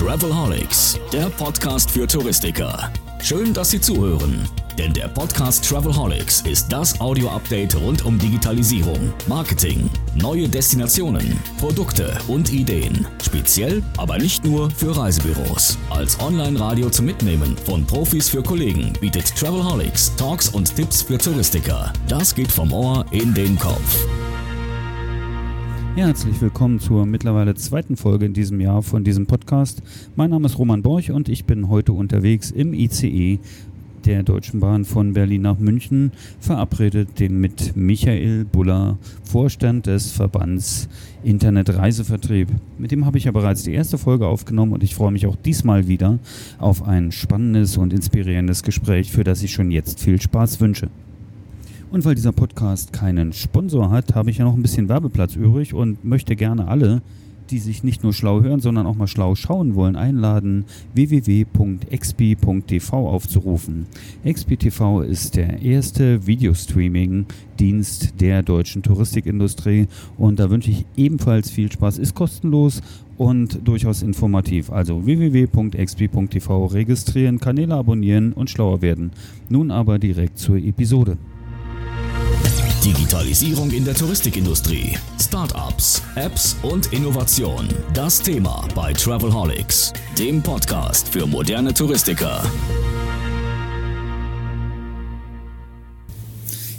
Travelholics, 0.00 0.98
der 1.12 1.26
Podcast 1.28 1.90
für 1.90 2.06
Touristiker. 2.06 2.90
Schön, 3.22 3.52
dass 3.52 3.70
Sie 3.70 3.82
zuhören, 3.82 4.48
denn 4.78 4.94
der 4.94 5.08
Podcast 5.08 5.68
Travelholics 5.68 6.40
ist 6.40 6.72
das 6.72 6.98
Audio-Update 7.02 7.76
rund 7.76 8.06
um 8.06 8.18
Digitalisierung, 8.18 9.12
Marketing, 9.26 9.90
neue 10.14 10.48
Destinationen, 10.48 11.38
Produkte 11.58 12.16
und 12.28 12.50
Ideen. 12.50 13.06
Speziell, 13.22 13.82
aber 13.98 14.16
nicht 14.16 14.42
nur 14.42 14.70
für 14.70 14.96
Reisebüros. 14.96 15.76
Als 15.90 16.18
Online-Radio 16.18 16.88
zum 16.88 17.04
Mitnehmen 17.04 17.54
von 17.66 17.84
Profis 17.84 18.30
für 18.30 18.42
Kollegen 18.42 18.94
bietet 19.02 19.36
Travelholics 19.36 20.16
Talks 20.16 20.48
und 20.48 20.74
Tipps 20.74 21.02
für 21.02 21.18
Touristiker. 21.18 21.92
Das 22.08 22.34
geht 22.34 22.50
vom 22.50 22.72
Ohr 22.72 23.04
in 23.10 23.34
den 23.34 23.58
Kopf. 23.58 24.06
Herzlich 25.96 26.40
willkommen 26.40 26.78
zur 26.78 27.04
mittlerweile 27.04 27.56
zweiten 27.56 27.96
Folge 27.96 28.24
in 28.24 28.32
diesem 28.32 28.60
Jahr 28.60 28.82
von 28.82 29.02
diesem 29.02 29.26
Podcast. 29.26 29.82
Mein 30.14 30.30
Name 30.30 30.46
ist 30.46 30.56
Roman 30.56 30.82
Borch 30.82 31.10
und 31.10 31.28
ich 31.28 31.46
bin 31.46 31.68
heute 31.68 31.92
unterwegs 31.92 32.52
im 32.52 32.72
ICE 32.72 33.40
der 34.04 34.22
Deutschen 34.22 34.60
Bahn 34.60 34.84
von 34.84 35.12
Berlin 35.12 35.42
nach 35.42 35.58
München, 35.58 36.12
verabredet 36.38 37.18
den 37.18 37.40
mit 37.40 37.76
Michael 37.76 38.44
Buller, 38.44 38.98
Vorstand 39.24 39.86
des 39.86 40.12
Verbands 40.12 40.88
Internetreisevertrieb. 41.24 42.48
Mit 42.78 42.92
dem 42.92 43.04
habe 43.04 43.18
ich 43.18 43.24
ja 43.24 43.32
bereits 43.32 43.64
die 43.64 43.74
erste 43.74 43.98
Folge 43.98 44.28
aufgenommen 44.28 44.72
und 44.72 44.84
ich 44.84 44.94
freue 44.94 45.10
mich 45.10 45.26
auch 45.26 45.36
diesmal 45.36 45.88
wieder 45.88 46.20
auf 46.58 46.86
ein 46.86 47.10
spannendes 47.10 47.76
und 47.76 47.92
inspirierendes 47.92 48.62
Gespräch, 48.62 49.10
für 49.10 49.24
das 49.24 49.42
ich 49.42 49.52
schon 49.52 49.72
jetzt 49.72 50.00
viel 50.00 50.20
Spaß 50.20 50.60
wünsche. 50.60 50.88
Und 51.90 52.04
weil 52.04 52.14
dieser 52.14 52.30
Podcast 52.32 52.92
keinen 52.92 53.32
Sponsor 53.32 53.90
hat, 53.90 54.14
habe 54.14 54.30
ich 54.30 54.38
ja 54.38 54.44
noch 54.44 54.54
ein 54.54 54.62
bisschen 54.62 54.88
Werbeplatz 54.88 55.34
übrig 55.34 55.74
und 55.74 56.04
möchte 56.04 56.36
gerne 56.36 56.68
alle, 56.68 57.02
die 57.50 57.58
sich 57.58 57.82
nicht 57.82 58.04
nur 58.04 58.12
schlau 58.12 58.42
hören, 58.42 58.60
sondern 58.60 58.86
auch 58.86 58.94
mal 58.94 59.08
schlau 59.08 59.34
schauen 59.34 59.74
wollen, 59.74 59.96
einladen, 59.96 60.66
www.expi.tv 60.94 61.48
aufzurufen. 63.08 63.86
ExpiTV 64.22 65.00
ist 65.00 65.34
der 65.34 65.60
erste 65.62 66.28
Videostreaming-Dienst 66.28 68.20
der 68.20 68.44
deutschen 68.44 68.82
Touristikindustrie 68.84 69.88
und 70.16 70.38
da 70.38 70.48
wünsche 70.48 70.70
ich 70.70 70.86
ebenfalls 70.96 71.50
viel 71.50 71.72
Spaß. 71.72 71.98
Ist 71.98 72.14
kostenlos 72.14 72.82
und 73.18 73.66
durchaus 73.66 74.02
informativ. 74.02 74.70
Also 74.70 75.04
www.expi.tv 75.04 76.66
registrieren, 76.66 77.40
Kanäle 77.40 77.74
abonnieren 77.74 78.32
und 78.32 78.48
schlauer 78.48 78.80
werden. 78.80 79.10
Nun 79.48 79.72
aber 79.72 79.98
direkt 79.98 80.38
zur 80.38 80.56
Episode. 80.56 81.18
Digitalisierung 82.84 83.70
in 83.72 83.84
der 83.84 83.94
Touristikindustrie, 83.94 84.96
Startups, 85.20 86.00
Apps 86.14 86.56
und 86.62 86.90
Innovation. 86.94 87.68
Das 87.92 88.22
Thema 88.22 88.66
bei 88.74 88.94
Travelholics, 88.94 89.92
dem 90.18 90.42
Podcast 90.42 91.06
für 91.06 91.26
moderne 91.26 91.74
Touristiker. 91.74 92.42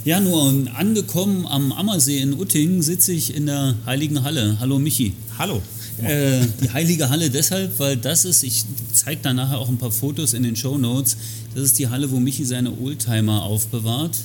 Ja, 0.04 0.18
nur 0.18 0.66
angekommen 0.74 1.46
am 1.46 1.70
Ammersee 1.70 2.18
in 2.18 2.34
Utting 2.34 2.82
sitze 2.82 3.12
ich 3.12 3.36
in 3.36 3.46
der 3.46 3.76
Heiligen 3.86 4.24
Halle. 4.24 4.56
Hallo 4.58 4.80
Michi. 4.80 5.12
Hallo. 5.38 5.62
Äh, 6.02 6.40
die 6.60 6.70
Heilige 6.70 7.10
Halle 7.10 7.30
deshalb, 7.30 7.78
weil 7.78 7.96
das 7.96 8.24
ist, 8.24 8.42
ich 8.42 8.64
zeige 8.92 9.20
da 9.22 9.32
nachher 9.32 9.58
auch 9.58 9.68
ein 9.68 9.78
paar 9.78 9.92
Fotos 9.92 10.34
in 10.34 10.42
den 10.42 10.56
Show 10.56 10.78
Notes, 10.78 11.16
das 11.54 11.62
ist 11.62 11.78
die 11.78 11.88
Halle, 11.88 12.10
wo 12.10 12.18
Michi 12.18 12.44
seine 12.44 12.76
Oldtimer 12.76 13.44
aufbewahrt. 13.44 14.16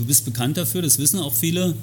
Du 0.00 0.06
bist 0.06 0.24
bekannt 0.24 0.56
dafür, 0.56 0.80
das 0.80 0.98
wissen 0.98 1.20
auch 1.20 1.34
viele. 1.34 1.74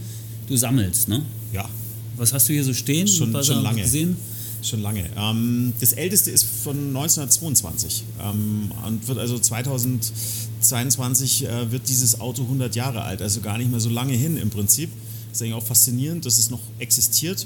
Du 0.47 0.57
sammelst, 0.57 1.07
ne? 1.07 1.21
Ja. 1.53 1.69
Was 2.15 2.33
hast 2.33 2.49
du 2.49 2.53
hier 2.53 2.63
so 2.63 2.73
stehen? 2.73 3.07
Schon, 3.07 3.31
Was 3.31 3.45
schon 3.45 3.61
lange. 3.61 3.83
Gesehen? 3.83 4.17
Schon 4.63 4.81
lange. 4.81 5.07
Ähm, 5.15 5.73
das 5.79 5.93
älteste 5.93 6.31
ist 6.31 6.43
von 6.43 6.87
1922 6.87 8.05
ähm, 8.19 8.71
und 8.87 9.07
wird 9.07 9.19
also 9.19 9.37
2022 9.37 11.45
äh, 11.45 11.71
wird 11.71 11.87
dieses 11.87 12.19
Auto 12.19 12.41
100 12.41 12.75
Jahre 12.75 13.03
alt, 13.03 13.21
also 13.21 13.41
gar 13.41 13.59
nicht 13.59 13.69
mehr 13.69 13.79
so 13.79 13.89
lange 13.89 14.13
hin 14.13 14.37
im 14.37 14.49
Prinzip. 14.49 14.89
Das 15.29 15.37
ist 15.37 15.43
eigentlich 15.43 15.53
auch 15.53 15.67
faszinierend, 15.67 16.25
dass 16.25 16.39
es 16.39 16.49
noch 16.49 16.61
existiert. 16.79 17.45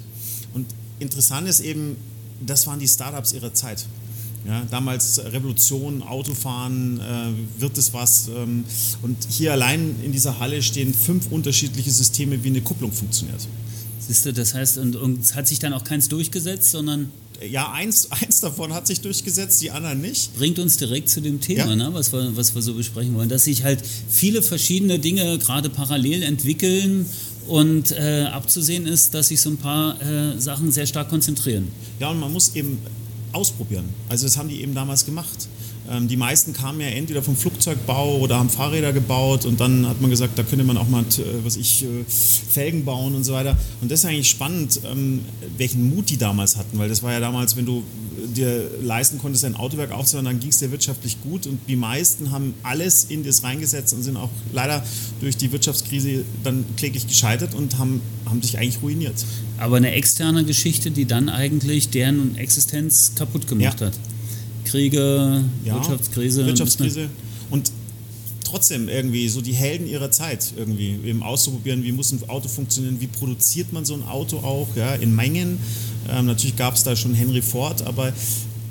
Und 0.54 0.68
interessant 1.00 1.50
ist 1.50 1.60
eben, 1.60 1.98
das 2.40 2.66
waren 2.66 2.80
die 2.80 2.88
Startups 2.88 3.34
ihrer 3.34 3.54
Zeit. 3.54 3.86
Ja, 4.48 4.66
damals 4.72 5.20
Revolution, 5.24 6.02
Autofahren, 6.02 7.00
äh, 7.00 7.62
wird 7.62 7.78
es 7.78 7.94
was. 7.94 8.28
Ähm, 8.36 8.64
und 9.04 9.16
hier 9.30 9.52
allein 9.52 9.96
in 10.04 10.12
dieser 10.12 10.40
Halle 10.40 10.64
stehen 10.64 10.94
fünf 10.94 11.32
unterschiedliche 11.32 11.92
Systeme, 11.92 12.44
wie 12.44 12.48
eine 12.48 12.62
Kupplung 12.62 12.92
funktioniert. 12.92 13.48
Siehst 14.00 14.26
du, 14.26 14.34
das 14.34 14.56
heißt, 14.56 14.80
und, 14.80 14.96
und 14.96 15.36
hat 15.36 15.48
sich 15.48 15.60
dann 15.60 15.74
auch 15.74 15.84
keins 15.84 16.10
durchgesetzt, 16.10 16.72
sondern. 16.72 17.12
Ja, 17.50 17.72
eins, 17.72 18.12
eins 18.22 18.40
davon 18.40 18.74
hat 18.74 18.88
sich 18.88 19.02
durchgesetzt, 19.02 19.62
die 19.62 19.70
anderen 19.72 20.02
nicht. 20.02 20.36
Bringt 20.38 20.58
uns 20.58 20.78
direkt 20.78 21.10
zu 21.10 21.22
dem 21.22 21.40
Thema, 21.40 21.68
Ja. 21.70 21.76
ne, 21.76 21.90
was, 21.94 22.12
wir, 22.12 22.36
was 22.36 22.56
wir 22.56 22.62
so 22.64 22.74
besprechen 22.74 23.14
wollen, 23.14 23.30
dass 23.30 23.44
sich 23.44 23.64
halt 23.64 23.84
viele 24.10 24.42
verschiedene 24.42 24.98
Dinge 24.98 25.38
gerade 25.38 25.70
parallel 25.70 26.24
entwickeln 26.24 27.06
und 27.48 27.92
äh, 27.92 28.24
abzusehen 28.32 28.88
ist, 28.88 29.14
dass 29.14 29.28
sich 29.30 29.40
so 29.42 29.50
ein 29.50 29.58
paar 29.58 30.00
äh, 30.02 30.40
Sachen 30.40 30.72
sehr 30.72 30.86
stark 30.88 31.10
konzentrieren. 31.10 31.68
Ja, 32.00 32.10
und 32.10 32.20
man 32.20 32.32
muss 32.34 32.56
eben 32.56 32.80
ausprobieren. 33.34 33.86
Also 34.10 34.26
das 34.26 34.38
haben 34.38 34.50
die 34.50 34.62
eben 34.62 34.74
damals 34.74 35.06
gemacht. 35.06 35.48
Ähm, 35.90 36.08
die 36.08 36.18
meisten 36.18 36.54
kamen 36.54 36.80
ja 36.80 36.88
entweder 36.88 37.24
vom 37.24 37.36
Flugzeugbau 37.36 38.20
oder 38.20 38.38
haben 38.38 38.50
Fahrräder 38.50 38.94
gebaut 38.94 39.46
und 39.46 39.60
dann 39.60 39.88
hat 39.88 40.00
man 40.00 40.10
gesagt, 40.10 40.38
da 40.38 40.44
könnte 40.44 40.64
man 40.64 40.78
auch 40.78 40.88
mal, 40.88 41.02
äh, 41.02 41.44
was 41.44 41.58
ich, 41.58 41.84
äh, 41.84 41.88
Felgen 42.08 42.86
bauen 42.86 43.16
und 43.16 43.24
so 43.24 43.34
weiter. 43.34 43.58
Und 43.82 43.92
das 43.92 44.00
ist 44.00 44.06
eigentlich 44.06 44.30
spannend, 44.30 44.80
ähm, 44.86 45.22
welchen 45.58 45.94
Mut 45.94 46.10
die 46.10 46.18
damals 46.18 46.56
hatten, 46.56 46.78
weil 46.78 46.90
das 46.90 47.02
war 47.02 47.12
ja 47.12 47.20
damals, 47.20 47.56
wenn 47.56 47.66
du 47.66 47.84
dir 48.32 48.70
leisten 48.82 49.18
konntest, 49.18 49.46
ein 49.46 49.56
Autowerk 49.56 49.92
aufzubauen, 49.92 50.26
dann 50.26 50.40
ging 50.40 50.50
es 50.50 50.58
dir 50.60 50.72
wirtschaftlich 50.72 51.22
gut 51.22 51.48
und 51.48 51.60
die 51.68 51.76
meisten 51.76 52.32
haben 52.32 52.54
alles 52.64 53.06
in 53.06 53.24
das 53.24 53.44
reingesetzt 53.44 53.94
und 53.94 54.04
sind 54.04 54.18
auch 54.18 54.30
leider 54.54 54.84
durch 55.20 55.38
die 55.38 55.52
Wirtschaftskrise 55.52 56.24
dann 56.44 56.66
kläglich 56.78 57.08
gescheitert 57.08 57.54
und 57.54 57.78
haben, 57.78 58.02
haben 58.26 58.42
sich 58.42 58.58
eigentlich 58.58 58.82
ruiniert. 58.82 59.26
Aber 59.58 59.78
eine 59.78 59.92
externe 59.92 60.44
Geschichte, 60.44 60.92
die 60.92 61.06
dann 61.06 61.30
eigentlich 61.30 61.90
deren 61.90 62.36
Existenz 62.36 63.14
kaputt 63.16 63.48
gemacht 63.48 63.80
Ja. 63.82 63.88
hat. 63.88 63.94
Kriege, 64.66 65.44
Ja, 65.66 65.76
Wirtschaftskrise. 65.76 66.46
Wirtschaftskrise. 66.46 67.10
Und 67.50 67.72
trotzdem 68.44 68.90
irgendwie 68.90 69.30
so 69.30 69.42
die 69.42 69.54
Helden 69.54 69.88
ihrer 69.88 70.12
Zeit 70.12 70.54
irgendwie 70.58 70.98
eben 71.06 71.24
auszuprobieren, 71.24 71.84
wie 71.84 71.92
muss 71.94 72.12
ein 72.12 72.20
Auto 72.30 72.50
funktionieren, 72.50 72.98
wie 73.00 73.08
produziert 73.08 73.72
man 73.72 73.86
so 73.86 73.94
ein 73.94 74.04
Auto 74.04 74.38
auch, 74.40 74.68
ja, 74.76 74.94
in 74.96 75.16
Mengen. 75.16 75.58
Ähm, 76.10 76.26
natürlich 76.26 76.56
gab 76.56 76.76
es 76.76 76.84
da 76.84 76.96
schon 76.96 77.14
Henry 77.14 77.42
Ford, 77.42 77.82
aber 77.84 78.12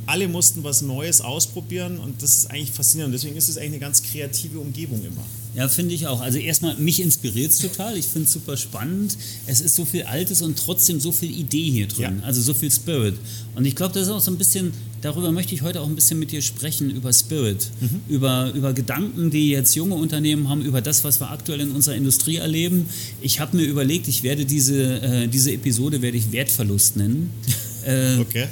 alle 0.06 0.28
mussten 0.28 0.64
was 0.64 0.82
Neues 0.82 1.20
ausprobieren 1.20 1.98
und 1.98 2.22
das 2.22 2.34
ist 2.34 2.50
eigentlich 2.50 2.72
faszinierend. 2.72 3.14
Deswegen 3.14 3.36
ist 3.36 3.48
es 3.48 3.56
eigentlich 3.56 3.72
eine 3.72 3.78
ganz 3.78 4.02
kreative 4.02 4.58
Umgebung 4.58 5.04
immer. 5.04 5.24
Ja, 5.54 5.68
finde 5.68 5.94
ich 5.94 6.06
auch. 6.06 6.20
Also 6.20 6.38
erstmal, 6.38 6.76
mich 6.76 7.00
inspiriert 7.00 7.50
es 7.50 7.58
total. 7.58 7.96
Ich 7.96 8.06
finde 8.06 8.26
es 8.26 8.32
super 8.32 8.56
spannend. 8.56 9.16
Es 9.46 9.60
ist 9.60 9.74
so 9.74 9.84
viel 9.84 10.04
Altes 10.04 10.42
und 10.42 10.56
trotzdem 10.58 11.00
so 11.00 11.10
viel 11.10 11.30
Idee 11.30 11.70
hier 11.70 11.88
drin. 11.88 12.18
Ja. 12.20 12.24
Also 12.24 12.40
so 12.40 12.54
viel 12.54 12.70
Spirit. 12.70 13.16
Und 13.56 13.64
ich 13.64 13.74
glaube, 13.74 13.92
das 13.94 14.04
ist 14.04 14.10
auch 14.10 14.20
so 14.20 14.30
ein 14.30 14.38
bisschen, 14.38 14.72
darüber 15.00 15.32
möchte 15.32 15.54
ich 15.54 15.62
heute 15.62 15.80
auch 15.80 15.88
ein 15.88 15.96
bisschen 15.96 16.20
mit 16.20 16.30
dir 16.30 16.40
sprechen, 16.40 16.90
über 16.90 17.12
Spirit. 17.12 17.68
Über, 18.08 18.52
über 18.54 18.72
Gedanken, 18.72 19.30
die 19.30 19.50
jetzt 19.50 19.74
junge 19.74 19.96
Unternehmen 19.96 20.48
haben, 20.48 20.62
über 20.62 20.80
das, 20.80 21.02
was 21.02 21.20
wir 21.20 21.30
aktuell 21.30 21.60
in 21.60 21.72
unserer 21.72 21.96
Industrie 21.96 22.36
erleben. 22.36 22.88
Ich 23.20 23.40
habe 23.40 23.56
mir 23.56 23.64
überlegt, 23.64 24.06
ich 24.06 24.22
werde 24.22 24.44
diese, 24.44 25.02
äh, 25.02 25.26
diese 25.26 25.52
Episode 25.52 26.00
werde 26.00 26.16
ich 26.16 26.30
Wertverlust 26.32 26.96
nennen. 26.96 27.30
Äh, 27.82 28.18
Okay. 28.18 28.46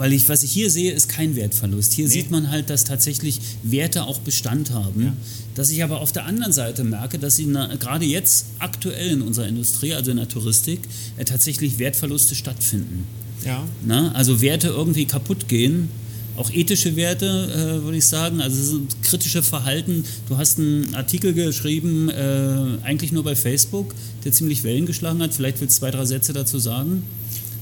Weil 0.00 0.14
ich, 0.14 0.30
was 0.30 0.42
ich 0.42 0.50
hier 0.50 0.70
sehe, 0.70 0.92
ist 0.92 1.10
kein 1.10 1.36
Wertverlust. 1.36 1.92
Hier 1.92 2.06
Nee. 2.06 2.10
sieht 2.14 2.30
man 2.30 2.50
halt, 2.50 2.70
dass 2.70 2.84
tatsächlich 2.84 3.38
Werte 3.62 4.04
auch 4.04 4.18
Bestand 4.20 4.70
haben. 4.70 5.02
Ja. 5.02 5.12
Dass 5.54 5.68
ich 5.68 5.84
aber 5.84 6.00
auf 6.00 6.10
der 6.10 6.24
anderen 6.24 6.54
Seite 6.54 6.84
merke, 6.84 7.18
dass 7.18 7.36
sie 7.36 7.44
na, 7.44 7.66
gerade 7.76 8.06
jetzt 8.06 8.46
aktuell 8.60 9.10
in 9.10 9.20
unserer 9.20 9.46
Industrie, 9.46 9.92
also 9.92 10.10
in 10.10 10.16
der 10.16 10.26
Touristik, 10.26 10.80
äh, 11.18 11.26
tatsächlich 11.26 11.78
Wertverluste 11.78 12.34
stattfinden. 12.34 13.06
Ja. 13.44 13.62
Na? 13.84 14.12
Also 14.12 14.40
Werte 14.40 14.68
irgendwie 14.68 15.04
kaputt 15.04 15.48
gehen. 15.48 15.90
Auch 16.34 16.50
ethische 16.50 16.96
Werte, 16.96 17.26
äh, 17.26 17.84
würde 17.84 17.98
ich 17.98 18.06
sagen, 18.08 18.40
also 18.40 18.62
so 18.78 18.80
kritische 19.02 19.42
Verhalten. 19.42 20.04
Du 20.30 20.38
hast 20.38 20.58
einen 20.58 20.94
Artikel 20.94 21.34
geschrieben, 21.34 22.08
äh, 22.08 22.78
eigentlich 22.84 23.12
nur 23.12 23.24
bei 23.24 23.36
Facebook, 23.36 23.94
der 24.24 24.32
ziemlich 24.32 24.64
Wellen 24.64 24.86
geschlagen 24.86 25.20
hat. 25.20 25.34
Vielleicht 25.34 25.60
willst 25.60 25.76
du 25.76 25.80
zwei, 25.80 25.90
drei 25.90 26.06
Sätze 26.06 26.32
dazu 26.32 26.58
sagen. 26.58 27.02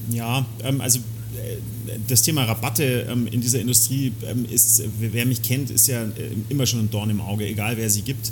Ja, 0.09 0.45
ähm, 0.63 0.79
also 0.79 0.99
das 2.07 2.21
Thema 2.21 2.43
Rabatte 2.43 3.07
ähm, 3.09 3.27
in 3.27 3.41
dieser 3.41 3.59
Industrie 3.59 4.11
ähm, 4.27 4.45
ist, 4.49 4.83
wer 4.99 5.25
mich 5.25 5.41
kennt, 5.41 5.69
ist 5.69 5.87
ja 5.87 6.03
äh, 6.03 6.09
immer 6.49 6.65
schon 6.65 6.79
ein 6.79 6.91
Dorn 6.91 7.09
im 7.09 7.21
Auge, 7.21 7.45
egal 7.45 7.77
wer 7.77 7.89
sie 7.89 8.01
gibt. 8.01 8.31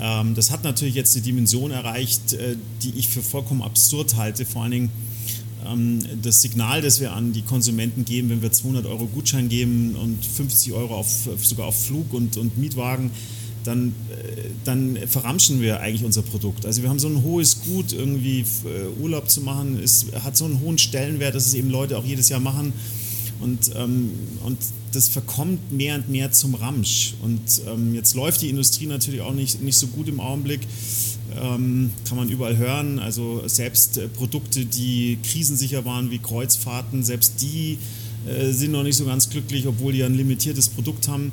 Ähm, 0.00 0.34
das 0.34 0.50
hat 0.50 0.64
natürlich 0.64 0.94
jetzt 0.94 1.14
eine 1.14 1.24
Dimension 1.24 1.70
erreicht, 1.70 2.32
äh, 2.32 2.56
die 2.82 2.92
ich 2.96 3.08
für 3.08 3.22
vollkommen 3.22 3.62
absurd 3.62 4.16
halte. 4.16 4.44
Vor 4.44 4.62
allen 4.62 4.72
Dingen 4.72 4.90
ähm, 5.66 6.00
das 6.22 6.40
Signal, 6.40 6.82
das 6.82 7.00
wir 7.00 7.12
an 7.12 7.32
die 7.32 7.42
Konsumenten 7.42 8.04
geben, 8.04 8.30
wenn 8.30 8.42
wir 8.42 8.52
200 8.52 8.86
Euro 8.86 9.06
Gutschein 9.06 9.48
geben 9.48 9.94
und 9.94 10.24
50 10.24 10.72
Euro 10.72 10.96
auf, 10.96 11.28
sogar 11.42 11.66
auf 11.66 11.86
Flug 11.86 12.12
und, 12.12 12.36
und 12.36 12.58
Mietwagen, 12.58 13.10
dann, 13.64 13.88
äh, 14.10 14.50
dann 14.64 14.96
verramschen 15.08 15.60
wir 15.60 15.80
eigentlich 15.80 16.04
unser 16.04 16.22
Produkt. 16.22 16.66
Also 16.66 16.82
wir 16.82 16.90
haben 16.90 16.98
so 16.98 17.08
ein 17.08 17.22
hohes 17.22 17.62
Gut, 17.62 17.92
irgendwie 17.92 18.40
äh, 18.40 19.02
Urlaub 19.02 19.30
zu 19.30 19.40
machen, 19.40 19.82
ist, 19.82 20.06
hat 20.22 20.36
so 20.36 20.44
einen 20.44 20.60
hohen 20.60 20.78
Stellenwert, 20.78 21.34
dass 21.34 21.46
es 21.46 21.54
eben 21.54 21.70
Leute 21.70 21.98
auch 21.98 22.04
jedes 22.04 22.28
Jahr 22.28 22.40
machen. 22.40 22.72
Und, 23.40 23.72
ähm, 23.76 24.10
und 24.44 24.58
das 24.92 25.08
verkommt 25.08 25.72
mehr 25.72 25.96
und 25.96 26.08
mehr 26.08 26.32
zum 26.32 26.54
Ramsch. 26.54 27.14
Und 27.22 27.40
ähm, 27.66 27.94
jetzt 27.94 28.14
läuft 28.14 28.42
die 28.42 28.48
Industrie 28.48 28.86
natürlich 28.86 29.20
auch 29.20 29.34
nicht, 29.34 29.60
nicht 29.60 29.76
so 29.76 29.88
gut 29.88 30.08
im 30.08 30.20
Augenblick. 30.20 30.60
Ähm, 31.36 31.90
kann 32.08 32.16
man 32.16 32.28
überall 32.28 32.56
hören. 32.56 32.98
Also 32.98 33.42
selbst 33.46 33.98
äh, 33.98 34.08
Produkte, 34.08 34.64
die 34.64 35.18
krisensicher 35.22 35.84
waren 35.84 36.10
wie 36.10 36.18
Kreuzfahrten, 36.18 37.02
selbst 37.02 37.42
die 37.42 37.78
äh, 38.26 38.52
sind 38.52 38.72
noch 38.72 38.84
nicht 38.84 38.96
so 38.96 39.04
ganz 39.04 39.28
glücklich, 39.28 39.66
obwohl 39.66 39.92
die 39.92 40.04
ein 40.04 40.14
limitiertes 40.14 40.68
Produkt 40.68 41.08
haben. 41.08 41.32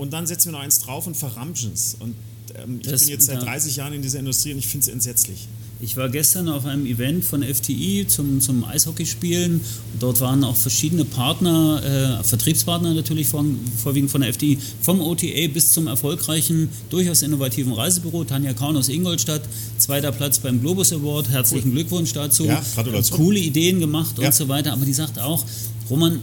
Und 0.00 0.14
dann 0.14 0.26
setzen 0.26 0.46
wir 0.46 0.52
noch 0.52 0.60
eins 0.60 0.78
drauf 0.78 1.06
und 1.06 1.14
verramschen 1.14 1.72
es. 1.74 1.94
Und 2.00 2.14
ähm, 2.54 2.78
ich 2.80 2.88
das, 2.88 3.02
bin 3.02 3.10
jetzt 3.10 3.26
seit 3.26 3.42
30 3.42 3.76
Jahren 3.76 3.92
in 3.92 4.00
dieser 4.00 4.20
Industrie 4.20 4.54
und 4.54 4.58
ich 4.58 4.66
finde 4.66 4.86
es 4.86 4.88
entsetzlich. 4.88 5.46
Ich 5.82 5.94
war 5.98 6.08
gestern 6.08 6.48
auf 6.48 6.64
einem 6.64 6.86
Event 6.86 7.22
von 7.22 7.42
FTI 7.42 8.06
zum, 8.08 8.40
zum 8.40 8.64
Eishockeyspielen. 8.64 9.60
Dort 9.98 10.22
waren 10.22 10.42
auch 10.42 10.56
verschiedene 10.56 11.04
Partner, 11.04 12.18
äh, 12.22 12.24
Vertriebspartner 12.24 12.94
natürlich 12.94 13.28
vor, 13.28 13.44
vorwiegend 13.76 14.10
von 14.10 14.22
der 14.22 14.32
FTI, 14.32 14.56
vom 14.80 15.02
OTA 15.02 15.48
bis 15.52 15.66
zum 15.66 15.86
erfolgreichen, 15.86 16.70
durchaus 16.88 17.20
innovativen 17.20 17.74
Reisebüro. 17.74 18.24
Tanja 18.24 18.54
Kaun 18.54 18.78
aus 18.78 18.88
Ingolstadt, 18.88 19.42
zweiter 19.76 20.12
Platz 20.12 20.38
beim 20.38 20.62
Globus 20.62 20.94
Award. 20.94 21.28
Herzlichen 21.28 21.68
cool. 21.68 21.74
Glückwunsch 21.74 22.14
dazu. 22.14 22.46
Ja, 22.46 22.64
Gratulation. 22.74 23.18
Coole 23.18 23.38
Ideen 23.38 23.80
gemacht 23.80 24.18
ja. 24.18 24.28
und 24.28 24.34
so 24.34 24.48
weiter. 24.48 24.72
Aber 24.72 24.86
die 24.86 24.94
sagt 24.94 25.18
auch, 25.18 25.44
Roman, 25.90 26.20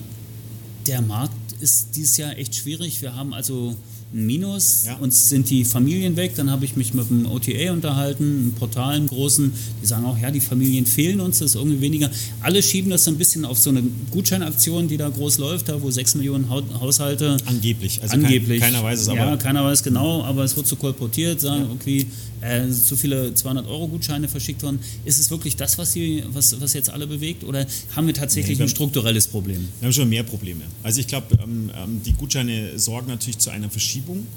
der 0.88 1.04
Markt 1.04 1.47
ist 1.60 1.96
dieses 1.96 2.18
Jahr 2.18 2.38
echt 2.38 2.56
schwierig. 2.56 3.02
Wir 3.02 3.16
haben 3.16 3.34
also 3.34 3.76
ein 4.14 4.26
Minus. 4.26 4.86
Ja. 4.86 4.96
Uns 4.98 5.30
sind 5.30 5.50
die 5.50 5.66
Familien 5.66 6.16
weg. 6.16 6.34
Dann 6.36 6.50
habe 6.50 6.66
ich 6.66 6.76
mich 6.76 6.94
mit 6.94 7.10
dem 7.10 7.26
OTA 7.26 7.72
unterhalten, 7.72 8.24
einem 8.24 8.54
Portal, 8.54 8.96
einem 8.96 9.08
großen. 9.08 9.54
Die 9.82 9.86
sagen 9.86 10.06
auch, 10.06 10.18
ja, 10.18 10.32
die 10.32 10.40
Familien 10.40 10.86
fehlen 10.86 11.20
uns, 11.20 11.40
das 11.40 11.52
ist 11.52 11.56
irgendwie 11.56 11.82
weniger. 11.82 12.10
Alle 12.42 12.64
schieben 12.64 12.90
das 12.90 13.04
so 13.04 13.12
ein 13.12 13.18
bisschen 13.18 13.46
auf 13.46 13.58
so 13.58 13.70
eine 13.70 13.84
Gutscheinaktion, 14.12 14.88
die 14.88 14.98
da 14.98 15.10
groß 15.10 15.38
läuft, 15.40 15.70
da 15.70 15.82
wo 15.82 15.92
sechs 15.92 16.16
Millionen 16.16 16.50
Haushalte. 16.50 17.38
Angeblich. 17.46 18.02
Also 18.02 18.16
angeblich. 18.16 18.62
Kein, 18.62 18.74
keiner 18.74 18.84
weiß 18.84 19.02
es 19.02 19.10
aber. 19.10 19.18
Ja, 19.20 19.38
keiner 19.38 19.64
weiß 19.64 19.84
genau, 19.84 20.24
aber 20.24 20.44
es 20.44 20.56
wird 20.56 20.68
so 20.68 20.76
kolportiert, 20.76 21.42
sagen, 21.42 21.66
ja. 21.66 21.72
okay, 21.72 22.08
äh, 22.42 22.70
zu 22.70 22.96
viele 22.96 23.30
200-Euro-Gutscheine 23.30 24.28
verschickt 24.28 24.64
worden. 24.64 24.80
Ist 25.06 25.20
es 25.20 25.30
wirklich 25.32 25.56
das, 25.56 25.78
was, 25.78 25.92
die, 25.92 26.24
was, 26.30 26.60
was 26.62 26.74
jetzt 26.74 26.90
alle 26.90 27.08
bewegt 27.08 27.44
oder 27.44 27.66
haben 27.96 28.08
wir 28.08 28.14
tatsächlich 28.14 28.58
nee, 28.58 28.64
wir 28.64 28.66
ein 28.66 28.70
strukturelles 28.70 29.28
Problem? 29.28 29.68
Wir 29.80 29.88
haben 29.88 29.94
schon 29.94 30.10
mehr 30.10 30.24
Probleme. 30.24 30.62
Also 30.84 31.00
ich 31.00 31.08
glaube, 31.08 31.38
ähm, 31.44 31.72
ähm, 31.76 32.02
die 32.06 32.14
Gutscheine 32.14 32.78
sorgen 32.78 33.08
natürlich 33.08 33.40
zu 33.40 33.50
einer 33.50 33.70
Verschiebung, 33.98 34.28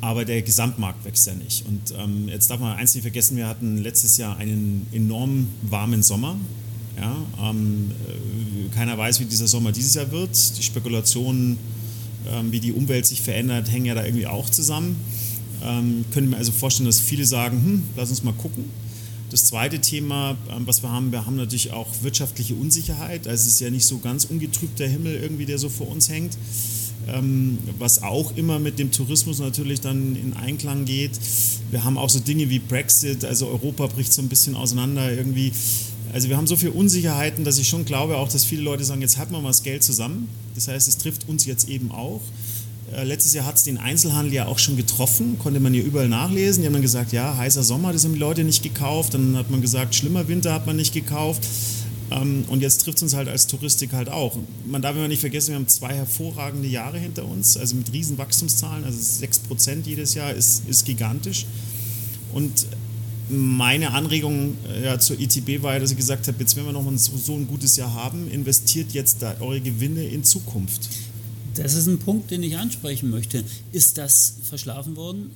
aber 0.00 0.24
der 0.24 0.42
Gesamtmarkt 0.42 1.04
wächst 1.04 1.26
ja 1.26 1.34
nicht. 1.34 1.64
Und 1.66 1.94
ähm, 1.98 2.28
jetzt 2.28 2.50
darf 2.50 2.60
man 2.60 2.76
eins 2.76 2.94
nicht 2.94 3.02
vergessen, 3.02 3.36
wir 3.36 3.46
hatten 3.46 3.78
letztes 3.78 4.16
Jahr 4.16 4.36
einen 4.36 4.86
enorm 4.92 5.48
warmen 5.62 6.02
Sommer. 6.02 6.36
Ja, 6.96 7.16
ähm, 7.42 7.90
äh, 8.06 8.74
keiner 8.74 8.98
weiß, 8.98 9.20
wie 9.20 9.24
dieser 9.24 9.48
Sommer 9.48 9.72
dieses 9.72 9.94
Jahr 9.94 10.10
wird. 10.10 10.58
Die 10.58 10.62
Spekulationen, 10.62 11.58
ähm, 12.30 12.52
wie 12.52 12.60
die 12.60 12.72
Umwelt 12.72 13.06
sich 13.06 13.22
verändert, 13.22 13.70
hängen 13.70 13.86
ja 13.86 13.94
da 13.94 14.04
irgendwie 14.04 14.26
auch 14.26 14.50
zusammen. 14.50 14.96
Ähm, 15.64 16.04
können 16.12 16.30
mir 16.30 16.36
also 16.36 16.52
vorstellen, 16.52 16.86
dass 16.86 17.00
viele 17.00 17.24
sagen, 17.24 17.56
hm, 17.64 17.82
lass 17.96 18.10
uns 18.10 18.22
mal 18.22 18.34
gucken. 18.34 18.64
Das 19.30 19.44
zweite 19.44 19.80
Thema, 19.80 20.36
ähm, 20.50 20.66
was 20.66 20.82
wir 20.82 20.90
haben, 20.90 21.10
wir 21.10 21.24
haben 21.24 21.36
natürlich 21.36 21.72
auch 21.72 21.88
wirtschaftliche 22.02 22.54
Unsicherheit. 22.54 23.26
Also 23.26 23.46
es 23.46 23.54
ist 23.54 23.60
ja 23.60 23.70
nicht 23.70 23.86
so 23.86 23.98
ganz 23.98 24.26
ungetrübter 24.26 24.86
Himmel 24.86 25.14
irgendwie, 25.14 25.46
der 25.46 25.58
so 25.58 25.70
vor 25.70 25.88
uns 25.88 26.10
hängt. 26.10 26.36
Ähm, 27.08 27.58
was 27.78 28.02
auch 28.02 28.36
immer 28.36 28.58
mit 28.58 28.78
dem 28.78 28.92
Tourismus 28.92 29.40
natürlich 29.40 29.80
dann 29.80 30.14
in 30.14 30.34
Einklang 30.34 30.84
geht. 30.84 31.10
Wir 31.70 31.84
haben 31.84 31.98
auch 31.98 32.10
so 32.10 32.20
Dinge 32.20 32.48
wie 32.48 32.60
Brexit, 32.60 33.24
also 33.24 33.48
Europa 33.48 33.88
bricht 33.88 34.12
so 34.12 34.22
ein 34.22 34.28
bisschen 34.28 34.54
auseinander 34.54 35.12
irgendwie. 35.12 35.52
Also 36.12 36.28
wir 36.28 36.36
haben 36.36 36.46
so 36.46 36.56
viele 36.56 36.72
Unsicherheiten, 36.72 37.44
dass 37.44 37.58
ich 37.58 37.68
schon 37.68 37.84
glaube 37.84 38.18
auch, 38.18 38.28
dass 38.28 38.44
viele 38.44 38.62
Leute 38.62 38.84
sagen, 38.84 39.00
jetzt 39.00 39.18
halten 39.18 39.32
wir 39.32 39.40
mal 39.40 39.48
das 39.48 39.62
Geld 39.62 39.82
zusammen. 39.82 40.28
Das 40.54 40.68
heißt, 40.68 40.86
es 40.86 40.98
trifft 40.98 41.28
uns 41.28 41.46
jetzt 41.46 41.68
eben 41.68 41.90
auch. 41.90 42.20
Äh, 42.94 43.04
letztes 43.04 43.32
Jahr 43.32 43.46
hat 43.46 43.56
es 43.56 43.64
den 43.64 43.78
Einzelhandel 43.78 44.32
ja 44.32 44.46
auch 44.46 44.58
schon 44.58 44.76
getroffen, 44.76 45.38
konnte 45.38 45.60
man 45.60 45.72
hier 45.72 45.84
überall 45.84 46.08
nachlesen. 46.08 46.62
Die 46.62 46.66
haben 46.66 46.74
dann 46.74 46.82
gesagt, 46.82 47.12
ja, 47.12 47.36
heißer 47.36 47.62
Sommer, 47.62 47.92
das 47.92 48.04
haben 48.04 48.12
die 48.12 48.18
Leute 48.18 48.44
nicht 48.44 48.62
gekauft. 48.62 49.14
Dann 49.14 49.36
hat 49.36 49.50
man 49.50 49.62
gesagt, 49.62 49.94
schlimmer 49.94 50.28
Winter 50.28 50.52
hat 50.52 50.66
man 50.66 50.76
nicht 50.76 50.92
gekauft. 50.92 51.46
Ähm, 52.12 52.44
und 52.48 52.60
jetzt 52.60 52.82
trifft 52.82 52.98
es 52.98 53.02
uns 53.02 53.14
halt 53.14 53.28
als 53.28 53.46
Touristik 53.46 53.92
halt 53.92 54.08
auch. 54.08 54.36
Man 54.66 54.82
darf 54.82 54.96
immer 54.96 55.08
nicht 55.08 55.20
vergessen, 55.20 55.50
wir 55.50 55.56
haben 55.56 55.68
zwei 55.68 55.94
hervorragende 55.94 56.68
Jahre 56.68 56.98
hinter 56.98 57.24
uns, 57.24 57.56
also 57.56 57.76
mit 57.76 57.92
riesen 57.92 58.18
Wachstumszahlen, 58.18 58.84
also 58.84 58.98
6% 58.98 59.84
jedes 59.84 60.14
Jahr 60.14 60.32
ist, 60.32 60.68
ist 60.68 60.84
gigantisch. 60.84 61.46
Und 62.32 62.66
meine 63.28 63.92
Anregung 63.92 64.56
äh, 64.68 64.84
ja, 64.84 64.98
zur 64.98 65.18
ITB 65.18 65.62
war 65.62 65.74
ja, 65.74 65.78
dass 65.78 65.90
ich 65.90 65.96
gesagt 65.96 66.26
habe, 66.28 66.38
jetzt 66.40 66.56
wenn 66.56 66.64
wir 66.64 66.72
noch 66.72 66.82
mal 66.82 66.96
so, 66.98 67.16
so 67.16 67.34
ein 67.34 67.46
gutes 67.46 67.76
Jahr 67.76 67.94
haben, 67.94 68.30
investiert 68.30 68.92
jetzt 68.92 69.22
eure 69.40 69.60
Gewinne 69.60 70.04
in 70.04 70.24
Zukunft. 70.24 70.88
Das 71.54 71.74
ist 71.74 71.86
ein 71.86 71.98
Punkt, 71.98 72.30
den 72.30 72.42
ich 72.42 72.56
ansprechen 72.56 73.10
möchte. 73.10 73.44
Ist 73.72 73.98
das 73.98 74.34
verschlafen 74.42 74.96
worden? 74.96 75.30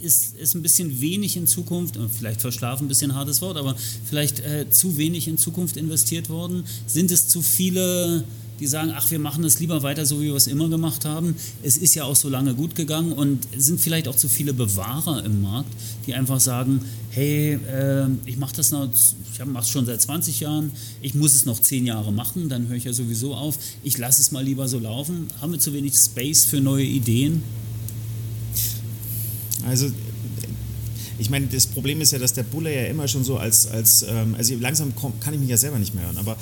Ist, 0.00 0.36
ist 0.36 0.54
ein 0.54 0.62
bisschen 0.62 1.00
wenig 1.00 1.36
in 1.36 1.46
Zukunft, 1.46 1.98
vielleicht 2.18 2.42
verschlafen 2.42 2.84
ein 2.84 2.88
bisschen 2.88 3.14
hartes 3.14 3.40
Wort, 3.40 3.56
aber 3.56 3.76
vielleicht 4.04 4.40
äh, 4.40 4.68
zu 4.70 4.98
wenig 4.98 5.26
in 5.26 5.38
Zukunft 5.38 5.76
investiert 5.76 6.28
worden? 6.28 6.64
Sind 6.86 7.10
es 7.10 7.28
zu 7.28 7.40
viele 7.40 8.24
die 8.60 8.66
sagen, 8.66 8.92
ach, 8.94 9.10
wir 9.10 9.18
machen 9.18 9.44
es 9.44 9.60
lieber 9.60 9.82
weiter 9.82 10.06
so, 10.06 10.20
wie 10.20 10.26
wir 10.26 10.34
es 10.34 10.46
immer 10.46 10.68
gemacht 10.68 11.04
haben. 11.04 11.36
Es 11.62 11.76
ist 11.76 11.94
ja 11.94 12.04
auch 12.04 12.16
so 12.16 12.28
lange 12.28 12.54
gut 12.54 12.74
gegangen 12.74 13.12
und 13.12 13.46
sind 13.56 13.80
vielleicht 13.80 14.08
auch 14.08 14.16
zu 14.16 14.28
viele 14.28 14.54
Bewahrer 14.54 15.24
im 15.24 15.42
Markt, 15.42 15.72
die 16.06 16.14
einfach 16.14 16.40
sagen, 16.40 16.80
hey, 17.10 17.54
äh, 17.54 18.06
ich 18.24 18.38
mache 18.38 18.56
das 18.56 18.70
noch, 18.70 18.88
ich 19.32 19.44
mache 19.44 19.64
es 19.64 19.70
schon 19.70 19.86
seit 19.86 20.00
20 20.00 20.40
Jahren, 20.40 20.72
ich 21.02 21.14
muss 21.14 21.34
es 21.34 21.44
noch 21.44 21.60
10 21.60 21.86
Jahre 21.86 22.12
machen, 22.12 22.48
dann 22.48 22.68
höre 22.68 22.76
ich 22.76 22.84
ja 22.84 22.92
sowieso 22.92 23.34
auf, 23.34 23.58
ich 23.82 23.98
lasse 23.98 24.20
es 24.20 24.32
mal 24.32 24.44
lieber 24.44 24.68
so 24.68 24.78
laufen. 24.78 25.28
Haben 25.40 25.52
wir 25.52 25.58
zu 25.58 25.72
wenig 25.72 25.94
Space 25.94 26.46
für 26.46 26.60
neue 26.60 26.84
Ideen? 26.84 27.42
Also 29.66 29.90
ich 31.18 31.30
meine, 31.30 31.46
das 31.46 31.66
Problem 31.66 32.00
ist 32.00 32.12
ja, 32.12 32.18
dass 32.18 32.34
der 32.34 32.42
Bulle 32.42 32.74
ja 32.74 32.86
immer 32.86 33.08
schon 33.08 33.24
so 33.24 33.38
als, 33.38 33.66
als 33.66 34.04
ähm, 34.08 34.34
also 34.36 34.54
langsam 34.56 34.92
kann 35.20 35.34
ich 35.34 35.40
mich 35.40 35.48
ja 35.48 35.56
selber 35.56 35.78
nicht 35.78 35.94
mehr 35.94 36.04
hören, 36.04 36.18
aber 36.18 36.36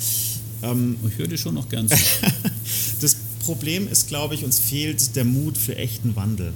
ähm, 0.63 0.97
ich 1.07 1.17
höre 1.17 1.27
dir 1.27 1.37
schon 1.37 1.55
noch 1.55 1.69
gern 1.69 1.87
zu. 1.87 1.95
das 3.01 3.15
Problem 3.39 3.87
ist, 3.87 4.07
glaube 4.07 4.35
ich, 4.35 4.43
uns 4.43 4.59
fehlt 4.59 5.15
der 5.15 5.23
Mut 5.23 5.57
für 5.57 5.75
echten 5.75 6.15
Wandel. 6.15 6.51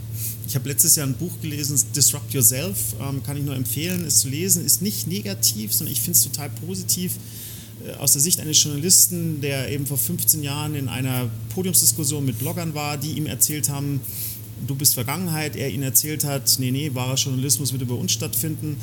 Ich 0.47 0.55
habe 0.55 0.67
letztes 0.67 0.95
Jahr 0.95 1.05
ein 1.05 1.13
Buch 1.13 1.31
gelesen, 1.41 1.79
Disrupt 1.95 2.33
Yourself, 2.33 2.77
ähm, 2.99 3.23
kann 3.23 3.37
ich 3.37 3.43
nur 3.43 3.55
empfehlen, 3.55 4.03
es 4.05 4.19
zu 4.19 4.29
lesen. 4.29 4.65
Ist 4.65 4.81
nicht 4.81 5.07
negativ, 5.07 5.71
sondern 5.71 5.93
ich 5.93 6.01
finde 6.01 6.17
es 6.17 6.23
total 6.23 6.49
positiv 6.49 7.13
äh, 7.85 7.93
aus 7.97 8.13
der 8.13 8.21
Sicht 8.21 8.39
eines 8.39 8.61
Journalisten, 8.61 9.41
der 9.41 9.71
eben 9.71 9.85
vor 9.85 9.97
15 9.97 10.43
Jahren 10.43 10.75
in 10.75 10.89
einer 10.89 11.29
Podiumsdiskussion 11.53 12.25
mit 12.25 12.39
Bloggern 12.39 12.73
war, 12.73 12.97
die 12.97 13.11
ihm 13.11 13.27
erzählt 13.27 13.69
haben, 13.69 14.01
du 14.67 14.75
bist 14.75 14.93
Vergangenheit, 14.93 15.55
er 15.55 15.69
ihnen 15.69 15.83
erzählt 15.83 16.23
hat, 16.23 16.57
nee, 16.59 16.71
nee, 16.71 16.91
wahrer 16.93 17.15
Journalismus 17.15 17.71
wird 17.71 17.81
über 17.81 17.95
uns 17.95 18.11
stattfinden. 18.11 18.77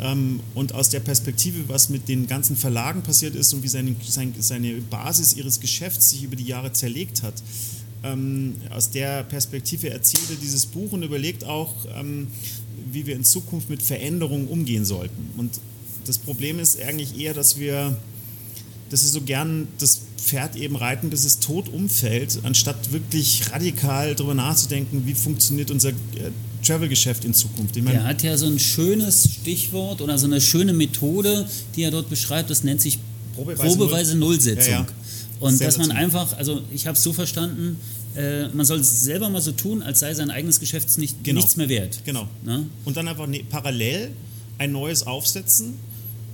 Ähm, 0.00 0.40
und 0.54 0.74
aus 0.74 0.90
der 0.90 1.00
Perspektive, 1.00 1.68
was 1.68 1.88
mit 1.88 2.08
den 2.08 2.26
ganzen 2.26 2.56
Verlagen 2.56 3.02
passiert 3.02 3.34
ist 3.34 3.52
und 3.52 3.62
wie 3.62 3.68
seine, 3.68 3.94
seine 4.38 4.72
Basis 4.82 5.34
ihres 5.34 5.60
Geschäfts 5.60 6.10
sich 6.10 6.22
über 6.22 6.36
die 6.36 6.44
Jahre 6.44 6.72
zerlegt 6.72 7.22
hat, 7.22 7.34
ähm, 8.04 8.54
aus 8.70 8.90
der 8.90 9.24
Perspektive 9.24 9.90
erzählt 9.90 10.30
er 10.30 10.36
dieses 10.36 10.66
Buch 10.66 10.92
und 10.92 11.02
überlegt 11.02 11.44
auch, 11.44 11.74
ähm, 11.96 12.28
wie 12.92 13.06
wir 13.06 13.16
in 13.16 13.24
Zukunft 13.24 13.70
mit 13.70 13.82
Veränderungen 13.82 14.46
umgehen 14.46 14.84
sollten. 14.84 15.30
Und 15.36 15.60
das 16.06 16.18
Problem 16.18 16.58
ist 16.58 16.80
eigentlich 16.80 17.18
eher, 17.18 17.34
dass 17.34 17.58
wir, 17.58 17.96
dass 18.90 19.02
wir 19.02 19.10
so 19.10 19.20
gern 19.20 19.68
das 19.78 20.02
Pferd 20.16 20.56
eben 20.56 20.76
reiten, 20.76 21.10
bis 21.10 21.24
es 21.24 21.38
tot 21.40 21.68
umfällt, 21.68 22.40
anstatt 22.42 22.92
wirklich 22.92 23.50
radikal 23.52 24.14
darüber 24.14 24.34
nachzudenken, 24.34 25.06
wie 25.06 25.14
funktioniert 25.14 25.70
unser 25.70 25.90
äh, 25.90 25.94
Travel-Geschäft 26.64 27.24
in 27.24 27.34
Zukunft. 27.34 27.76
Ich 27.76 27.84
er 27.86 28.04
hat 28.04 28.22
ja 28.22 28.36
so 28.36 28.46
ein 28.46 28.58
schönes 28.58 29.24
Stichwort 29.40 30.00
oder 30.00 30.18
so 30.18 30.26
eine 30.26 30.40
schöne 30.40 30.72
Methode, 30.72 31.48
die 31.76 31.82
er 31.82 31.90
dort 31.90 32.10
beschreibt, 32.10 32.50
das 32.50 32.64
nennt 32.64 32.80
sich 32.80 32.98
Probeweise, 33.34 33.76
Probeweise 33.76 34.16
Nullsetzung. 34.16 34.72
Ja, 34.72 34.80
ja. 34.80 34.86
Und 35.40 35.56
Sehr 35.56 35.68
dass 35.68 35.78
man 35.78 35.92
einfach, 35.92 36.36
also 36.36 36.62
ich 36.72 36.86
habe 36.86 36.96
es 36.96 37.02
so 37.02 37.12
verstanden, 37.12 37.78
äh, 38.16 38.48
man 38.48 38.66
soll 38.66 38.80
es 38.80 39.02
selber 39.02 39.30
mal 39.30 39.40
so 39.40 39.52
tun, 39.52 39.82
als 39.82 40.00
sei 40.00 40.12
sein 40.14 40.30
eigenes 40.30 40.58
Geschäft 40.58 40.98
nicht, 40.98 41.22
genau. 41.22 41.40
nichts 41.40 41.56
mehr 41.56 41.68
wert. 41.68 42.00
Genau. 42.04 42.26
Na? 42.44 42.64
Und 42.84 42.96
dann 42.96 43.06
einfach 43.06 43.28
ne, 43.28 43.44
parallel 43.48 44.10
ein 44.58 44.72
neues 44.72 45.06
aufsetzen. 45.06 45.74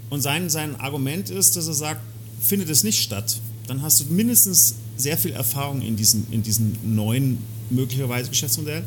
Und 0.08 0.22
sein, 0.22 0.48
sein 0.48 0.76
Argument 0.76 1.28
ist, 1.28 1.56
dass 1.56 1.66
er 1.66 1.74
sagt, 1.74 2.00
findet 2.40 2.70
es 2.70 2.84
nicht 2.84 3.02
statt, 3.02 3.40
dann 3.66 3.82
hast 3.82 4.00
du 4.00 4.04
mindestens 4.06 4.74
sehr 4.96 5.16
viel 5.18 5.32
Erfahrung 5.32 5.82
in 5.82 5.96
diesem, 5.96 6.26
in 6.30 6.42
diesem 6.42 6.76
neuen, 6.82 7.38
möglicherweise 7.70 8.30
Geschäftsmodell 8.30 8.84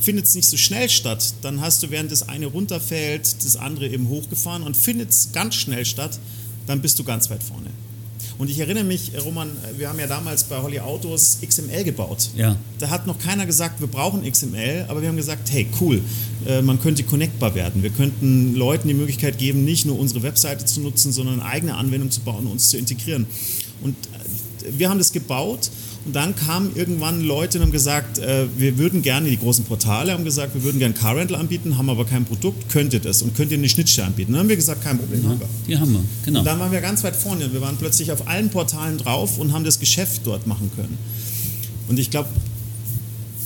findet 0.00 0.26
es 0.26 0.34
nicht 0.34 0.48
so 0.48 0.56
schnell 0.56 0.88
statt, 0.88 1.34
dann 1.42 1.60
hast 1.60 1.82
du, 1.82 1.90
während 1.90 2.12
das 2.12 2.28
eine 2.28 2.46
runterfällt, 2.46 3.44
das 3.44 3.56
andere 3.56 3.88
eben 3.88 4.08
hochgefahren 4.08 4.62
und 4.62 4.76
findet 4.76 5.10
es 5.10 5.32
ganz 5.32 5.54
schnell 5.54 5.84
statt, 5.84 6.18
dann 6.66 6.82
bist 6.82 6.98
du 6.98 7.04
ganz 7.04 7.30
weit 7.30 7.42
vorne. 7.42 7.70
Und 8.38 8.50
ich 8.50 8.58
erinnere 8.58 8.84
mich, 8.84 9.12
Roman, 9.24 9.50
wir 9.78 9.88
haben 9.88 9.98
ja 9.98 10.06
damals 10.06 10.44
bei 10.44 10.58
Holly 10.58 10.78
Autos 10.78 11.38
XML 11.46 11.84
gebaut. 11.84 12.30
Ja. 12.36 12.56
Da 12.78 12.90
hat 12.90 13.06
noch 13.06 13.18
keiner 13.18 13.46
gesagt, 13.46 13.80
wir 13.80 13.86
brauchen 13.86 14.30
XML, 14.30 14.84
aber 14.88 15.00
wir 15.00 15.08
haben 15.08 15.16
gesagt, 15.16 15.50
hey, 15.50 15.66
cool, 15.80 16.02
äh, 16.46 16.60
man 16.60 16.80
könnte 16.80 17.02
connectbar 17.02 17.54
werden. 17.54 17.82
Wir 17.82 17.90
könnten 17.90 18.54
Leuten 18.54 18.88
die 18.88 18.94
Möglichkeit 18.94 19.38
geben, 19.38 19.64
nicht 19.64 19.86
nur 19.86 19.98
unsere 19.98 20.22
Webseite 20.22 20.66
zu 20.66 20.80
nutzen, 20.80 21.12
sondern 21.12 21.40
eine 21.40 21.48
eigene 21.48 21.74
Anwendung 21.76 22.10
zu 22.10 22.20
bauen 22.20 22.46
und 22.46 22.52
uns 22.52 22.68
zu 22.68 22.76
integrieren. 22.76 23.26
Und 23.82 23.96
wir 24.70 24.88
haben 24.88 24.98
das 24.98 25.12
gebaut 25.12 25.70
und 26.04 26.14
dann 26.14 26.36
kamen 26.36 26.72
irgendwann 26.74 27.22
Leute 27.22 27.58
und 27.58 27.64
haben 27.64 27.72
gesagt, 27.72 28.18
äh, 28.18 28.46
wir 28.56 28.78
würden 28.78 29.02
gerne, 29.02 29.28
die 29.28 29.38
großen 29.38 29.64
Portale 29.64 30.12
haben 30.12 30.24
gesagt, 30.24 30.54
wir 30.54 30.62
würden 30.62 30.78
gerne 30.78 30.94
Car 30.94 31.16
Rental 31.16 31.36
anbieten, 31.36 31.78
haben 31.78 31.90
aber 31.90 32.04
kein 32.04 32.24
Produkt, 32.24 32.68
könnt 32.70 32.92
ihr 32.92 33.00
das 33.00 33.22
und 33.22 33.34
könnt 33.34 33.50
ihr 33.50 33.58
eine 33.58 33.68
Schnittstelle 33.68 34.06
anbieten. 34.06 34.32
Dann 34.32 34.40
haben 34.40 34.48
wir 34.48 34.56
gesagt, 34.56 34.82
kein 34.82 34.98
Problem. 34.98 35.24
Ja, 35.24 35.36
die 35.66 35.78
haben 35.78 35.92
wir, 35.92 36.04
genau. 36.24 36.40
Und 36.40 36.44
dann 36.44 36.58
waren 36.60 36.70
wir 36.70 36.80
ganz 36.80 37.02
weit 37.02 37.16
vorne. 37.16 37.52
Wir 37.52 37.60
waren 37.60 37.76
plötzlich 37.76 38.12
auf 38.12 38.28
allen 38.28 38.50
Portalen 38.50 38.98
drauf 38.98 39.38
und 39.38 39.52
haben 39.52 39.64
das 39.64 39.80
Geschäft 39.80 40.22
dort 40.24 40.46
machen 40.46 40.70
können. 40.76 40.96
Und 41.88 41.98
ich 41.98 42.10
glaube, 42.10 42.28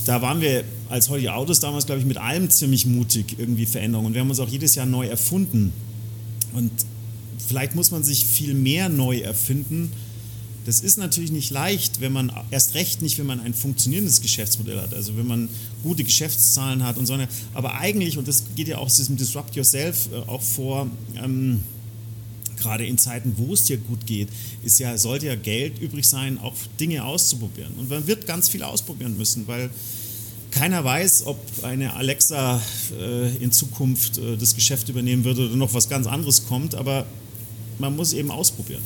da 0.06 0.22
waren 0.22 0.40
wir 0.40 0.64
als 0.88 1.08
Holly 1.08 1.28
Autos 1.28 1.60
damals, 1.60 1.86
glaube 1.86 2.00
ich, 2.00 2.06
mit 2.06 2.16
allem 2.16 2.50
ziemlich 2.50 2.84
mutig, 2.84 3.36
irgendwie 3.38 3.66
Veränderungen. 3.66 4.08
Und 4.08 4.14
wir 4.14 4.20
haben 4.20 4.30
uns 4.30 4.40
auch 4.40 4.48
jedes 4.48 4.74
Jahr 4.74 4.86
neu 4.86 5.06
erfunden. 5.06 5.72
Und 6.52 6.70
vielleicht 7.46 7.74
muss 7.74 7.90
man 7.90 8.02
sich 8.02 8.26
viel 8.26 8.54
mehr 8.54 8.88
neu 8.88 9.18
erfinden, 9.18 9.92
das 10.66 10.80
ist 10.80 10.98
natürlich 10.98 11.32
nicht 11.32 11.50
leicht, 11.50 12.00
wenn 12.00 12.12
man, 12.12 12.32
erst 12.50 12.74
recht 12.74 13.02
nicht, 13.02 13.18
wenn 13.18 13.26
man 13.26 13.40
ein 13.40 13.54
funktionierendes 13.54 14.20
Geschäftsmodell 14.20 14.80
hat, 14.80 14.94
also 14.94 15.16
wenn 15.16 15.26
man 15.26 15.48
gute 15.82 16.04
Geschäftszahlen 16.04 16.84
hat 16.84 16.98
und 16.98 17.06
so. 17.06 17.16
Aber 17.54 17.74
eigentlich, 17.74 18.18
und 18.18 18.28
das 18.28 18.44
geht 18.54 18.68
ja 18.68 18.78
auch 18.78 18.86
aus 18.86 18.96
diesem 18.96 19.16
Disrupt 19.16 19.56
Yourself 19.56 20.08
äh, 20.12 20.16
auch 20.28 20.42
vor, 20.42 20.88
ähm, 21.16 21.60
gerade 22.60 22.86
in 22.86 22.98
Zeiten, 22.98 23.34
wo 23.36 23.54
es 23.54 23.64
dir 23.64 23.78
gut 23.78 24.06
geht, 24.06 24.28
ist 24.62 24.78
ja, 24.78 24.96
sollte 24.98 25.26
ja 25.26 25.34
Geld 25.34 25.78
übrig 25.78 26.06
sein, 26.06 26.38
auch 26.38 26.54
Dinge 26.78 27.04
auszuprobieren. 27.04 27.72
Und 27.78 27.88
man 27.88 28.06
wird 28.06 28.26
ganz 28.26 28.48
viel 28.48 28.62
ausprobieren 28.62 29.16
müssen, 29.16 29.48
weil 29.48 29.70
keiner 30.50 30.84
weiß, 30.84 31.26
ob 31.26 31.38
eine 31.62 31.94
Alexa 31.94 32.60
äh, 32.98 33.36
in 33.36 33.52
Zukunft 33.52 34.18
äh, 34.18 34.36
das 34.36 34.54
Geschäft 34.54 34.88
übernehmen 34.88 35.24
wird 35.24 35.38
oder 35.38 35.56
noch 35.56 35.74
was 35.74 35.88
ganz 35.88 36.06
anderes 36.06 36.46
kommt, 36.46 36.74
aber 36.74 37.06
man 37.78 37.96
muss 37.96 38.12
eben 38.12 38.30
ausprobieren. 38.30 38.82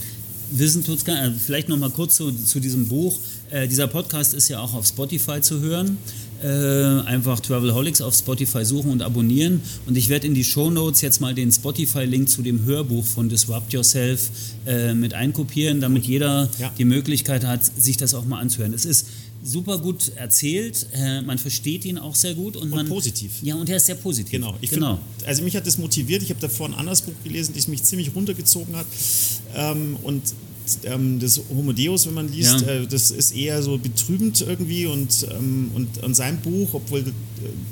Wissen 0.50 0.84
tut's 0.84 1.04
gar 1.04 1.28
nicht. 1.28 1.40
Vielleicht 1.40 1.68
noch 1.68 1.76
mal 1.76 1.90
kurz 1.90 2.16
zu, 2.16 2.32
zu 2.32 2.60
diesem 2.60 2.88
Buch. 2.88 3.18
Äh, 3.50 3.68
dieser 3.68 3.86
Podcast 3.86 4.34
ist 4.34 4.48
ja 4.48 4.60
auch 4.60 4.74
auf 4.74 4.86
Spotify 4.86 5.40
zu 5.40 5.60
hören. 5.60 5.98
Äh, 6.42 7.00
einfach 7.06 7.40
Travelholics 7.40 8.02
auf 8.02 8.14
Spotify 8.14 8.64
suchen 8.64 8.90
und 8.90 9.00
abonnieren. 9.02 9.62
Und 9.86 9.96
ich 9.96 10.10
werde 10.10 10.26
in 10.26 10.34
die 10.34 10.44
Show 10.44 10.70
Notes 10.70 11.00
jetzt 11.00 11.20
mal 11.20 11.34
den 11.34 11.50
Spotify-Link 11.50 12.28
zu 12.28 12.42
dem 12.42 12.64
Hörbuch 12.64 13.04
von 13.04 13.28
Disrupt 13.28 13.72
Yourself 13.72 14.30
äh, 14.66 14.92
mit 14.92 15.14
einkopieren, 15.14 15.80
damit 15.80 16.04
jeder 16.04 16.50
ja. 16.58 16.70
die 16.76 16.84
Möglichkeit 16.84 17.46
hat, 17.46 17.64
sich 17.64 17.96
das 17.96 18.12
auch 18.12 18.26
mal 18.26 18.40
anzuhören. 18.40 18.74
Es 18.74 18.84
ist 18.84 19.06
super 19.44 19.78
gut 19.78 20.10
erzählt, 20.16 20.86
äh, 20.94 21.20
man 21.20 21.38
versteht 21.38 21.84
ihn 21.84 21.98
auch 21.98 22.14
sehr 22.14 22.34
gut 22.34 22.56
und, 22.56 22.64
und 22.64 22.70
man, 22.70 22.88
positiv. 22.88 23.30
Ja, 23.42 23.54
und 23.54 23.68
er 23.68 23.76
ist 23.76 23.86
sehr 23.86 23.94
positiv. 23.94 24.32
Genau. 24.32 24.56
genau. 24.60 24.98
Find, 25.18 25.28
also 25.28 25.42
mich 25.42 25.54
hat 25.54 25.66
das 25.66 25.76
motiviert. 25.76 26.22
Ich 26.22 26.30
habe 26.30 26.40
davor 26.40 26.66
ein 26.68 26.74
anderes 26.74 27.02
Buch 27.02 27.12
gelesen, 27.22 27.52
das 27.54 27.68
mich 27.68 27.82
ziemlich 27.82 28.14
runtergezogen 28.14 28.74
hat 28.74 28.86
ähm, 29.54 29.96
und 30.02 30.22
ähm, 30.84 31.20
das 31.20 31.40
Homo 31.50 31.72
Deus, 31.72 32.06
wenn 32.06 32.14
man 32.14 32.32
liest, 32.32 32.62
ja. 32.62 32.68
äh, 32.68 32.86
das 32.86 33.10
ist 33.10 33.32
eher 33.32 33.62
so 33.62 33.76
betrübend 33.76 34.40
irgendwie 34.40 34.86
und, 34.86 35.26
ähm, 35.30 35.70
und 35.74 36.02
an 36.02 36.14
seinem 36.14 36.38
Buch, 36.38 36.70
obwohl 36.72 37.00
äh, 37.00 37.12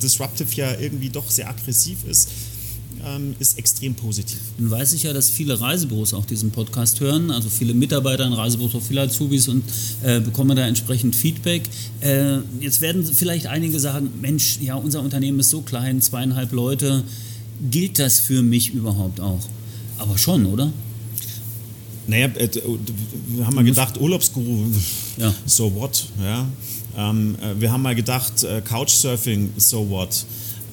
Disruptive 0.02 0.54
ja 0.54 0.78
irgendwie 0.78 1.08
doch 1.08 1.30
sehr 1.30 1.48
aggressiv 1.48 2.04
ist, 2.06 2.28
ähm, 3.06 3.34
ist 3.38 3.58
extrem 3.58 3.94
positiv. 3.94 4.38
Nun 4.58 4.70
weiß 4.70 4.92
ich 4.92 5.04
ja, 5.04 5.12
dass 5.12 5.30
viele 5.30 5.60
Reisebüros 5.60 6.14
auch 6.14 6.24
diesen 6.24 6.50
Podcast 6.50 7.00
hören, 7.00 7.30
also 7.30 7.48
viele 7.48 7.74
Mitarbeiter 7.74 8.26
in 8.26 8.32
Reisebüros, 8.32 8.74
auch 8.74 8.82
viele 8.82 9.02
Azubis 9.02 9.48
und 9.48 9.64
äh, 10.02 10.20
bekommen 10.20 10.56
da 10.56 10.66
entsprechend 10.66 11.16
Feedback. 11.16 11.62
Äh, 12.00 12.38
jetzt 12.60 12.80
werden 12.80 13.04
vielleicht 13.04 13.46
einige 13.46 13.80
sagen, 13.80 14.10
Mensch, 14.20 14.58
ja, 14.60 14.74
unser 14.74 15.00
Unternehmen 15.02 15.40
ist 15.40 15.50
so 15.50 15.62
klein, 15.62 16.00
zweieinhalb 16.00 16.52
Leute, 16.52 17.04
gilt 17.70 17.98
das 17.98 18.20
für 18.20 18.42
mich 18.42 18.74
überhaupt 18.74 19.20
auch? 19.20 19.40
Aber 19.98 20.18
schon, 20.18 20.46
oder? 20.46 20.72
Naja, 22.06 22.26
äh, 22.36 22.48
wir 23.28 23.46
haben 23.46 23.54
mal 23.54 23.64
gedacht, 23.64 24.00
Urlaubsguru, 24.00 24.66
ja. 25.18 25.32
so 25.46 25.74
what? 25.74 26.06
Ja? 26.22 26.46
Ähm, 26.96 27.36
äh, 27.40 27.60
wir 27.60 27.72
haben 27.72 27.82
mal 27.82 27.94
gedacht, 27.94 28.42
äh, 28.42 28.60
Couchsurfing, 28.60 29.52
so 29.56 29.88
what? 29.88 30.24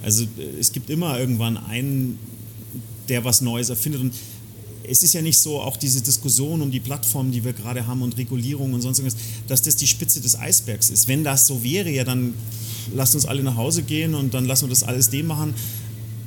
Also 0.03 0.25
es 0.59 0.71
gibt 0.71 0.89
immer 0.89 1.19
irgendwann 1.19 1.57
einen, 1.57 2.19
der 3.09 3.25
was 3.25 3.41
Neues 3.41 3.69
erfindet. 3.69 4.01
Und 4.01 4.13
es 4.83 5.03
ist 5.03 5.13
ja 5.13 5.21
nicht 5.21 5.39
so, 5.39 5.59
auch 5.59 5.77
diese 5.77 6.01
Diskussion 6.01 6.61
um 6.61 6.71
die 6.71 6.79
Plattformen, 6.79 7.31
die 7.31 7.43
wir 7.43 7.53
gerade 7.53 7.85
haben 7.85 8.01
und 8.01 8.17
Regulierung 8.17 8.73
und 8.73 8.81
sonst 8.81 8.99
irgendwas, 8.99 9.19
dass 9.47 9.61
das 9.61 9.75
die 9.75 9.87
Spitze 9.87 10.21
des 10.21 10.37
Eisbergs 10.37 10.89
ist. 10.89 11.07
Wenn 11.07 11.23
das 11.23 11.47
so 11.47 11.63
wäre, 11.63 11.89
ja, 11.89 12.03
dann 12.03 12.33
lasst 12.93 13.15
uns 13.15 13.25
alle 13.25 13.43
nach 13.43 13.55
Hause 13.55 13.83
gehen 13.83 14.15
und 14.15 14.33
dann 14.33 14.45
lassen 14.45 14.65
wir 14.65 14.69
das 14.69 14.83
alles 14.83 15.09
dem 15.09 15.27
machen. 15.27 15.53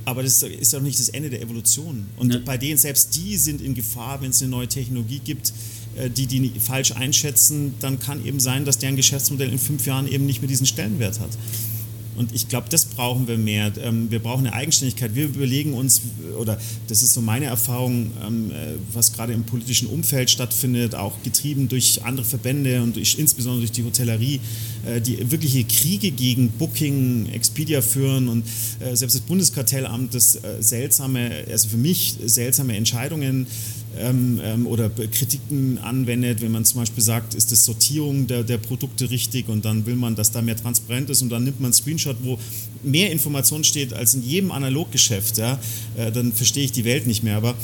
Aber 0.05 0.23
das 0.23 0.43
ist 0.43 0.73
ja 0.73 0.81
noch 0.81 0.87
nicht 0.87 0.99
das 0.99 1.11
Ende 1.11 1.31
der 1.31 1.43
Evolution. 1.43 2.07
Und 2.17 2.35
ja. 2.35 2.41
bei 2.45 2.59
denen, 2.59 2.77
selbst 2.77 3.15
die 3.17 3.37
sind 3.37 3.61
in 3.61 3.75
Gefahr, 3.75 4.21
wenn 4.21 4.31
es 4.31 4.43
eine 4.43 4.51
neue 4.51 4.67
Technologie 4.67 5.21
gibt, 5.25 5.53
äh, 5.97 6.11
die 6.11 6.27
die 6.27 6.53
falsch 6.59 6.93
einschätzen, 6.93 7.75
dann 7.81 8.01
kann 8.01 8.25
eben 8.25 8.41
sein, 8.41 8.65
dass 8.65 8.79
deren 8.79 8.97
Geschäftsmodell 8.97 9.51
in 9.51 9.59
fünf 9.59 9.87
Jahren 9.87 10.09
eben 10.09 10.27
nicht 10.27 10.41
mehr 10.41 10.49
diesen 10.49 10.67
Stellenwert 10.67 11.21
hat. 11.21 11.31
Und 12.23 12.33
ich 12.33 12.47
glaube, 12.47 12.69
das 12.71 12.85
brauchen 12.85 13.27
wir 13.27 13.37
mehr. 13.37 13.73
Ähm, 13.83 14.09
wir 14.09 14.21
brauchen 14.21 14.47
eine 14.47 14.55
Eigenständigkeit. 14.55 15.17
Wir 15.17 15.25
überlegen 15.25 15.75
uns, 15.75 16.03
oder 16.39 16.57
das 16.87 17.03
ist 17.03 17.15
so 17.15 17.21
meine 17.21 17.47
Erfahrung, 17.47 18.13
ähm, 18.25 18.53
äh, 18.53 18.75
was 18.93 19.13
gerade 19.13 19.33
im 19.33 19.43
politischen 19.43 19.89
Umfeld 19.89 20.31
stattfindet, 20.31 20.95
auch 20.95 21.15
getrieben 21.25 21.69
durch 21.69 22.05
andere 22.05 22.25
Verbände 22.25 22.81
und 22.81 22.95
durch, 22.95 23.19
insbesondere 23.19 23.63
durch 23.63 23.73
die 23.73 23.83
Hotellerie, 23.83 24.41
äh, 24.87 25.01
die 25.01 25.33
wirkliche 25.33 25.65
Kriege 25.65 26.13
gegen 26.13 26.51
Booking, 26.51 27.29
Expedia 27.33 27.83
führen 27.83 28.29
und 28.29 28.45
äh, 28.79 28.95
selbst 28.95 29.17
das 29.17 29.23
Bundeskartellamt 29.23 30.15
das 30.15 30.39
seltsame, 30.61 31.45
also 31.51 31.69
für 31.69 31.77
mich 31.77 32.15
seltsame 32.25 32.77
Entscheidungen 32.77 33.47
ähm, 33.99 34.41
ähm, 34.43 34.67
oder 34.67 34.91
Kritiken 34.91 35.79
anwendet, 35.79 36.41
wenn 36.41 36.53
man 36.53 36.65
zum 36.65 36.81
Beispiel 36.81 37.03
sagt, 37.03 37.35
ist 37.35 37.53
das 37.53 37.65
Sortierung 37.65 38.27
der, 38.27 38.43
der 38.43 38.59
Produkte 38.59 39.11
richtig 39.11 39.49
und 39.49 39.65
dann 39.65 39.87
will 39.87 39.97
man, 39.97 40.15
dass 40.15 40.31
da 40.31 40.43
mehr 40.43 40.57
transparent 40.57 41.11
ist 41.11 41.23
und 41.23 41.31
dann 41.31 41.45
nimmt 41.45 41.61
man 41.61 41.67
einen 41.67 41.75
Screenshot, 41.75 42.17
wo 42.23 42.39
mehr 42.83 43.11
Information 43.11 43.65
steht 43.65 43.93
als 43.93 44.15
in 44.15 44.23
jedem 44.23 44.51
Analoggeschäft, 44.51 45.39
ja, 45.39 45.59
äh, 45.97 46.11
dann 46.11 46.33
verstehe 46.33 46.65
ich 46.65 46.73
die 46.73 46.85
Welt 46.85 47.07
nicht 47.07 47.23
mehr. 47.23 47.37
Aber 47.37 47.55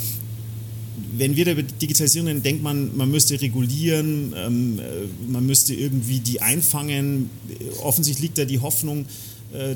wenn 1.17 1.35
wir 1.35 1.51
über 1.51 1.63
Digitalisierung 1.63 2.27
reden, 2.27 2.43
denkt 2.43 2.63
man, 2.63 2.95
man 2.95 3.11
müsste 3.11 3.39
regulieren, 3.39 4.33
ähm, 4.37 4.79
äh, 4.79 5.31
man 5.31 5.45
müsste 5.45 5.73
irgendwie 5.73 6.19
die 6.19 6.41
einfangen. 6.41 7.29
Offensichtlich 7.81 8.23
liegt 8.23 8.37
da 8.37 8.45
die 8.45 8.59
Hoffnung, 8.59 9.05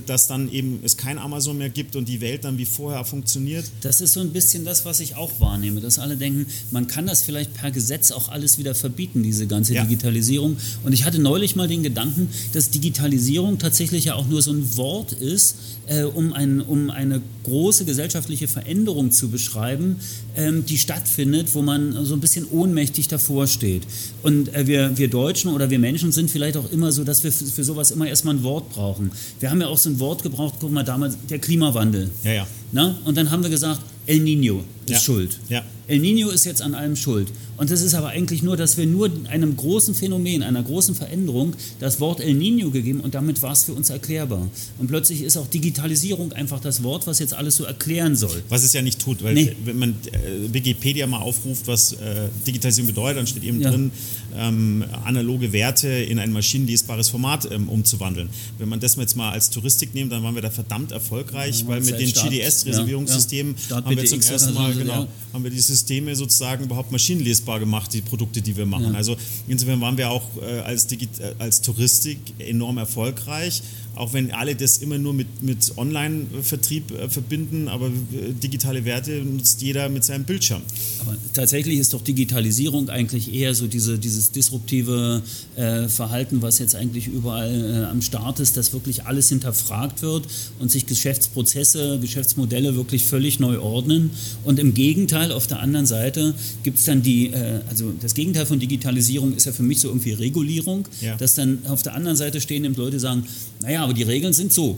dass 0.05 0.27
dann 0.27 0.51
eben 0.51 0.79
es 0.83 0.97
kein 0.97 1.17
Amazon 1.17 1.57
mehr 1.57 1.69
gibt 1.69 1.95
und 1.95 2.07
die 2.07 2.21
Welt 2.21 2.43
dann 2.43 2.57
wie 2.57 2.65
vorher 2.65 3.05
funktioniert. 3.05 3.65
Das 3.81 4.01
ist 4.01 4.13
so 4.13 4.19
ein 4.19 4.31
bisschen 4.31 4.65
das, 4.65 4.85
was 4.85 4.99
ich 4.99 5.15
auch 5.15 5.31
wahrnehme, 5.39 5.81
dass 5.81 5.99
alle 5.99 6.15
denken, 6.17 6.45
man 6.71 6.87
kann 6.87 7.07
das 7.07 7.23
vielleicht 7.23 7.53
per 7.53 7.71
Gesetz 7.71 8.11
auch 8.11 8.29
alles 8.29 8.57
wieder 8.57 8.75
verbieten, 8.75 9.23
diese 9.23 9.47
ganze 9.47 9.73
ja. 9.73 9.83
Digitalisierung. 9.83 10.57
Und 10.83 10.93
ich 10.93 11.05
hatte 11.05 11.19
neulich 11.19 11.55
mal 11.55 11.67
den 11.67 11.83
Gedanken, 11.83 12.29
dass 12.53 12.69
Digitalisierung 12.69 13.57
tatsächlich 13.57 14.05
ja 14.05 14.15
auch 14.15 14.27
nur 14.27 14.41
so 14.41 14.51
ein 14.51 14.77
Wort 14.77 15.13
ist, 15.13 15.55
äh, 15.87 16.03
um, 16.03 16.33
ein, 16.33 16.61
um 16.61 16.89
eine 16.89 17.21
große 17.43 17.85
gesellschaftliche 17.85 18.47
Veränderung 18.47 19.11
zu 19.11 19.29
beschreiben, 19.29 19.97
ähm, 20.35 20.65
die 20.65 20.77
stattfindet, 20.77 21.53
wo 21.53 21.61
man 21.61 22.05
so 22.05 22.13
ein 22.13 22.21
bisschen 22.21 22.45
ohnmächtig 22.45 23.07
davor 23.07 23.47
steht. 23.47 23.83
Und 24.21 24.53
äh, 24.53 24.67
wir, 24.67 24.97
wir 24.97 25.09
Deutschen 25.09 25.51
oder 25.51 25.69
wir 25.69 25.79
Menschen 25.79 26.11
sind 26.11 26.31
vielleicht 26.31 26.57
auch 26.57 26.71
immer 26.71 26.91
so, 26.91 27.03
dass 27.03 27.23
wir 27.23 27.31
für, 27.31 27.45
für 27.45 27.63
sowas 27.63 27.91
immer 27.91 28.07
erstmal 28.07 28.35
ein 28.35 28.43
Wort 28.43 28.69
brauchen. 28.69 29.11
Wir 29.39 29.49
haben 29.49 29.61
ja 29.63 29.69
auch 29.69 29.77
so 29.77 29.89
ein 29.89 29.99
Wort 29.99 30.23
gebraucht, 30.23 30.55
guck 30.59 30.71
mal 30.71 30.83
damals, 30.83 31.17
der 31.29 31.39
Klimawandel. 31.39 32.09
Ja, 32.23 32.31
ja. 32.33 32.47
Na? 32.71 32.95
Und 33.05 33.17
dann 33.17 33.29
haben 33.31 33.43
wir 33.43 33.49
gesagt, 33.49 33.81
El 34.05 34.19
Nino 34.19 34.63
ist 34.85 34.91
ja. 34.91 34.99
schuld. 34.99 35.39
Ja. 35.49 35.63
El 35.87 35.99
Nino 35.99 36.29
ist 36.29 36.45
jetzt 36.45 36.61
an 36.61 36.75
allem 36.75 36.95
schuld. 36.95 37.27
Und 37.57 37.69
das 37.69 37.81
ist 37.81 37.93
aber 37.93 38.09
eigentlich 38.09 38.41
nur, 38.41 38.57
dass 38.57 38.77
wir 38.77 38.85
nur 38.85 39.11
einem 39.29 39.55
großen 39.55 39.93
Phänomen, 39.93 40.41
einer 40.43 40.63
großen 40.63 40.95
Veränderung 40.95 41.53
das 41.79 41.99
Wort 41.99 42.19
El 42.19 42.33
Nino 42.33 42.71
gegeben 42.71 43.01
und 43.01 43.13
damit 43.15 43.41
war 43.41 43.51
es 43.51 43.65
für 43.65 43.73
uns 43.73 43.89
erklärbar. 43.89 44.49
Und 44.79 44.87
plötzlich 44.87 45.21
ist 45.21 45.37
auch 45.37 45.47
Digitalisierung 45.47 46.33
einfach 46.33 46.59
das 46.59 46.83
Wort, 46.83 47.05
was 47.05 47.19
jetzt 47.19 47.33
alles 47.33 47.55
so 47.57 47.65
erklären 47.65 48.15
soll. 48.15 48.43
Was 48.49 48.63
es 48.63 48.73
ja 48.73 48.81
nicht 48.81 48.99
tut, 48.99 49.23
weil 49.23 49.35
nee. 49.35 49.55
wenn 49.65 49.77
man 49.77 49.89
äh, 49.89 50.53
Wikipedia 50.53 51.05
mal 51.05 51.19
aufruft, 51.19 51.67
was 51.67 51.93
äh, 51.93 52.29
Digitalisierung 52.47 52.87
bedeutet, 52.87 53.19
dann 53.19 53.27
steht 53.27 53.43
eben 53.43 53.61
ja. 53.61 53.69
drin, 53.69 53.91
ähm, 54.35 54.83
analoge 55.03 55.53
Werte 55.53 55.89
in 55.89 56.17
ein 56.17 56.31
maschinenlesbares 56.31 57.09
Format 57.09 57.49
ähm, 57.51 57.69
umzuwandeln. 57.69 58.29
Wenn 58.57 58.69
man 58.69 58.79
das 58.79 58.95
jetzt 58.95 59.15
mal 59.15 59.31
als 59.31 59.49
Touristik 59.49 59.93
nimmt, 59.93 60.11
dann 60.11 60.23
waren 60.23 60.33
wir 60.33 60.41
da 60.41 60.49
verdammt 60.49 60.91
erfolgreich, 60.91 61.61
ja, 61.61 61.67
weil 61.67 61.81
mit 61.81 61.99
den 61.99 62.11
GDS-Reservierungssystemen 62.11 63.55
ja, 63.69 63.75
haben 63.75 63.95
wir 63.95 64.05
zum 64.05 64.21
ersten 64.21 64.53
Mal, 64.53 64.72
genau, 64.79 65.07
haben 65.33 65.43
wir 65.43 65.51
die 65.51 65.59
Systeme 65.59 66.15
sozusagen 66.15 66.65
überhaupt 66.65 66.91
maschinenlesbar 66.91 67.59
gemacht, 67.59 67.93
die 67.93 68.01
Produkte, 68.01 68.41
die 68.41 68.55
wir 68.55 68.65
machen. 68.65 68.95
Also 68.95 69.15
insofern 69.47 69.81
waren 69.81 69.97
wir 69.97 70.09
auch 70.09 70.23
äh, 70.41 70.59
als, 70.59 70.87
Digi 70.87 71.07
äh, 71.19 71.33
als 71.39 71.61
Touristik 71.61 72.19
enorm 72.39 72.77
erfolgreich 72.77 73.61
auch 73.95 74.13
wenn 74.13 74.31
alle 74.31 74.55
das 74.55 74.77
immer 74.77 74.97
nur 74.97 75.13
mit, 75.13 75.43
mit 75.43 75.77
Online-Vertrieb 75.77 76.91
äh, 76.91 77.09
verbinden, 77.09 77.67
aber 77.67 77.87
äh, 77.87 78.33
digitale 78.33 78.85
Werte 78.85 79.11
nutzt 79.23 79.61
jeder 79.61 79.87
mit 79.89 80.03
seinem 80.03 80.23
Bildschirm. 80.23 80.61
Aber 80.99 81.15
tatsächlich 81.33 81.79
ist 81.79 81.93
doch 81.93 82.01
Digitalisierung 82.01 82.89
eigentlich 82.89 83.33
eher 83.33 83.53
so 83.53 83.67
diese, 83.67 83.99
dieses 83.99 84.31
disruptive 84.31 85.21
äh, 85.55 85.87
Verhalten, 85.87 86.41
was 86.41 86.57
jetzt 86.59 86.75
eigentlich 86.75 87.07
überall 87.07 87.83
äh, 87.83 87.91
am 87.91 88.01
Start 88.01 88.39
ist, 88.39 88.57
dass 88.57 88.73
wirklich 88.73 89.05
alles 89.05 89.29
hinterfragt 89.29 90.01
wird 90.01 90.27
und 90.59 90.71
sich 90.71 90.87
Geschäftsprozesse, 90.87 91.99
Geschäftsmodelle 91.99 92.75
wirklich 92.75 93.05
völlig 93.05 93.39
neu 93.39 93.59
ordnen. 93.59 94.09
Und 94.43 94.59
im 94.59 94.73
Gegenteil, 94.73 95.31
auf 95.31 95.45
der 95.45 95.59
anderen 95.59 95.85
Seite 95.85 96.33
gibt 96.63 96.79
es 96.79 96.85
dann 96.85 97.03
die, 97.03 97.27
äh, 97.27 97.61
also 97.69 97.93
das 98.01 98.15
Gegenteil 98.15 98.47
von 98.47 98.59
Digitalisierung 98.59 99.35
ist 99.35 99.45
ja 99.45 99.51
für 99.51 99.63
mich 99.63 99.79
so 99.81 99.89
irgendwie 99.89 100.13
Regulierung, 100.13 100.87
ja. 101.01 101.15
dass 101.15 101.33
dann 101.33 101.59
auf 101.67 101.83
der 101.83 101.93
anderen 101.93 102.17
Seite 102.17 102.41
stehen 102.41 102.65
eben 102.65 102.75
Leute 102.75 102.99
sagen, 102.99 103.23
naja, 103.61 103.82
aber 103.83 103.93
die 103.93 104.03
Regeln 104.03 104.33
sind 104.33 104.53
so. 104.53 104.77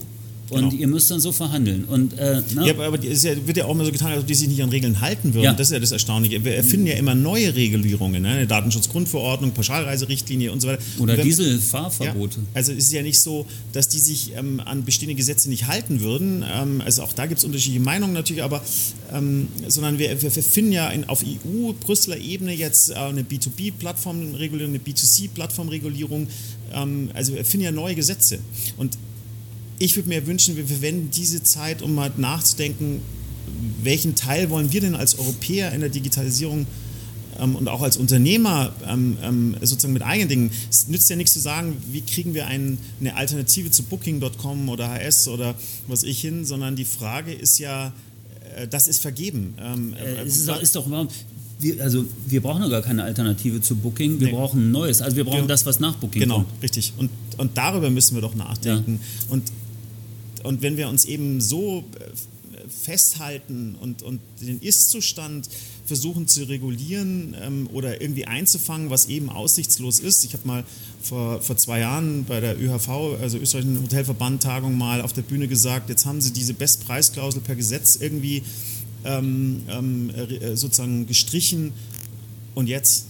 Und 0.49 0.69
genau. 0.69 0.81
ihr 0.81 0.87
müsst 0.87 1.09
dann 1.09 1.19
so 1.19 1.31
verhandeln. 1.31 1.85
Und, 1.85 2.17
äh, 2.19 2.41
ja, 2.63 2.77
aber 2.77 3.03
es 3.03 3.23
ja, 3.23 3.31
wird 3.47 3.57
ja 3.57 3.65
auch 3.65 3.71
immer 3.71 3.85
so 3.85 3.91
getan, 3.91 4.11
als 4.11 4.21
ob 4.21 4.27
die 4.27 4.35
sich 4.35 4.47
nicht 4.47 4.61
an 4.61 4.69
Regeln 4.69 5.01
halten 5.01 5.33
würden. 5.33 5.45
Ja. 5.45 5.53
Das 5.53 5.67
ist 5.67 5.73
ja 5.73 5.79
das 5.79 5.91
Erstaunliche. 5.91 6.43
Wir 6.43 6.55
erfinden 6.55 6.85
ja 6.87 6.95
immer 6.95 7.15
neue 7.15 7.55
Regulierungen. 7.55 8.21
Ne? 8.21 8.29
Eine 8.29 8.47
Datenschutzgrundverordnung, 8.47 9.51
Pauschalreiserichtlinie 9.51 10.51
und 10.51 10.61
so 10.61 10.67
weiter. 10.67 10.83
Oder 10.99 11.17
Dieselfahrverbote. 11.17 12.37
Ja, 12.37 12.45
also 12.53 12.73
es 12.73 12.85
ist 12.85 12.91
ja 12.91 13.01
nicht 13.01 13.19
so, 13.21 13.47
dass 13.73 13.87
die 13.87 13.99
sich 13.99 14.33
ähm, 14.35 14.61
an 14.63 14.85
bestehende 14.85 15.15
Gesetze 15.15 15.49
nicht 15.49 15.65
halten 15.65 16.01
würden. 16.01 16.43
Ähm, 16.47 16.81
also 16.85 17.01
auch 17.01 17.13
da 17.13 17.25
gibt 17.25 17.39
es 17.39 17.45
unterschiedliche 17.45 17.83
Meinungen 17.83 18.13
natürlich, 18.13 18.43
aber 18.43 18.61
ähm, 19.13 19.47
sondern 19.67 19.97
wir, 19.97 20.21
wir, 20.21 20.31
finden 20.31 20.71
ja 20.71 20.89
in, 20.89 21.09
auf 21.09 21.23
EU-Brüsseler 21.23 22.17
Ebene 22.17 22.53
jetzt 22.53 22.91
äh, 22.91 22.95
eine 22.95 23.23
B2B-Plattformregulierung, 23.23 24.75
eine 24.75 24.79
B2C-Plattformregulierung. 24.83 26.27
Ähm, 26.75 27.09
also 27.13 27.33
wir 27.33 27.43
finden 27.45 27.65
ja 27.65 27.71
neue 27.71 27.95
Gesetze. 27.95 28.39
Und 28.77 28.97
ich 29.79 29.95
würde 29.95 30.09
mir 30.09 30.27
wünschen, 30.27 30.55
wir 30.55 30.67
verwenden 30.67 31.09
diese 31.11 31.43
Zeit, 31.43 31.81
um 31.81 31.95
mal 31.95 32.11
nachzudenken, 32.17 33.01
welchen 33.81 34.15
Teil 34.15 34.49
wollen 34.49 34.71
wir 34.71 34.81
denn 34.81 34.95
als 34.95 35.17
Europäer 35.17 35.71
in 35.73 35.81
der 35.81 35.89
Digitalisierung 35.89 36.67
ähm, 37.39 37.55
und 37.55 37.67
auch 37.67 37.81
als 37.81 37.97
Unternehmer 37.97 38.73
ähm, 38.87 39.17
ähm, 39.21 39.55
sozusagen 39.61 39.93
mit 39.93 40.03
eigenen 40.03 40.29
Dingen. 40.29 40.51
Es 40.69 40.87
nützt 40.87 41.09
ja 41.09 41.15
nichts 41.15 41.33
zu 41.33 41.39
sagen, 41.39 41.77
wie 41.91 42.01
kriegen 42.01 42.33
wir 42.33 42.47
ein, 42.47 42.77
eine 42.99 43.15
Alternative 43.15 43.71
zu 43.71 43.83
Booking.com 43.83 44.69
oder 44.69 44.89
HS 44.89 45.27
oder 45.27 45.55
was 45.87 46.03
ich 46.03 46.21
hin, 46.21 46.45
sondern 46.45 46.75
die 46.75 46.85
Frage 46.85 47.33
ist 47.33 47.59
ja, 47.59 47.93
äh, 48.55 48.67
das 48.67 48.87
ist 48.87 49.01
vergeben. 49.01 49.55
Ähm, 49.59 49.93
äh, 49.93 50.23
es 50.23 50.37
ist, 50.37 50.47
doch, 50.47 50.61
ist 50.61 50.75
doch 50.75 50.87
wir, 51.59 51.81
also 51.83 52.05
wir 52.27 52.41
brauchen 52.41 52.61
ja 52.63 52.69
gar 52.69 52.81
keine 52.81 53.03
Alternative 53.03 53.61
zu 53.61 53.75
Booking, 53.75 54.19
wir 54.19 54.27
nee. 54.27 54.33
brauchen 54.33 54.67
ein 54.67 54.71
neues. 54.71 55.01
Also 55.01 55.17
wir 55.17 55.23
brauchen 55.23 55.41
ja. 55.41 55.47
das, 55.47 55.65
was 55.65 55.79
nach 55.79 55.95
Booking 55.95 56.21
genau, 56.21 56.35
kommt. 56.35 56.49
Genau, 56.49 56.61
richtig. 56.61 56.93
Und, 56.97 57.09
und 57.37 57.57
darüber 57.57 57.89
müssen 57.89 58.15
wir 58.15 58.21
doch 58.21 58.35
nachdenken. 58.35 58.99
Ja. 59.01 59.33
Und 59.33 59.43
und 60.45 60.61
wenn 60.61 60.77
wir 60.77 60.89
uns 60.89 61.05
eben 61.05 61.41
so 61.41 61.83
äh, 61.99 62.05
festhalten 62.69 63.75
und, 63.81 64.03
und 64.03 64.21
den 64.41 64.61
Ist-Zustand 64.61 65.49
versuchen 65.85 66.27
zu 66.27 66.43
regulieren 66.43 67.35
ähm, 67.41 67.69
oder 67.73 68.01
irgendwie 68.01 68.25
einzufangen, 68.25 68.89
was 68.89 69.07
eben 69.07 69.29
aussichtslos 69.29 69.99
ist. 69.99 70.23
Ich 70.23 70.33
habe 70.33 70.47
mal 70.47 70.63
vor, 71.01 71.41
vor 71.41 71.57
zwei 71.57 71.79
Jahren 71.79 72.25
bei 72.25 72.39
der 72.39 72.59
ÖHV, 72.59 73.19
also 73.21 73.37
österreichischen 73.37 73.81
Hotelverband-Tagung, 73.83 74.77
mal 74.77 75.01
auf 75.01 75.13
der 75.13 75.21
Bühne 75.21 75.47
gesagt, 75.47 75.89
jetzt 75.89 76.05
haben 76.05 76.21
sie 76.21 76.31
diese 76.33 76.53
Bestpreisklausel 76.53 77.41
per 77.41 77.55
Gesetz 77.55 77.97
irgendwie 77.97 78.43
ähm, 79.05 79.61
ähm, 79.69 80.09
äh, 80.09 80.55
sozusagen 80.55 81.07
gestrichen 81.07 81.73
und 82.55 82.67
jetzt 82.67 83.05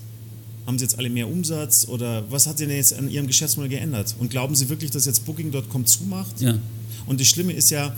haben 0.66 0.80
Sie 0.80 0.86
jetzt 0.86 0.98
alle 0.98 1.10
mehr 1.10 1.28
Umsatz 1.30 1.88
oder 1.88 2.30
was 2.32 2.48
hat 2.48 2.58
sich 2.58 2.68
denn 2.68 2.76
jetzt 2.76 2.94
an 2.94 3.10
Ihrem 3.10 3.28
Geschäftsmodell 3.28 3.70
geändert? 3.70 4.16
Und 4.20 4.32
glauben 4.32 4.56
Sie 4.56 4.70
wirklich, 4.70 4.92
dass 4.92 5.06
jetzt 5.06 5.26
Booking.com 5.26 5.86
zumacht? 5.86 6.42
Ja. 6.42 6.58
Und 7.06 7.20
das 7.20 7.28
Schlimme 7.28 7.54
ist 7.54 7.70
ja, 7.70 7.96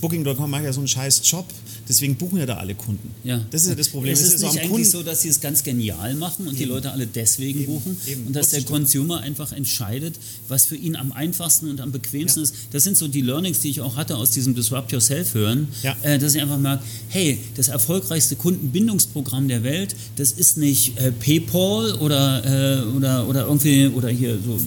Booking.com 0.00 0.50
macht 0.50 0.64
ja 0.64 0.72
so 0.72 0.80
einen 0.80 0.88
scheiß 0.88 1.22
Job, 1.24 1.46
deswegen 1.88 2.14
buchen 2.16 2.38
ja 2.38 2.46
da 2.46 2.56
alle 2.56 2.74
Kunden. 2.74 3.14
Ja. 3.24 3.44
Das 3.50 3.62
ist 3.62 3.68
ja 3.68 3.74
das 3.74 3.88
Problem. 3.88 4.12
Es 4.12 4.20
ist, 4.20 4.28
es 4.28 4.34
ist 4.34 4.42
nicht 4.42 4.50
eigentlich 4.58 4.70
Kunden 4.70 4.88
so, 4.88 5.02
dass 5.02 5.22
sie 5.22 5.28
es 5.28 5.40
ganz 5.40 5.62
genial 5.62 6.14
machen 6.14 6.46
und 6.46 6.54
eben. 6.54 6.58
die 6.58 6.64
Leute 6.64 6.92
alle 6.92 7.06
deswegen 7.06 7.60
eben. 7.60 7.72
buchen 7.72 7.96
eben. 8.06 8.26
und 8.26 8.36
dass 8.36 8.50
der 8.50 8.62
Consumer 8.62 9.20
einfach 9.20 9.52
entscheidet, 9.52 10.16
was 10.48 10.66
für 10.66 10.76
ihn 10.76 10.96
am 10.96 11.12
einfachsten 11.12 11.68
und 11.70 11.80
am 11.80 11.92
bequemsten 11.92 12.40
ja. 12.40 12.44
ist. 12.44 12.54
Das 12.72 12.84
sind 12.84 12.96
so 12.96 13.08
die 13.08 13.22
Learnings, 13.22 13.60
die 13.60 13.70
ich 13.70 13.80
auch 13.80 13.96
hatte 13.96 14.16
aus 14.16 14.30
diesem 14.30 14.54
Disrupt 14.54 14.92
Yourself 14.92 15.34
hören, 15.34 15.68
ja. 15.82 15.96
äh, 16.02 16.18
dass 16.18 16.34
ich 16.34 16.42
einfach 16.42 16.58
merke, 16.58 16.84
hey, 17.08 17.38
das 17.56 17.68
erfolgreichste 17.68 18.36
Kundenbindungsprogramm 18.36 19.48
der 19.48 19.62
Welt, 19.62 19.96
das 20.16 20.32
ist 20.32 20.58
nicht 20.58 20.98
äh, 20.98 21.10
PayPal 21.12 21.94
oder, 21.94 22.44
äh, 22.44 22.96
oder, 22.96 23.26
oder 23.26 23.46
irgendwie 23.46 23.88
oder 23.88 24.08
hier 24.08 24.38
so 24.44 24.60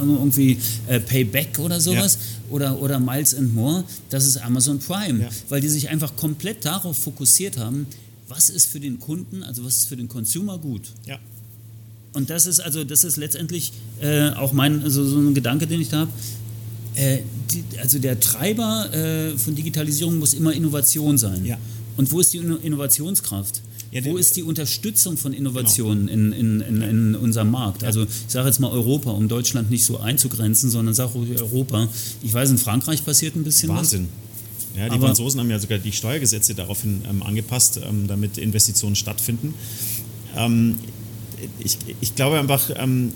irgendwie 0.00 0.58
äh, 0.86 1.00
Payback 1.00 1.58
oder 1.58 1.80
sowas 1.80 2.14
ja. 2.14 2.54
oder, 2.54 2.82
oder 2.82 3.00
Miles 3.00 3.34
and 3.34 3.54
More, 3.54 3.84
das 4.10 4.26
ist 4.26 4.38
Amazon 4.38 4.78
Prime, 4.78 5.22
ja. 5.22 5.28
weil 5.48 5.60
die 5.60 5.68
sich 5.68 5.88
einfach 5.88 6.16
komplett 6.16 6.64
darauf 6.64 6.96
fokussiert 6.96 7.58
haben, 7.58 7.86
was 8.28 8.50
ist 8.50 8.66
für 8.66 8.80
den 8.80 8.98
Kunden, 8.98 9.42
also 9.42 9.64
was 9.64 9.76
ist 9.76 9.86
für 9.86 9.96
den 9.96 10.08
Consumer 10.08 10.58
gut. 10.58 10.82
Ja. 11.06 11.18
Und 12.12 12.30
das 12.30 12.46
ist 12.46 12.60
also, 12.60 12.82
das 12.82 13.04
ist 13.04 13.16
letztendlich 13.16 13.72
äh, 14.00 14.30
auch 14.30 14.52
mein, 14.52 14.82
also 14.82 15.04
so 15.04 15.18
ein 15.18 15.34
Gedanke, 15.34 15.66
den 15.66 15.80
ich 15.80 15.90
da 15.90 16.00
habe. 16.00 16.10
Äh, 16.94 17.18
also 17.78 17.98
der 17.98 18.18
Treiber 18.20 18.92
äh, 18.92 19.36
von 19.36 19.54
Digitalisierung 19.54 20.18
muss 20.18 20.32
immer 20.32 20.52
Innovation 20.52 21.18
sein. 21.18 21.44
Ja. 21.44 21.58
Und 21.96 22.10
wo 22.12 22.20
ist 22.20 22.32
die 22.32 22.38
Innovationskraft? 22.38 23.60
Ja, 23.92 24.04
Wo 24.04 24.16
ist 24.16 24.36
die 24.36 24.42
Unterstützung 24.42 25.16
von 25.16 25.32
Innovationen 25.32 26.06
genau. 26.06 26.36
in, 26.36 26.60
in, 26.60 26.60
in, 26.60 26.82
in, 26.82 27.14
unserem 27.14 27.50
Markt? 27.50 27.84
Also 27.84 28.02
ich 28.02 28.08
sage 28.26 28.48
jetzt 28.48 28.58
mal 28.58 28.70
Europa, 28.70 29.10
um 29.10 29.28
Deutschland 29.28 29.70
nicht 29.70 29.84
so 29.84 29.98
einzugrenzen, 29.98 30.70
sondern 30.70 30.94
sage 30.94 31.18
Europa. 31.38 31.88
Ich 32.22 32.34
weiß, 32.34 32.50
in 32.50 32.58
Frankreich 32.58 33.04
passiert 33.04 33.36
ein 33.36 33.44
bisschen 33.44 33.68
Wahnsinn. 33.68 34.08
was. 34.08 34.26
Ja, 34.76 34.86
die 34.86 34.90
Aber 34.90 35.06
Franzosen 35.06 35.40
haben 35.40 35.50
ja 35.50 35.58
sogar 35.58 35.78
die 35.78 35.92
Steuergesetze 35.92 36.54
daraufhin 36.54 37.02
ähm, 37.08 37.22
angepasst, 37.22 37.80
ähm, 37.82 38.06
damit 38.08 38.36
Investitionen 38.36 38.96
stattfinden. 38.96 39.54
Ähm, 40.36 40.78
ich, 41.60 41.78
ich, 42.00 42.14
glaube 42.14 42.38
einfach, 42.38 42.70
ähm, 42.76 43.12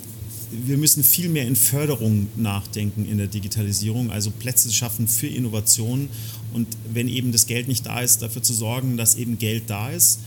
wir 0.50 0.78
müssen 0.78 1.02
viel 1.02 1.28
mehr 1.28 1.46
in 1.46 1.56
Förderung 1.56 2.28
nachdenken 2.36 3.06
in 3.06 3.18
der 3.18 3.26
Digitalisierung, 3.26 4.10
also 4.10 4.30
Plätze 4.30 4.72
schaffen 4.72 5.06
für 5.06 5.26
Innovationen 5.26 6.08
und 6.54 6.66
wenn 6.92 7.08
eben 7.08 7.32
das 7.32 7.46
Geld 7.46 7.68
nicht 7.68 7.86
da 7.86 8.00
ist, 8.00 8.22
dafür 8.22 8.42
zu 8.42 8.54
sorgen, 8.54 8.96
dass 8.96 9.16
eben 9.16 9.38
Geld 9.38 9.64
da 9.68 9.90
ist 9.90 10.20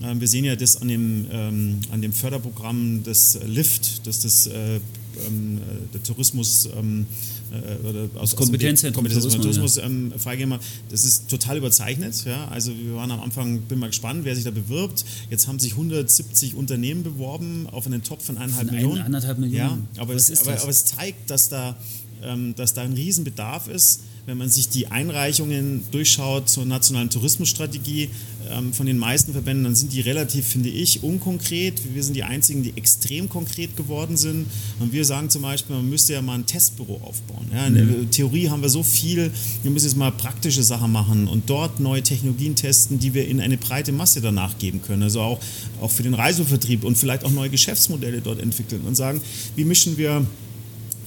wir 0.00 0.28
sehen 0.28 0.44
ja 0.44 0.56
das 0.56 0.80
an 0.80 0.88
dem, 0.88 1.26
ähm, 1.30 1.80
an 1.90 2.00
dem 2.00 2.12
Förderprogramm 2.12 3.02
des 3.02 3.38
LIFT, 3.46 4.06
das 4.06 4.20
das 4.20 4.46
äh, 4.46 4.80
ähm, 5.26 5.60
der 5.92 6.02
Tourismus 6.02 6.68
ähm, 6.76 7.06
äh, 7.52 7.86
oder 7.86 8.08
aus, 8.20 8.36
Kompetenzzentrum 8.36 9.04
Tourismus, 9.04 9.34
Tourismus 9.34 9.76
ja. 9.76 9.84
ähm, 9.84 10.12
freigeben. 10.16 10.54
Das 10.88 11.04
ist 11.04 11.28
total 11.28 11.58
überzeichnet. 11.58 12.24
Ja? 12.24 12.48
Also 12.48 12.72
wir 12.76 12.94
waren 12.94 13.10
am 13.10 13.20
Anfang, 13.20 13.60
bin 13.62 13.78
mal 13.78 13.88
gespannt, 13.88 14.24
wer 14.24 14.34
sich 14.34 14.44
da 14.44 14.50
bewirbt. 14.50 15.04
Jetzt 15.30 15.48
haben 15.48 15.58
sich 15.58 15.72
170 15.72 16.54
Unternehmen 16.54 17.02
beworben 17.02 17.66
auf 17.70 17.86
einen 17.86 18.02
Top 18.02 18.22
von 18.22 18.38
eineinhalb 18.38 18.70
Millionen. 18.70 19.02
Eineinhalb 19.02 19.38
Millionen. 19.38 19.88
Ja, 19.96 20.02
aber, 20.02 20.14
es, 20.14 20.40
aber, 20.40 20.60
aber 20.60 20.70
es 20.70 20.84
zeigt, 20.84 21.30
dass 21.30 21.48
da, 21.48 21.76
ähm, 22.22 22.54
dass 22.54 22.74
da 22.74 22.82
ein 22.82 22.92
Riesenbedarf 22.92 23.68
ist 23.68 24.00
wenn 24.26 24.38
man 24.38 24.48
sich 24.48 24.68
die 24.68 24.88
Einreichungen 24.88 25.82
durchschaut 25.90 26.48
zur 26.48 26.64
nationalen 26.64 27.10
Tourismusstrategie 27.10 28.10
ähm, 28.50 28.72
von 28.72 28.86
den 28.86 28.98
meisten 28.98 29.32
Verbänden, 29.32 29.64
dann 29.64 29.74
sind 29.74 29.92
die 29.92 30.00
relativ, 30.00 30.46
finde 30.46 30.68
ich, 30.68 31.02
unkonkret. 31.02 31.80
Wir 31.94 32.02
sind 32.02 32.14
die 32.14 32.22
einzigen, 32.22 32.62
die 32.62 32.72
extrem 32.76 33.28
konkret 33.28 33.76
geworden 33.76 34.16
sind. 34.16 34.46
Und 34.78 34.92
wir 34.92 35.04
sagen 35.04 35.30
zum 35.30 35.42
Beispiel, 35.42 35.76
man 35.76 35.88
müsste 35.88 36.12
ja 36.12 36.22
mal 36.22 36.34
ein 36.34 36.46
Testbüro 36.46 37.00
aufbauen. 37.02 37.46
Ja, 37.52 37.66
in 37.66 37.74
der 37.74 37.84
mhm. 37.84 38.10
Theorie 38.10 38.48
haben 38.48 38.62
wir 38.62 38.68
so 38.68 38.82
viel, 38.82 39.30
wir 39.62 39.70
müssen 39.70 39.86
jetzt 39.86 39.96
mal 39.96 40.12
praktische 40.12 40.62
Sachen 40.62 40.92
machen 40.92 41.28
und 41.28 41.48
dort 41.48 41.80
neue 41.80 42.02
Technologien 42.02 42.54
testen, 42.54 42.98
die 42.98 43.14
wir 43.14 43.26
in 43.26 43.40
eine 43.40 43.56
breite 43.56 43.92
Masse 43.92 44.20
danach 44.20 44.58
geben 44.58 44.82
können. 44.82 45.02
Also 45.02 45.20
auch, 45.20 45.40
auch 45.80 45.90
für 45.90 46.02
den 46.02 46.14
Reisevertrieb 46.14 46.84
und 46.84 46.96
vielleicht 46.96 47.24
auch 47.24 47.30
neue 47.30 47.50
Geschäftsmodelle 47.50 48.20
dort 48.20 48.40
entwickeln 48.40 48.82
und 48.86 48.96
sagen, 48.96 49.20
wie 49.56 49.64
mischen 49.64 49.96
wir 49.96 50.26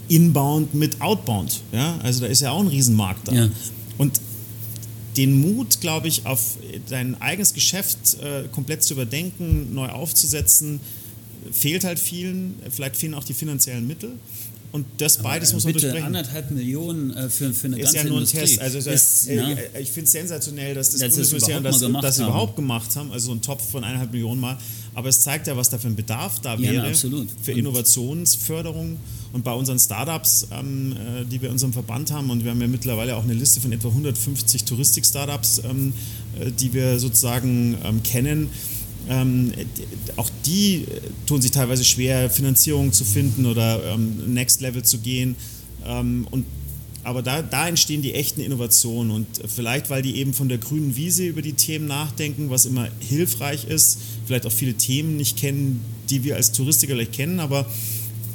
Inbound 0.08 0.74
mit 0.74 1.02
Outbound. 1.02 1.62
Ja? 1.72 1.98
Also 2.04 2.22
da 2.22 2.28
ist 2.28 2.42
ja 2.42 2.52
auch 2.52 2.60
ein 2.60 2.68
Riesenmarkt 2.68 3.28
da. 3.28 3.34
Ja. 3.34 3.50
Und 3.98 4.20
den 5.18 5.42
Mut, 5.42 5.80
glaube 5.80 6.08
ich, 6.08 6.26
auf 6.26 6.58
dein 6.90 7.22
eigenes 7.22 7.54
Geschäft 7.54 8.18
äh, 8.22 8.48
komplett 8.52 8.84
zu 8.84 8.94
überdenken, 8.94 9.74
neu 9.74 9.90
aufzusetzen, 9.90 10.80
fehlt 11.52 11.84
halt 11.84 12.00
vielen. 12.00 12.56
Vielleicht 12.70 12.98
fehlen 12.98 13.14
auch 13.14 13.24
die 13.24 13.34
finanziellen 13.34 13.86
Mittel. 13.86 14.14
Und 14.74 14.88
das 14.98 15.20
Aber 15.20 15.30
beides 15.30 15.54
muss 15.54 15.66
man 15.66 15.74
bitte 15.74 15.86
durchbrechen. 15.86 16.08
anderthalb 16.08 16.50
Millionen 16.50 17.12
äh, 17.12 17.30
für, 17.30 17.54
für 17.54 17.68
eine 17.68 17.78
ist 17.78 17.94
ganze 17.94 17.98
ja 18.00 18.04
nur 18.06 18.22
ein 18.22 18.26
Test. 18.26 18.60
Also 18.60 18.80
ist, 18.90 19.28
äh, 19.28 19.80
ich 19.80 19.92
finde 19.92 20.06
es 20.06 20.12
sensationell, 20.12 20.74
dass 20.74 20.90
das, 20.90 21.00
das 21.00 21.12
Bundesministerium 21.12 21.64
das, 21.64 21.80
das 22.02 22.18
überhaupt 22.18 22.56
gemacht 22.56 22.96
haben, 22.96 23.12
also 23.12 23.28
so 23.28 23.34
ein 23.34 23.42
Topf 23.44 23.70
von 23.70 23.84
eineinhalb 23.84 24.12
Millionen 24.12 24.42
Mal. 24.42 24.58
Aber 24.96 25.10
es 25.10 25.22
zeigt 25.22 25.46
ja, 25.46 25.56
was 25.56 25.70
da 25.70 25.78
für 25.78 25.90
ein 25.90 25.96
Bedarf 25.96 26.40
da 26.40 26.56
ja, 26.56 26.72
wäre 26.72 26.92
na, 26.92 27.26
für 27.44 27.52
Innovationsförderung. 27.52 28.98
Und 29.32 29.44
bei 29.44 29.54
unseren 29.54 29.78
Startups, 29.78 30.48
ähm, 30.52 30.94
äh, 30.94 31.26
die 31.26 31.40
wir 31.40 31.50
in 31.50 31.54
unserem 31.54 31.74
Verband 31.74 32.12
haben, 32.12 32.32
und 32.32 32.44
wir 32.44 32.50
haben 32.50 32.62
ja 32.62 32.68
mittlerweile 32.68 33.16
auch 33.16 33.24
eine 33.24 33.34
Liste 33.34 33.62
von 33.62 33.72
etwa 33.72 33.90
150 33.90 34.64
Touristik-Startups, 34.64 35.62
ähm, 35.70 35.94
äh, 36.40 36.52
die 36.52 36.74
wir 36.74 36.98
sozusagen 36.98 37.78
ähm, 37.84 38.02
kennen, 38.02 38.50
ähm, 39.10 39.52
auch 40.16 40.30
die 40.46 40.84
äh, 40.84 41.02
tun 41.26 41.42
sich 41.42 41.52
teilweise 41.52 41.84
schwer, 41.84 42.30
Finanzierung 42.30 42.94
zu 42.94 43.04
finden 43.04 43.46
oder 43.46 43.84
ähm, 43.94 44.34
Next 44.34 44.62
Level 44.62 44.84
zu 44.84 45.00
gehen. 45.00 45.36
Ähm, 45.86 46.28
und 46.32 46.46
aber 47.04 47.22
da, 47.22 47.42
da 47.42 47.68
entstehen 47.68 48.02
die 48.02 48.14
echten 48.14 48.40
Innovationen 48.40 49.12
und 49.12 49.28
vielleicht, 49.54 49.90
weil 49.90 50.02
die 50.02 50.16
eben 50.18 50.34
von 50.34 50.48
der 50.48 50.58
grünen 50.58 50.96
Wiese 50.96 51.26
über 51.26 51.42
die 51.42 51.54
Themen 51.54 51.86
nachdenken, 51.86 52.50
was 52.50 52.66
immer 52.66 52.88
hilfreich 53.00 53.66
ist, 53.66 53.98
vielleicht 54.26 54.46
auch 54.46 54.52
viele 54.52 54.76
Themen 54.76 55.18
nicht 55.18 55.36
kennen, 55.36 55.82
die 56.10 56.24
wir 56.24 56.38
als 56.38 56.54
Touristiker 56.54 56.94
vielleicht 56.94 57.12
kennen, 57.12 57.42
aber 57.42 57.66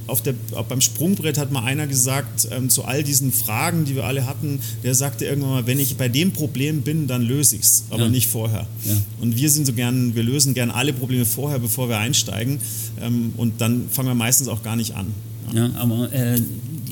auf 0.08 0.22
der, 0.22 0.34
beim 0.68 0.80
Sprungbrett 0.80 1.38
hat 1.38 1.52
mal 1.52 1.62
einer 1.62 1.86
gesagt, 1.86 2.48
ähm, 2.50 2.70
zu 2.70 2.84
all 2.84 3.02
diesen 3.04 3.32
Fragen, 3.32 3.84
die 3.84 3.94
wir 3.94 4.04
alle 4.04 4.26
hatten, 4.26 4.60
der 4.82 4.94
sagte 4.94 5.26
irgendwann 5.26 5.50
mal, 5.50 5.66
wenn 5.66 5.78
ich 5.78 5.96
bei 5.96 6.08
dem 6.08 6.32
Problem 6.32 6.82
bin, 6.82 7.06
dann 7.06 7.22
löse 7.22 7.56
ich 7.56 7.62
es, 7.62 7.84
aber 7.90 8.04
ja. 8.04 8.08
nicht 8.08 8.28
vorher. 8.28 8.66
Ja. 8.84 8.96
Und 9.20 9.36
wir 9.36 9.50
sind 9.50 9.66
so 9.66 9.72
gern, 9.72 10.14
wir 10.14 10.22
lösen 10.22 10.54
gern 10.54 10.70
alle 10.70 10.92
Probleme 10.92 11.24
vorher, 11.24 11.58
bevor 11.58 11.88
wir 11.88 11.98
einsteigen. 11.98 12.58
Ähm, 13.00 13.32
und 13.36 13.60
dann 13.60 13.88
fangen 13.90 14.08
wir 14.08 14.14
meistens 14.14 14.48
auch 14.48 14.62
gar 14.62 14.76
nicht 14.76 14.94
an. 14.94 15.06
Ja, 15.54 15.70
aber 15.76 16.12
äh, 16.12 16.40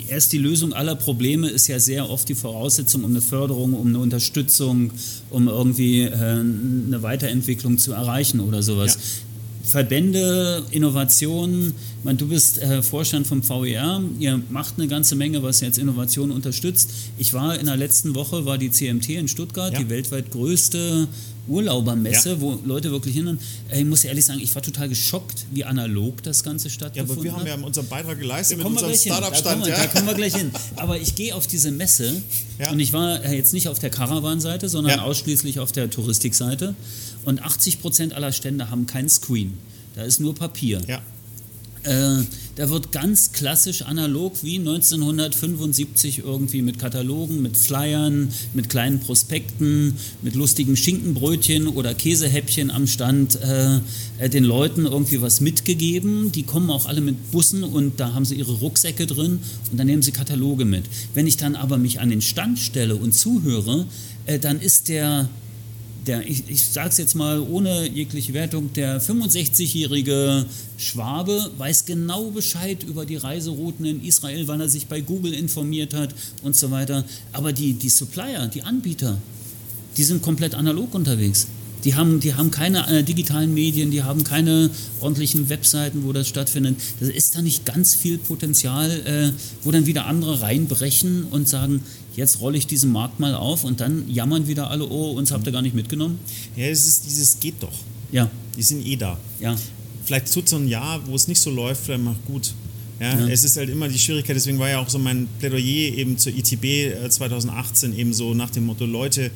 erst 0.08 0.32
die 0.32 0.38
Lösung 0.38 0.72
aller 0.72 0.94
Probleme 0.94 1.48
ist 1.48 1.66
ja 1.66 1.78
sehr 1.78 2.08
oft 2.08 2.28
die 2.28 2.34
Voraussetzung 2.34 3.04
um 3.04 3.10
eine 3.10 3.20
Förderung, 3.20 3.74
um 3.74 3.88
eine 3.88 3.98
Unterstützung, 3.98 4.92
um 5.30 5.48
irgendwie 5.48 6.02
äh, 6.02 6.14
eine 6.14 7.02
Weiterentwicklung 7.02 7.78
zu 7.78 7.92
erreichen 7.92 8.40
oder 8.40 8.62
sowas. 8.62 8.98
Verbände, 9.68 10.64
Innovationen, 10.70 11.74
meine, 12.06 12.18
du 12.18 12.28
bist 12.28 12.58
äh, 12.58 12.82
Vorstand 12.82 13.26
vom 13.26 13.42
VER, 13.46 14.00
ihr 14.18 14.40
macht 14.48 14.74
eine 14.78 14.86
ganze 14.86 15.16
Menge, 15.16 15.42
was 15.42 15.60
jetzt 15.60 15.76
Innovation 15.76 16.30
unterstützt. 16.30 16.90
Ich 17.18 17.34
war 17.34 17.58
in 17.58 17.66
der 17.66 17.76
letzten 17.76 18.14
Woche, 18.14 18.46
war 18.46 18.58
die 18.58 18.70
CMT 18.70 19.10
in 19.10 19.28
Stuttgart, 19.28 19.72
ja. 19.72 19.80
die 19.80 19.90
weltweit 19.90 20.30
größte 20.30 21.08
Urlaubermesse, 21.48 22.30
ja. 22.30 22.40
wo 22.40 22.58
Leute 22.64 22.90
wirklich 22.90 23.14
hin. 23.14 23.38
Ich 23.72 23.84
muss 23.84 24.04
ehrlich 24.04 24.24
sagen, 24.24 24.40
ich 24.40 24.54
war 24.54 24.62
total 24.62 24.88
geschockt, 24.88 25.46
wie 25.52 25.64
analog 25.64 26.22
das 26.22 26.42
Ganze 26.42 26.70
stattgefunden 26.70 27.16
hat. 27.16 27.24
Ja, 27.24 27.32
aber 27.32 27.44
wir 27.44 27.52
haben 27.52 27.60
ja 27.60 27.66
unseren 27.66 27.88
Beitrag 27.88 28.18
geleistet 28.18 28.58
mit 28.58 28.66
unserem 28.66 28.94
Startup-Stand. 28.94 29.64
Da, 29.64 29.68
ja. 29.68 29.76
da, 29.76 29.86
kommen 29.86 30.06
wir 30.06 30.14
gleich 30.14 30.34
hin. 30.34 30.50
Aber 30.76 30.98
ich 30.98 31.14
gehe 31.14 31.34
auf 31.34 31.46
diese 31.46 31.70
Messe 31.70 32.22
ja. 32.58 32.70
und 32.70 32.80
ich 32.80 32.92
war 32.92 33.24
äh, 33.24 33.36
jetzt 33.36 33.52
nicht 33.52 33.68
auf 33.68 33.78
der 33.78 33.90
Caravan-Seite, 33.90 34.68
sondern 34.68 35.00
ausschließlich 35.00 35.60
auf 35.60 35.72
der 35.72 35.90
Touristikseite. 35.90 36.74
Und 37.24 37.42
80 37.42 37.80
Prozent 37.80 38.14
aller 38.14 38.32
Stände 38.32 38.70
haben 38.70 38.86
keinen 38.86 39.08
Screen. 39.08 39.54
Da 39.94 40.02
ist 40.02 40.20
nur 40.20 40.34
Papier. 40.34 40.80
Ja. 40.86 41.00
Äh, 41.82 42.24
da 42.56 42.70
wird 42.70 42.90
ganz 42.90 43.32
klassisch 43.32 43.82
analog 43.82 44.42
wie 44.42 44.58
1975 44.58 46.20
irgendwie 46.20 46.62
mit 46.62 46.78
Katalogen, 46.78 47.42
mit 47.42 47.58
Flyern, 47.58 48.30
mit 48.54 48.70
kleinen 48.70 48.98
Prospekten, 48.98 49.94
mit 50.22 50.34
lustigen 50.34 50.74
Schinkenbrötchen 50.74 51.68
oder 51.68 51.94
Käsehäppchen 51.94 52.70
am 52.70 52.86
Stand 52.86 53.38
äh, 53.42 53.80
äh, 54.18 54.30
den 54.30 54.44
Leuten 54.44 54.86
irgendwie 54.86 55.20
was 55.20 55.42
mitgegeben. 55.42 56.32
Die 56.32 56.44
kommen 56.44 56.70
auch 56.70 56.86
alle 56.86 57.02
mit 57.02 57.30
Bussen 57.30 57.62
und 57.62 58.00
da 58.00 58.14
haben 58.14 58.24
sie 58.24 58.36
ihre 58.36 58.54
Rucksäcke 58.54 59.06
drin 59.06 59.38
und 59.70 59.78
dann 59.78 59.86
nehmen 59.86 60.02
sie 60.02 60.12
Kataloge 60.12 60.64
mit. 60.64 60.84
Wenn 61.12 61.26
ich 61.26 61.36
dann 61.36 61.56
aber 61.56 61.76
mich 61.76 62.00
an 62.00 62.08
den 62.08 62.22
Stand 62.22 62.58
stelle 62.58 62.96
und 62.96 63.12
zuhöre, 63.12 63.86
äh, 64.24 64.38
dann 64.38 64.60
ist 64.60 64.88
der 64.88 65.28
der, 66.06 66.28
ich, 66.28 66.44
ich 66.48 66.68
sage 66.70 66.90
es 66.90 66.98
jetzt 66.98 67.14
mal 67.14 67.40
ohne 67.40 67.88
jegliche 67.88 68.32
Wertung, 68.32 68.72
der 68.72 69.00
65-jährige 69.00 70.46
Schwabe 70.78 71.50
weiß 71.58 71.84
genau 71.84 72.30
Bescheid 72.30 72.82
über 72.84 73.04
die 73.06 73.16
Reiserouten 73.16 73.84
in 73.84 74.04
Israel, 74.04 74.46
weil 74.48 74.60
er 74.60 74.68
sich 74.68 74.86
bei 74.86 75.00
Google 75.00 75.32
informiert 75.32 75.94
hat 75.94 76.14
und 76.42 76.56
so 76.56 76.70
weiter. 76.70 77.04
Aber 77.32 77.52
die, 77.52 77.74
die 77.74 77.88
Supplier, 77.88 78.46
die 78.46 78.62
Anbieter, 78.62 79.18
die 79.96 80.04
sind 80.04 80.22
komplett 80.22 80.54
analog 80.54 80.94
unterwegs. 80.94 81.46
Die 81.84 81.94
haben, 81.94 82.20
die 82.20 82.34
haben 82.34 82.50
keine 82.50 82.88
äh, 82.88 83.04
digitalen 83.04 83.54
Medien, 83.54 83.90
die 83.90 84.02
haben 84.02 84.24
keine 84.24 84.70
ordentlichen 85.00 85.48
Webseiten, 85.48 86.04
wo 86.04 86.12
das 86.12 86.26
stattfindet. 86.26 86.76
Da 86.98 87.06
ist 87.06 87.36
da 87.36 87.42
nicht 87.42 87.64
ganz 87.64 87.94
viel 87.94 88.18
Potenzial, 88.18 88.90
äh, 88.90 89.32
wo 89.62 89.70
dann 89.70 89.86
wieder 89.86 90.06
andere 90.06 90.40
reinbrechen 90.40 91.24
und 91.30 91.48
sagen, 91.48 91.82
jetzt 92.16 92.40
rolle 92.40 92.58
ich 92.58 92.66
diesen 92.66 92.90
Markt 92.92 93.20
mal 93.20 93.34
auf 93.34 93.64
und 93.64 93.80
dann 93.80 94.10
jammern 94.10 94.48
wieder 94.48 94.70
alle, 94.70 94.88
oh, 94.88 95.12
uns 95.12 95.30
habt 95.30 95.46
ihr 95.46 95.52
gar 95.52 95.62
nicht 95.62 95.74
mitgenommen. 95.74 96.18
Ja, 96.56 96.66
es 96.66 96.86
ist 96.86 97.04
dieses 97.06 97.38
geht 97.38 97.62
doch. 97.62 97.72
Ja. 98.10 98.30
Die 98.56 98.62
sind 98.62 98.84
eh 98.86 98.96
da. 98.96 99.18
Ja. 99.40 99.56
Vielleicht 100.04 100.32
tut 100.32 100.48
so 100.48 100.56
ein 100.56 100.68
Jahr, 100.68 101.00
wo 101.06 101.14
es 101.14 101.28
nicht 101.28 101.40
so 101.40 101.50
läuft, 101.50 101.84
vielleicht 101.84 102.04
macht 102.04 102.24
gut. 102.26 102.54
Ja, 102.98 103.18
ja, 103.20 103.28
Es 103.28 103.44
ist 103.44 103.58
halt 103.58 103.68
immer 103.68 103.88
die 103.88 103.98
Schwierigkeit, 103.98 104.36
deswegen 104.36 104.58
war 104.58 104.70
ja 104.70 104.78
auch 104.78 104.88
so 104.88 104.98
mein 104.98 105.28
Plädoyer 105.38 105.94
eben 105.94 106.16
zur 106.16 106.32
ITB 106.32 107.10
2018 107.10 107.92
äh, 107.92 108.00
eben 108.00 108.14
so 108.14 108.32
nach 108.32 108.48
dem 108.48 108.64
Motto, 108.64 108.86
Leute, 108.86 109.30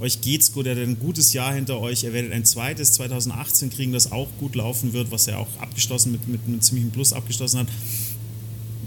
euch 0.00 0.20
geht's 0.20 0.50
gut, 0.50 0.66
ihr 0.66 0.72
habt 0.72 0.82
ein 0.82 0.98
gutes 0.98 1.32
Jahr 1.32 1.54
hinter 1.54 1.78
euch, 1.78 2.02
ihr 2.02 2.12
werdet 2.12 2.32
ein 2.32 2.44
zweites 2.44 2.90
2018 2.92 3.70
kriegen, 3.70 3.92
das 3.92 4.10
auch 4.10 4.26
gut 4.40 4.56
laufen 4.56 4.92
wird, 4.92 5.12
was 5.12 5.26
ja 5.26 5.36
auch 5.36 5.46
abgeschlossen 5.60 6.10
mit, 6.10 6.26
mit 6.26 6.40
einem 6.44 6.60
ziemlichen 6.60 6.90
Plus 6.90 7.12
abgeschlossen 7.12 7.60
hat 7.60 7.68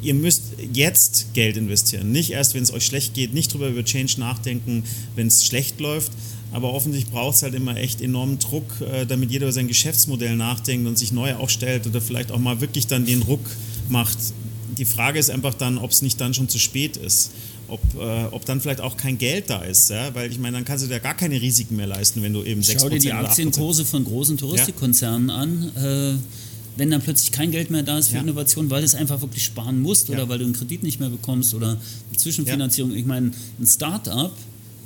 ihr 0.02 0.14
müsst 0.14 0.44
jetzt 0.74 1.34
Geld 1.34 1.58
investieren. 1.58 2.12
Nicht 2.12 2.32
erst, 2.32 2.54
wenn 2.54 2.64
es 2.64 2.72
euch 2.72 2.86
schlecht 2.86 3.14
geht, 3.14 3.34
nicht 3.34 3.54
drüber 3.54 3.68
über 3.68 3.84
Change 3.84 4.20
nachdenken, 4.20 4.84
wenn 5.16 5.28
es 5.28 5.46
schlecht 5.46 5.80
läuft. 5.80 6.12
Aber 6.52 6.74
offensichtlich 6.74 7.12
braucht 7.12 7.36
es 7.36 7.44
halt 7.44 7.54
immer 7.54 7.76
echt 7.76 8.02
enormen 8.02 8.40
Druck, 8.40 8.82
äh, 8.82 9.06
damit 9.06 9.32
jeder 9.32 9.46
über 9.46 9.54
sein 9.54 9.68
Geschäftsmodell 9.68 10.36
nachdenkt 10.38 10.88
und 10.88 10.98
sich 10.98 11.12
neu 11.12 11.36
aufstellt 11.36 11.86
oder 11.88 12.00
vielleicht 12.02 12.32
auch 12.32 12.40
mal 12.40 12.62
wirklich 12.62 12.88
dann 12.88 13.06
den 13.06 13.22
Ruck 13.22 13.46
macht. 13.90 14.18
Die 14.78 14.86
Frage 14.86 15.20
ist 15.20 15.30
einfach 15.30 15.54
dann, 15.54 15.78
ob 15.78 15.92
es 15.92 16.02
nicht 16.02 16.22
dann 16.22 16.34
schon 16.34 16.48
zu 16.48 16.60
spät 16.60 16.96
ist. 16.98 17.32
Ob, 17.68 17.82
äh, 18.00 18.26
ob 18.32 18.46
dann 18.46 18.62
vielleicht 18.62 18.80
auch 18.80 18.96
kein 18.96 19.18
Geld 19.18 19.50
da 19.50 19.62
ist, 19.62 19.90
ja? 19.90 20.16
weil 20.16 20.32
ich 20.32 20.40
meine, 20.40 20.56
dann 20.56 20.64
kannst 20.64 20.86
du 20.86 20.88
dir 20.88 21.02
gar 21.02 21.16
keine 21.16 21.42
Risiken 21.42 21.76
mehr 21.76 21.88
leisten, 21.88 22.22
wenn 22.22 22.32
du 22.32 22.44
eben 22.44 22.62
6% 22.62 22.80
Schau 22.80 22.90
dir 22.90 23.00
die 23.00 23.12
Aktienkurse 23.12 23.84
von 23.84 24.06
großen 24.06 24.38
Touristikkonzernen 24.38 25.28
ja. 25.28 25.36
an. 25.36 25.72
Äh 25.76 26.47
wenn 26.78 26.92
dann 26.92 27.02
plötzlich 27.02 27.32
kein 27.32 27.52
Geld 27.52 27.72
mehr 27.72 27.84
da 27.84 27.98
ist 27.98 28.10
für 28.10 28.16
ja. 28.16 28.22
Innovation, 28.22 28.70
weil 28.70 28.82
du 28.82 28.86
es 28.86 28.96
einfach 28.96 29.22
wirklich 29.22 29.44
sparen 29.44 29.82
musst 29.82 30.10
oder 30.10 30.30
weil 30.30 30.40
du 30.40 30.46
einen 30.46 30.54
Kredit 30.54 30.84
nicht 30.84 31.00
mehr 31.00 31.10
bekommst 31.10 31.54
oder 31.54 31.70
eine 31.72 32.18
Zwischenfinanzierung. 32.18 32.94
Ich 32.94 33.06
meine, 33.06 33.32
ein 33.60 33.68
Startup, 33.68 34.32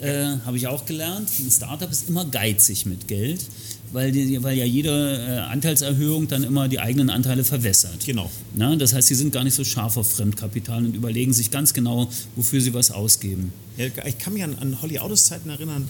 äh, 0.01 0.37
habe 0.45 0.57
ich 0.57 0.67
auch 0.67 0.85
gelernt, 0.85 1.29
ein 1.39 1.51
Startup 1.51 1.91
ist 1.91 2.09
immer 2.09 2.25
geizig 2.25 2.85
mit 2.85 3.07
Geld, 3.07 3.45
weil, 3.91 4.11
die, 4.11 4.41
weil 4.41 4.57
ja 4.57 4.65
jede 4.65 4.89
äh, 4.89 5.39
Anteilserhöhung 5.51 6.27
dann 6.27 6.43
immer 6.43 6.67
die 6.67 6.79
eigenen 6.79 7.09
Anteile 7.09 7.43
verwässert. 7.43 8.05
Genau. 8.05 8.31
Na, 8.55 8.75
das 8.75 8.93
heißt, 8.93 9.09
sie 9.09 9.15
sind 9.15 9.31
gar 9.31 9.43
nicht 9.43 9.53
so 9.53 9.63
scharf 9.63 9.97
auf 9.97 10.11
Fremdkapital 10.11 10.85
und 10.85 10.95
überlegen 10.95 11.33
sich 11.33 11.51
ganz 11.51 11.73
genau, 11.73 12.09
wofür 12.35 12.61
sie 12.61 12.73
was 12.73 12.89
ausgeben. 12.89 13.53
Ja, 13.77 13.85
ich 14.05 14.17
kann 14.17 14.33
mich 14.33 14.43
an, 14.43 14.55
an 14.59 14.81
Holly 14.81 14.99
Autos 14.99 15.25
Zeiten 15.25 15.49
erinnern, 15.49 15.87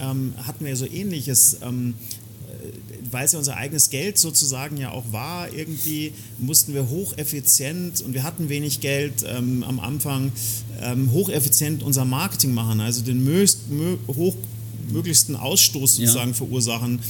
ähm, 0.00 0.34
hatten 0.46 0.64
wir 0.64 0.76
so 0.76 0.86
ähnliches. 0.86 1.58
Ähm, 1.62 1.94
weil 3.10 3.26
es 3.26 3.32
ja 3.32 3.38
unser 3.38 3.56
eigenes 3.56 3.90
Geld 3.90 4.18
sozusagen 4.18 4.76
ja 4.76 4.90
auch 4.90 5.04
war, 5.12 5.52
irgendwie 5.52 6.12
mussten 6.38 6.74
wir 6.74 6.88
hocheffizient 6.88 8.00
und 8.00 8.14
wir 8.14 8.22
hatten 8.22 8.48
wenig 8.48 8.80
Geld 8.80 9.24
ähm, 9.26 9.62
am 9.64 9.80
Anfang, 9.80 10.32
ähm, 10.80 11.12
hocheffizient 11.12 11.82
unser 11.82 12.04
Marketing 12.04 12.54
machen, 12.54 12.80
also 12.80 13.02
den 13.02 13.22
möglichst, 13.22 13.60
hochmöglichsten 14.08 15.36
Ausstoß 15.36 15.96
sozusagen 15.96 16.30
ja. 16.30 16.36
verursachen 16.36 17.00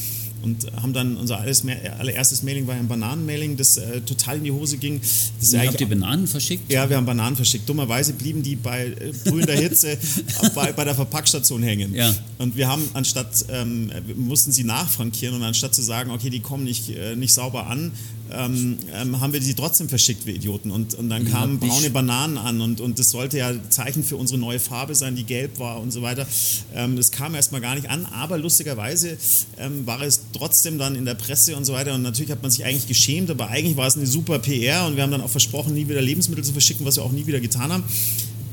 und 0.42 0.66
haben 0.81 0.92
dann 0.92 1.16
unser 1.16 1.40
allererstes 1.40 2.42
Mailing 2.42 2.66
war 2.66 2.74
ja 2.74 2.81
ein 2.81 2.88
Bananenmailing, 2.88 3.57
das 3.57 3.76
äh, 3.76 4.00
total 4.00 4.38
in 4.38 4.44
die 4.44 4.52
Hose 4.52 4.76
ging. 4.76 5.00
Das 5.40 5.55
habt 5.55 5.81
ihr 5.81 5.88
Bananen 5.88 6.26
verschickt? 6.26 6.70
Ja, 6.70 6.88
wir 6.88 6.96
haben 6.96 7.07
Bananen 7.07 7.37
verschickt. 7.37 7.68
Dummerweise 7.68 8.12
blieben 8.12 8.42
die 8.42 8.57
bei 8.57 8.87
äh, 8.87 9.12
brühender 9.24 9.55
Hitze 9.55 9.96
bei, 10.55 10.72
bei, 10.72 10.85
der 10.85 10.94
Verpackstation 10.94 11.62
hängen. 11.62 11.94
Ja. 11.94 12.14
Und 12.38 12.57
wir 12.57 12.68
haben 12.68 12.88
anstatt, 12.94 13.44
ähm, 13.50 13.90
wir 14.07 14.16
mussten 14.16 14.52
sie 14.52 14.64
nachfrankieren 14.64 15.37
und 15.37 15.42
anstatt 15.42 15.74
zu 15.74 15.83
sagen, 15.83 16.11
okay, 16.11 16.31
die 16.31 16.40
kommen 16.40 16.64
nicht, 16.64 16.90
äh, 16.90 17.16
nicht 17.16 17.33
sauber 17.33 17.66
an, 17.66 17.92
ähm, 18.35 18.79
ähm, 18.92 19.21
haben 19.21 19.33
wir 19.33 19.40
die 19.40 19.55
trotzdem 19.55 19.88
verschickt, 19.88 20.27
wir 20.27 20.35
Idioten. 20.35 20.71
Und, 20.71 20.95
und 20.95 21.09
dann 21.09 21.29
kamen 21.29 21.59
braune 21.59 21.90
Bananen 21.90 22.38
an 22.38 22.61
und, 22.61 22.81
und 22.81 22.99
das 22.99 23.11
sollte 23.11 23.38
ja 23.38 23.53
Zeichen 23.71 24.03
für 24.03 24.16
unsere 24.16 24.38
neue 24.38 24.59
Farbe 24.59 24.95
sein, 24.95 25.16
die 25.16 25.25
gelb 25.25 25.59
war 25.59 25.81
und 25.81 25.90
so 25.90 26.03
weiter. 26.03 26.27
Ähm, 26.75 26.97
das 26.97 27.11
kam 27.11 27.35
erstmal 27.35 27.61
gar 27.61 27.75
nicht 27.75 27.90
an, 27.90 28.07
aber 28.07 28.38
lustigerweise 28.38 29.16
ähm, 29.59 29.87
war 29.87 30.03
es 30.03 30.21
trotzdem 30.33 30.79
dann 30.79 30.97
in 30.97 31.05
der 31.05 31.14
Presse 31.14 31.57
und 31.57 31.64
so 31.64 31.73
weiter 31.73 31.95
und 31.95 32.03
natürlich 32.03 32.31
hat 32.31 32.42
man 32.42 32.51
sich 32.51 32.64
eigentlich 32.64 32.88
geschämt, 32.88 33.31
aber 33.31 33.49
eigentlich 33.49 33.77
war 33.77 33.87
es 33.87 33.97
eine 33.97 34.07
super 34.07 34.38
PR 34.38 34.87
und 34.87 34.97
wir 34.97 35.03
haben 35.03 35.11
dann 35.11 35.21
auch 35.21 35.31
versprochen, 35.31 35.75
nie 35.75 35.88
wieder 35.88 36.03
Lebensmittel 36.03 36.45
zu 36.45 36.53
verschicken, 36.53 36.87
was 36.87 36.97
wir 36.97 37.05
auch 37.05 37.12
nie 37.12 37.27
wieder 37.27 37.40
getan 37.40 37.73
haben. 37.73 37.85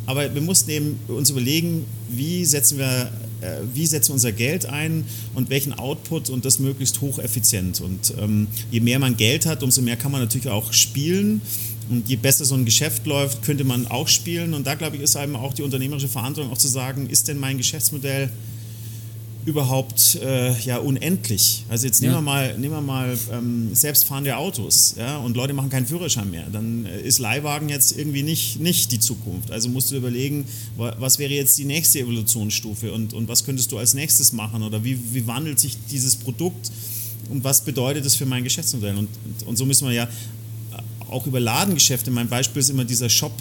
Aber 0.06 0.34
wir 0.34 0.42
mussten 0.42 0.72
eben 0.72 1.00
uns 1.08 1.30
überlegen, 1.30 1.86
wie 2.10 2.44
setzen 2.44 2.80
wir 2.80 3.12
wie 3.74 3.86
setzen 3.86 4.10
wir 4.10 4.14
unser 4.16 4.32
Geld 4.32 4.66
ein 4.66 5.06
und 5.34 5.50
welchen 5.50 5.74
Output 5.74 6.30
und 6.30 6.46
das 6.46 6.60
möglichst 6.60 7.02
hocheffizient. 7.02 7.82
Und 7.82 8.14
ähm, 8.20 8.48
je 8.72 8.80
mehr 8.80 9.00
man 9.00 9.18
Geld 9.18 9.46
hat, 9.46 9.64
umso 9.64 9.82
mehr 9.82 9.96
kann 9.96 10.12
man 10.12 10.22
natürlich 10.22 10.50
auch 10.50 10.74
spielen. 10.74 11.42
Und 11.90 12.08
je 12.08 12.18
besser 12.18 12.46
so 12.46 12.56
ein 12.56 12.66
Geschäft 12.66 13.08
läuft, 13.08 13.42
könnte 13.42 13.64
man 13.64 13.88
auch 13.88 14.08
spielen. 14.08 14.54
Und 14.54 14.68
da, 14.68 14.76
glaube 14.76 14.98
ich, 14.98 15.02
ist 15.02 15.16
einem 15.16 15.36
auch 15.36 15.54
die 15.54 15.64
unternehmerische 15.64 16.08
Verantwortung, 16.08 16.54
auch 16.54 16.58
zu 16.58 16.68
sagen, 16.68 17.10
ist 17.10 17.28
denn 17.28 17.40
mein 17.40 17.58
Geschäftsmodell 17.58 18.30
überhaupt 19.46 20.16
äh, 20.16 20.58
ja 20.60 20.78
unendlich. 20.78 21.64
Also 21.70 21.88
jetzt 21.88 22.02
nehmen 22.02 22.14
ja. 22.14 22.20
wir 22.20 22.24
mal, 22.24 22.58
nehmen 22.58 22.74
wir 22.74 22.82
mal 22.82 23.18
ähm, 23.32 23.74
selbstfahrende 23.74 24.36
Autos 24.38 24.96
ja, 24.98 25.18
und 25.18 25.36
Leute 25.38 25.54
machen 25.54 25.70
keinen 25.70 25.86
Führerschein 25.86 26.30
mehr. 26.30 26.48
Dann 26.52 26.86
äh, 26.86 27.02
ist 27.02 27.20
Leihwagen 27.20 27.70
jetzt 27.70 27.98
irgendwie 27.98 28.24
nicht, 28.24 28.60
nicht 28.60 28.92
die 28.92 29.00
Zukunft. 29.00 29.52
Also 29.52 29.70
musst 29.70 29.92
du 29.92 29.96
überlegen, 29.96 30.46
was 30.76 31.20
wäre 31.20 31.34
jetzt 31.34 31.58
die 31.58 31.66
nächste 31.66 32.00
Evolutionsstufe 32.00 32.92
und, 32.92 33.14
und 33.14 33.28
was 33.28 33.46
könntest 33.46 33.72
du 33.72 33.78
als 33.78 33.94
nächstes 33.94 34.34
machen 34.34 34.62
oder 34.62 34.84
wie, 34.84 35.00
wie 35.14 35.26
wandelt 35.26 35.60
sich 35.60 35.78
dieses 35.90 36.16
Produkt 36.18 36.72
und 37.30 37.44
was 37.44 37.64
bedeutet 37.64 38.06
das 38.06 38.16
für 38.16 38.26
mein 38.26 38.44
Geschäftsmodell? 38.44 38.98
Und, 38.98 39.10
und, 39.26 39.48
und 39.48 39.58
so 39.58 39.66
müssen 39.66 39.88
wir 39.88 39.94
ja 39.94 40.08
auch 41.10 41.28
über 41.28 41.40
Ladengeschäfte. 41.40 42.12
Mein 42.12 42.28
Beispiel 42.28 42.60
ist 42.62 42.70
immer 42.70 42.86
dieser 42.86 43.10
Shop, 43.10 43.34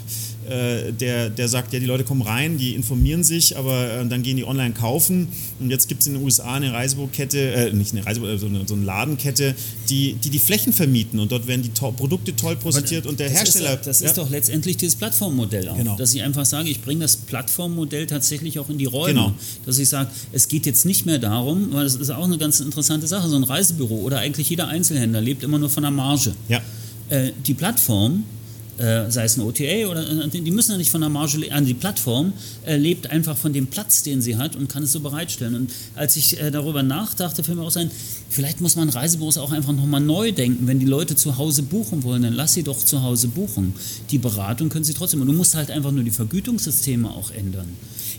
äh, 0.48 0.92
der, 0.92 1.28
der 1.28 1.48
sagt, 1.48 1.72
ja, 1.72 1.80
die 1.80 1.86
Leute 1.86 2.04
kommen 2.04 2.22
rein, 2.22 2.56
die 2.56 2.74
informieren 2.74 3.22
sich, 3.22 3.56
aber 3.56 3.92
äh, 3.92 4.06
dann 4.06 4.22
gehen 4.22 4.36
die 4.36 4.44
online 4.44 4.72
kaufen. 4.72 5.28
Und 5.60 5.70
jetzt 5.70 5.88
gibt 5.88 6.00
es 6.00 6.06
in 6.06 6.14
den 6.14 6.22
USA 6.22 6.54
eine 6.54 6.72
Reisebürokette, 6.72 7.52
äh, 7.52 7.72
nicht 7.72 7.92
eine 7.92 8.06
Reisebüro, 8.06 8.36
sondern 8.38 8.66
so 8.66 8.74
eine 8.74 8.84
Ladenkette, 8.84 9.54
die, 9.90 10.14
die 10.14 10.30
die 10.30 10.38
Flächen 10.38 10.72
vermieten 10.72 11.20
und 11.20 11.32
dort 11.32 11.46
werden 11.46 11.62
die 11.62 11.68
to 11.70 11.92
Produkte 11.92 12.34
toll 12.34 12.56
präsentiert 12.56 13.06
und 13.06 13.20
der 13.20 13.28
das 13.28 13.38
Hersteller. 13.38 13.74
Ist, 13.74 13.86
das 13.86 14.00
ja. 14.00 14.06
ist 14.06 14.18
doch 14.18 14.30
letztendlich 14.30 14.78
dieses 14.78 14.96
Plattformmodell 14.96 15.68
auch. 15.68 15.76
Genau. 15.76 15.96
Dass 15.96 16.14
ich 16.14 16.22
einfach 16.22 16.46
sage, 16.46 16.70
ich 16.70 16.80
bringe 16.80 17.00
das 17.00 17.16
Plattformmodell 17.16 18.06
tatsächlich 18.06 18.58
auch 18.58 18.70
in 18.70 18.78
die 18.78 18.86
Räume. 18.86 19.14
Genau. 19.14 19.34
Dass 19.66 19.78
ich 19.78 19.88
sage, 19.88 20.10
es 20.32 20.48
geht 20.48 20.64
jetzt 20.64 20.86
nicht 20.86 21.04
mehr 21.04 21.18
darum, 21.18 21.72
weil 21.72 21.84
das 21.84 21.94
ist 21.94 22.10
auch 22.10 22.24
eine 22.24 22.38
ganz 22.38 22.60
interessante 22.60 23.06
Sache, 23.06 23.28
so 23.28 23.36
ein 23.36 23.44
Reisebüro 23.44 23.96
oder 23.96 24.20
eigentlich 24.20 24.48
jeder 24.48 24.68
Einzelhändler 24.68 25.20
lebt 25.20 25.42
immer 25.42 25.58
nur 25.58 25.68
von 25.68 25.82
der 25.82 25.92
Marge. 25.92 26.34
Ja. 26.48 26.62
Äh, 27.10 27.32
die 27.46 27.54
Plattform 27.54 28.24
äh, 28.78 29.10
sei 29.10 29.24
es 29.24 29.36
ein 29.36 29.42
OTA 29.42 29.88
oder 29.88 30.08
äh, 30.08 30.28
die 30.28 30.50
müssen 30.50 30.72
ja 30.72 30.78
nicht 30.78 30.90
von 30.90 31.00
der 31.00 31.10
Marge 31.10 31.52
an 31.52 31.66
die 31.66 31.74
Plattform, 31.74 32.32
äh, 32.64 32.76
lebt 32.76 33.10
einfach 33.10 33.36
von 33.36 33.52
dem 33.52 33.66
Platz, 33.66 34.02
den 34.02 34.22
sie 34.22 34.36
hat 34.36 34.56
und 34.56 34.68
kann 34.68 34.84
es 34.84 34.92
so 34.92 35.00
bereitstellen. 35.00 35.54
Und 35.54 35.70
als 35.94 36.16
ich 36.16 36.40
äh, 36.40 36.50
darüber 36.50 36.82
nachdachte, 36.82 37.42
fiel 37.42 37.56
mir 37.56 37.62
auch 37.62 37.70
sein, 37.70 37.90
vielleicht 38.30 38.60
muss 38.60 38.76
man 38.76 38.88
Reisebüros 38.88 39.38
auch 39.38 39.52
einfach 39.52 39.72
nochmal 39.72 40.00
neu 40.00 40.32
denken. 40.32 40.66
Wenn 40.66 40.78
die 40.78 40.86
Leute 40.86 41.16
zu 41.16 41.38
Hause 41.38 41.62
buchen 41.62 42.04
wollen, 42.04 42.22
dann 42.22 42.34
lass 42.34 42.54
sie 42.54 42.62
doch 42.62 42.78
zu 42.78 43.02
Hause 43.02 43.28
buchen. 43.28 43.74
Die 44.10 44.18
Beratung 44.18 44.68
können 44.68 44.84
sie 44.84 44.94
trotzdem. 44.94 45.20
Und 45.20 45.26
du 45.26 45.32
musst 45.32 45.54
halt 45.54 45.70
einfach 45.70 45.90
nur 45.90 46.04
die 46.04 46.10
Vergütungssysteme 46.10 47.10
auch 47.10 47.30
ändern. 47.30 47.68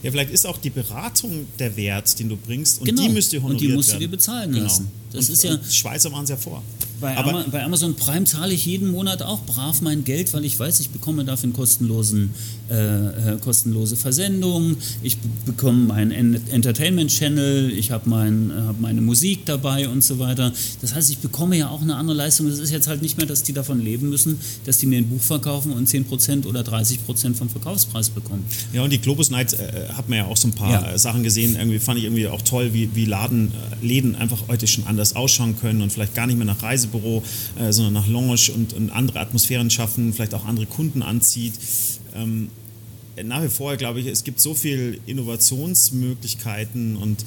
Ja, 0.03 0.11
vielleicht 0.11 0.31
ist 0.31 0.45
auch 0.45 0.57
die 0.57 0.69
Beratung 0.69 1.47
der 1.57 1.75
Wert, 1.75 2.19
den 2.19 2.29
du 2.29 2.37
bringst 2.37 2.79
und 2.79 2.85
genau. 2.85 3.01
die 3.01 3.09
müsst 3.09 3.33
ihr 3.33 3.41
honoriert 3.41 3.61
Und 3.61 3.69
die 3.69 3.75
musst 3.75 3.89
werden. 3.89 3.99
du 3.99 4.07
dir 4.07 4.11
bezahlen 4.11 4.51
genau. 4.51 4.63
lassen. 4.63 4.87
Das 5.11 5.27
und, 5.27 5.33
ist 5.33 5.43
ja, 5.43 5.59
Schweizer 5.69 6.09
machen 6.09 6.23
es 6.23 6.29
ja 6.29 6.37
vor. 6.37 6.63
Bei, 7.01 7.15
Aber- 7.17 7.29
Ama 7.29 7.45
bei 7.51 7.63
Amazon 7.63 7.95
Prime 7.95 8.25
zahle 8.25 8.53
ich 8.53 8.65
jeden 8.65 8.91
Monat 8.91 9.21
auch 9.21 9.41
brav 9.45 9.81
mein 9.81 10.03
Geld, 10.03 10.33
weil 10.33 10.43
ich 10.45 10.59
weiß, 10.59 10.79
ich 10.81 10.89
bekomme 10.89 11.23
dafür 11.25 11.45
einen 11.45 11.53
kostenlosen, 11.53 12.31
äh, 12.69 12.75
äh, 13.35 13.37
kostenlose 13.39 13.95
Versendung, 13.95 14.75
ich 15.01 15.17
be- 15.17 15.27
bekomme 15.45 15.85
meinen 15.85 16.11
En 16.11 16.39
Entertainment-Channel, 16.89 17.71
ich 17.71 17.91
habe 17.91 18.09
mein, 18.09 18.51
äh, 18.51 18.53
hab 18.67 18.79
meine 18.79 19.01
Musik 19.01 19.45
dabei 19.45 19.87
und 19.87 20.03
so 20.03 20.19
weiter. 20.19 20.51
Das 20.81 20.93
heißt, 20.95 21.09
ich 21.09 21.19
bekomme 21.19 21.57
ja 21.57 21.69
auch 21.69 21.81
eine 21.81 21.95
andere 21.95 22.15
Leistung. 22.17 22.49
Das 22.49 22.59
ist 22.59 22.71
jetzt 22.71 22.87
halt 22.87 23.01
nicht 23.01 23.17
mehr, 23.17 23.25
dass 23.25 23.43
die 23.43 23.53
davon 23.53 23.83
leben 23.83 24.09
müssen, 24.09 24.39
dass 24.65 24.77
die 24.77 24.85
mir 24.85 24.97
ein 24.97 25.07
Buch 25.07 25.21
verkaufen 25.21 25.71
und 25.73 25.87
10% 25.87 26.45
oder 26.45 26.61
30% 26.61 27.35
vom 27.35 27.49
Verkaufspreis 27.49 28.09
bekommen. 28.09 28.43
Ja, 28.73 28.83
und 28.83 28.91
die 28.91 28.99
Globus 28.99 29.29
Night 29.29 29.53
äh, 29.53 29.89
hat 29.93 30.09
man 30.09 30.17
ja 30.19 30.25
auch 30.25 30.37
so 30.37 30.47
ein 30.47 30.53
paar 30.53 30.71
Ja. 30.71 30.91
äh, 30.93 30.99
Sachen 30.99 31.23
gesehen. 31.23 31.55
Irgendwie 31.55 31.79
fand 31.79 31.97
ich 31.99 32.05
irgendwie 32.05 32.27
auch 32.27 32.41
toll, 32.41 32.73
wie, 32.73 32.89
wie 32.95 33.05
Laden, 33.05 33.51
äh, 33.81 33.85
Läden 33.85 34.15
einfach 34.15 34.47
heute 34.47 34.67
schon 34.67 34.85
anders 34.87 35.15
ausschauen 35.15 35.55
können 35.59 35.81
und 35.81 35.91
vielleicht 35.91 36.15
gar 36.15 36.27
nicht 36.27 36.37
mehr 36.37 36.45
nach 36.45 36.61
Reisebüro, 36.89 37.23
äh, 37.59 37.71
sondern 37.71 37.93
nach 37.93 38.07
Lounge 38.07 38.51
und, 38.53 38.73
und 38.73 38.89
andere 38.91 39.19
Atmosphären 39.19 39.69
schaffen, 39.69 40.13
vielleicht 40.13 40.33
auch 40.33 40.45
andere 40.45 40.65
Kunden 40.65 41.01
anzieht. 41.01 41.53
Ähm, 42.15 42.49
nach 43.23 43.43
wie 43.43 43.49
vor 43.49 43.75
glaube 43.75 43.99
ich, 43.99 44.07
es 44.07 44.23
gibt 44.23 44.39
so 44.39 44.53
viele 44.53 44.97
Innovationsmöglichkeiten 45.05 46.95
und, 46.95 47.23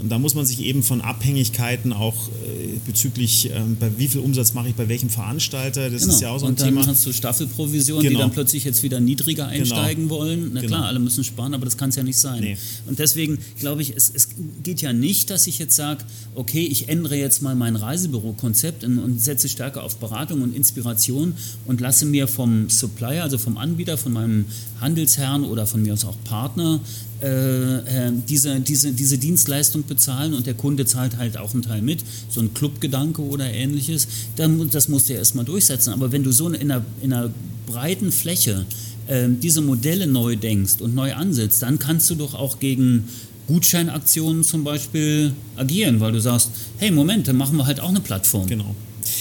und 0.00 0.08
da 0.10 0.18
muss 0.18 0.34
man 0.34 0.46
sich 0.46 0.60
eben 0.60 0.82
von 0.82 1.00
Abhängigkeiten 1.00 1.92
auch 1.92 2.28
äh, 2.28 2.78
bezüglich, 2.86 3.50
ähm, 3.54 3.76
bei 3.78 3.90
wie 3.98 4.08
viel 4.08 4.20
Umsatz 4.20 4.54
mache 4.54 4.68
ich 4.68 4.74
bei 4.74 4.88
welchem 4.88 5.08
Veranstalter, 5.10 5.90
das 5.90 6.04
ist 6.04 6.20
ja 6.20 6.30
auch 6.30 6.38
so 6.38 6.46
ein 6.46 6.54
Genau. 6.56 6.68
und 6.68 6.76
dann 6.76 6.82
Thema. 6.84 6.86
hast 6.92 7.06
du 7.06 7.12
Staffelprovisionen, 7.12 8.02
die 8.02 8.08
Genau. 8.08 8.20
dann 8.20 8.30
plötzlich 8.32 8.64
jetzt 8.64 8.82
wieder 8.82 9.00
niedriger 9.00 9.46
einsteigen 9.48 10.08
wollen. 10.08 10.50
Na 10.52 10.60
Genau. 10.60 10.76
klar, 10.76 10.86
alle 10.86 10.98
müssen 10.98 11.24
sparen, 11.24 11.54
aber 11.54 11.64
das 11.64 11.76
kann 11.76 11.88
es 11.90 11.96
ja 11.96 12.02
nicht 12.02 12.18
sein. 12.18 12.40
Nee. 12.42 12.56
Und 12.86 12.98
deswegen 12.98 13.38
glaube 13.58 13.82
ich, 13.82 13.94
es, 13.96 14.10
es 14.14 14.28
geht 14.62 14.80
ja 14.82 14.92
nicht, 14.92 15.30
dass 15.30 15.46
ich 15.46 15.58
jetzt 15.58 15.76
sage, 15.76 16.04
okay, 16.34 16.64
ich 16.64 16.88
ändere 16.88 17.16
jetzt 17.16 17.42
mal 17.42 17.54
mein 17.54 17.76
Reisebüro-Konzept 17.76 18.84
und, 18.84 18.98
und 18.98 19.20
setze 19.20 19.48
stärker 19.48 19.82
auf 19.82 19.96
Beratung 19.96 20.42
und 20.42 20.54
Inspiration 20.54 21.34
und 21.66 21.80
lasse 21.80 22.06
mir 22.06 22.28
vom 22.28 22.68
Supplier, 22.70 23.22
also 23.22 23.38
vom 23.38 23.56
Anbieter, 23.58 23.96
von 23.98 24.12
meinem 24.12 24.44
Handelsherrn 24.80 25.44
oder 25.44 25.66
von 25.66 25.82
mir 25.82 25.94
aus 25.94 26.04
auch 26.04 26.16
Partner, 26.24 26.80
äh, 27.22 28.08
äh, 28.08 28.12
diese, 28.28 28.60
diese, 28.60 28.92
diese 28.92 29.18
Dienstleistung 29.18 29.84
bezahlen 29.86 30.34
und 30.34 30.46
der 30.46 30.54
Kunde 30.54 30.84
zahlt 30.84 31.16
halt 31.16 31.38
auch 31.38 31.54
einen 31.54 31.62
Teil 31.62 31.82
mit, 31.82 32.04
so 32.28 32.40
ein 32.40 32.52
Clubgedanke 32.52 33.22
oder 33.22 33.50
ähnliches, 33.50 34.06
dann, 34.36 34.68
das 34.70 34.88
musst 34.88 35.08
du 35.08 35.14
ja 35.14 35.20
erstmal 35.20 35.44
durchsetzen. 35.44 35.92
Aber 35.92 36.12
wenn 36.12 36.22
du 36.22 36.32
so 36.32 36.48
in 36.48 36.70
einer, 36.70 36.84
in 37.00 37.12
einer 37.12 37.30
breiten 37.66 38.12
Fläche 38.12 38.66
ähm, 39.08 39.40
diese 39.40 39.60
Modelle 39.60 40.06
neu 40.06 40.36
denkst 40.36 40.80
und 40.80 40.94
neu 40.94 41.14
ansetzt, 41.14 41.62
dann 41.62 41.78
kannst 41.78 42.10
du 42.10 42.16
doch 42.16 42.34
auch 42.34 42.60
gegen 42.60 43.04
Gutscheinaktionen 43.46 44.44
zum 44.44 44.64
Beispiel 44.64 45.32
agieren, 45.56 46.00
weil 46.00 46.12
du 46.12 46.20
sagst, 46.20 46.50
hey 46.78 46.90
Moment, 46.90 47.28
dann 47.28 47.36
machen 47.36 47.56
wir 47.56 47.66
halt 47.66 47.80
auch 47.80 47.90
eine 47.90 48.00
Plattform. 48.00 48.46
Genau. 48.46 48.74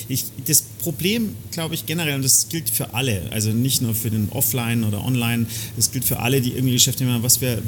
Ich, 0.08 0.26
das 0.48 0.62
Problem, 0.62 1.36
glaube 1.52 1.74
ich, 1.74 1.86
generell, 1.86 2.16
und 2.16 2.24
das 2.24 2.48
gilt 2.50 2.70
für 2.70 2.94
alle, 2.94 3.24
also 3.32 3.50
nicht 3.50 3.82
nur 3.82 3.96
für 3.96 4.12
den 4.12 4.30
Offline 4.30 4.84
oder 4.84 5.04
Online, 5.04 5.48
das 5.76 5.92
gilt 5.92 6.06
für 6.06 6.20
alle, 6.20 6.42
die 6.42 6.52
irgendwie 6.52 6.74
Geschäfte 6.74 7.04
machen, 7.06 7.24
was 7.24 7.42
wir, 7.42 7.62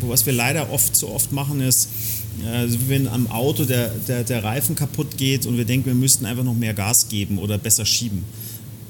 wo, 0.00 0.08
was 0.08 0.24
wir 0.24 0.32
leider 0.32 0.70
oft 0.70 0.96
so 0.96 1.10
oft 1.10 1.32
machen, 1.32 1.60
ist, 1.60 1.88
also 2.46 2.78
wenn 2.88 3.08
am 3.08 3.26
Auto 3.30 3.64
der, 3.64 3.88
der, 4.08 4.24
der 4.24 4.42
Reifen 4.42 4.74
kaputt 4.74 5.16
geht 5.18 5.44
und 5.46 5.58
wir 5.58 5.64
denken, 5.64 5.86
wir 5.86 5.94
müssten 5.94 6.24
einfach 6.24 6.44
noch 6.44 6.54
mehr 6.54 6.74
Gas 6.74 7.08
geben 7.08 7.38
oder 7.38 7.58
besser 7.58 7.84
schieben. 7.84 8.24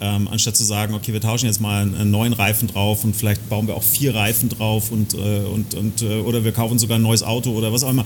Ähm, 0.05 0.27
anstatt 0.27 0.57
zu 0.57 0.65
sagen, 0.65 0.95
okay, 0.95 1.13
wir 1.13 1.21
tauschen 1.21 1.47
jetzt 1.47 1.61
mal 1.61 1.83
einen, 1.83 1.95
einen 1.95 2.11
neuen 2.11 2.33
Reifen 2.33 2.67
drauf 2.67 3.05
und 3.05 3.15
vielleicht 3.15 3.49
bauen 3.49 3.69
wir 3.69 3.77
auch 3.77 3.85
vier 3.85 4.17
Reifen 4.17 4.49
drauf 4.49 4.91
und, 4.91 5.15
äh, 5.15 5.45
und, 5.45 5.75
und 5.75 6.03
äh, 6.03 6.17
oder 6.17 6.43
wir 6.43 6.51
kaufen 6.51 6.81
sogar 6.81 6.99
ein 6.99 7.03
neues 7.03 7.23
Auto 7.23 7.53
oder 7.53 7.73
was 7.73 7.85
auch 7.85 7.91
immer. 7.91 8.05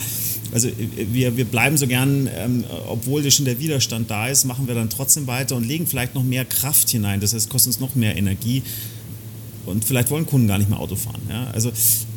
Also 0.53 0.69
äh, 0.69 0.75
wir, 1.11 1.39
wir 1.39 1.47
bleiben 1.47 1.79
so 1.79 1.87
gern, 1.87 2.29
ähm, 2.37 2.65
obwohl 2.87 3.29
schon 3.31 3.47
der 3.47 3.59
Widerstand 3.61 4.11
da 4.11 4.29
ist, 4.29 4.45
machen 4.45 4.69
wir 4.69 4.75
dann 4.75 4.91
trotzdem 4.91 5.27
weiter 5.27 5.57
und 5.57 5.67
legen 5.67 5.87
vielleicht 5.87 6.15
noch 6.15 6.23
mehr 6.23 6.45
Kraft 6.45 6.91
hinein. 6.91 7.21
Das 7.21 7.33
heißt, 7.33 7.49
kostet 7.49 7.69
uns 7.69 7.81
noch 7.81 7.95
mehr 7.95 8.15
Energie 8.15 8.63
und 9.65 9.83
vielleicht 9.83 10.11
wollen 10.11 10.27
Kunden 10.27 10.49
gar 10.49 10.59
nicht 10.59 10.69
mehr 10.69 10.79
Auto 10.79 10.97
fahren. 10.97 11.23
Ja? 11.31 11.47
Also 11.55 11.73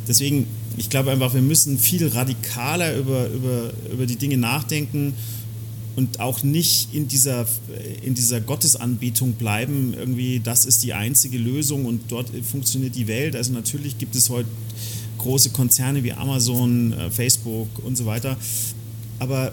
deswegen, 0.06 0.46
ich 0.76 0.90
glaube 0.90 1.10
einfach, 1.10 1.32
wir 1.32 1.40
müssen 1.40 1.78
viel 1.78 2.06
radikaler 2.06 2.96
über, 2.96 3.28
über, 3.28 3.72
über 3.90 4.04
die 4.04 4.16
Dinge 4.16 4.36
nachdenken 4.36 5.14
und 6.00 6.18
auch 6.18 6.42
nicht 6.42 6.94
in 6.94 7.08
dieser, 7.08 7.46
in 8.02 8.14
dieser 8.14 8.40
Gottesanbetung 8.40 9.32
bleiben, 9.32 9.92
irgendwie, 9.94 10.40
das 10.40 10.64
ist 10.64 10.82
die 10.82 10.94
einzige 10.94 11.36
Lösung 11.36 11.84
und 11.84 12.00
dort 12.08 12.30
funktioniert 12.50 12.96
die 12.96 13.06
Welt. 13.06 13.36
Also 13.36 13.52
natürlich 13.52 13.98
gibt 13.98 14.16
es 14.16 14.30
heute 14.30 14.48
große 15.18 15.50
Konzerne 15.50 16.02
wie 16.02 16.12
Amazon, 16.12 16.94
äh, 16.94 17.10
Facebook 17.10 17.68
und 17.84 17.98
so 17.98 18.06
weiter, 18.06 18.38
aber 19.18 19.52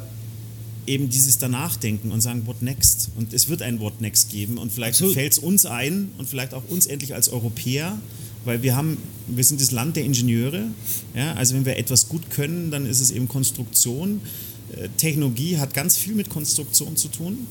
eben 0.86 1.10
dieses 1.10 1.38
Danachdenken 1.38 2.12
und 2.12 2.22
sagen, 2.22 2.44
what 2.46 2.62
next? 2.62 3.10
Und 3.18 3.34
es 3.34 3.50
wird 3.50 3.62
ein 3.62 3.82
What 3.82 4.00
next 4.00 4.30
geben 4.30 4.58
und 4.58 4.72
vielleicht 4.72 5.00
fällt 5.00 5.34
es 5.34 5.40
uns 5.40 5.66
ein 5.66 6.12
und 6.18 6.30
vielleicht 6.30 6.54
auch 6.54 6.64
uns 6.70 6.86
endlich 6.86 7.14
als 7.14 7.28
Europäer, 7.28 7.98
weil 8.46 8.64
wir 8.64 8.78
haben, 8.78 8.98
wir 9.28 9.44
sind 9.44 9.60
das 9.60 9.72
Land 9.72 9.98
der 9.98 10.06
Ingenieure. 10.06 10.64
Ja? 11.14 11.34
Also 11.34 11.56
wenn 11.56 11.66
wir 11.66 11.76
etwas 11.76 12.08
gut 12.08 12.30
können, 12.30 12.72
dann 12.72 12.86
ist 12.86 13.02
es 13.02 13.12
eben 13.12 13.28
Konstruktion. 13.28 14.22
Äh, 14.76 14.90
Technologie 14.98 15.58
hat 15.58 15.74
ganz 15.74 15.98
viel 15.98 16.16
mit 16.16 16.30
Konstruktion 16.30 16.96
zu 16.98 17.08
tun. 17.10 17.48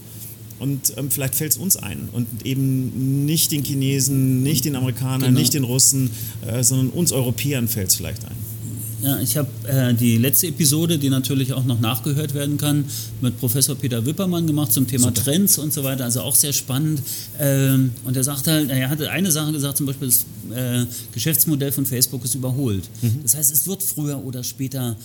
Und 0.58 0.94
ähm, 0.96 1.10
vielleicht 1.10 1.34
fällt 1.34 1.52
es 1.52 1.58
uns 1.58 1.76
ein 1.76 2.08
und 2.12 2.26
eben 2.46 3.26
nicht 3.26 3.52
den 3.52 3.62
Chinesen, 3.62 4.42
nicht 4.42 4.64
den 4.64 4.74
Amerikanern, 4.74 5.28
Genau. 5.28 5.38
nicht 5.38 5.52
den 5.52 5.64
Russen, 5.64 6.10
äh, 6.46 6.62
sondern 6.64 6.88
uns 6.88 7.12
Europäern 7.12 7.68
fällt 7.68 7.90
es 7.90 7.96
vielleicht 7.96 8.24
ein. 8.24 8.36
Ja, 9.02 9.20
ich 9.20 9.36
habe 9.36 9.48
äh, 9.68 9.92
die 9.92 10.16
letzte 10.16 10.46
Episode, 10.46 10.98
die 10.98 11.10
natürlich 11.10 11.52
auch 11.52 11.64
noch 11.64 11.78
nachgehört 11.78 12.32
werden 12.32 12.56
kann, 12.56 12.86
mit 13.20 13.38
Professor 13.38 13.76
Peter 13.76 14.06
Wippermann 14.06 14.46
gemacht 14.46 14.72
zum 14.72 14.86
Thema 14.86 15.08
Super. 15.08 15.24
Trends 15.24 15.58
und 15.58 15.74
so 15.74 15.84
weiter, 15.84 16.04
also 16.04 16.22
auch 16.22 16.34
sehr 16.34 16.54
spannend. 16.54 17.02
Ähm, 17.38 17.90
und 18.04 18.16
er 18.16 18.24
sagt 18.24 18.46
halt, 18.46 18.70
er 18.70 18.88
hatte 18.88 19.10
eine 19.10 19.30
Sache 19.30 19.52
gesagt, 19.52 19.76
zum 19.76 19.84
Beispiel 19.84 20.08
das 20.08 20.24
äh, 20.56 20.86
Geschäftsmodell 21.12 21.70
von 21.72 21.84
Facebook 21.84 22.24
ist 22.24 22.34
überholt. 22.34 22.88
Das 23.22 23.34
heißt, 23.36 23.52
es 23.52 23.66
wird 23.66 23.82
früher 23.82 24.24
oder 24.24 24.42
später 24.42 24.96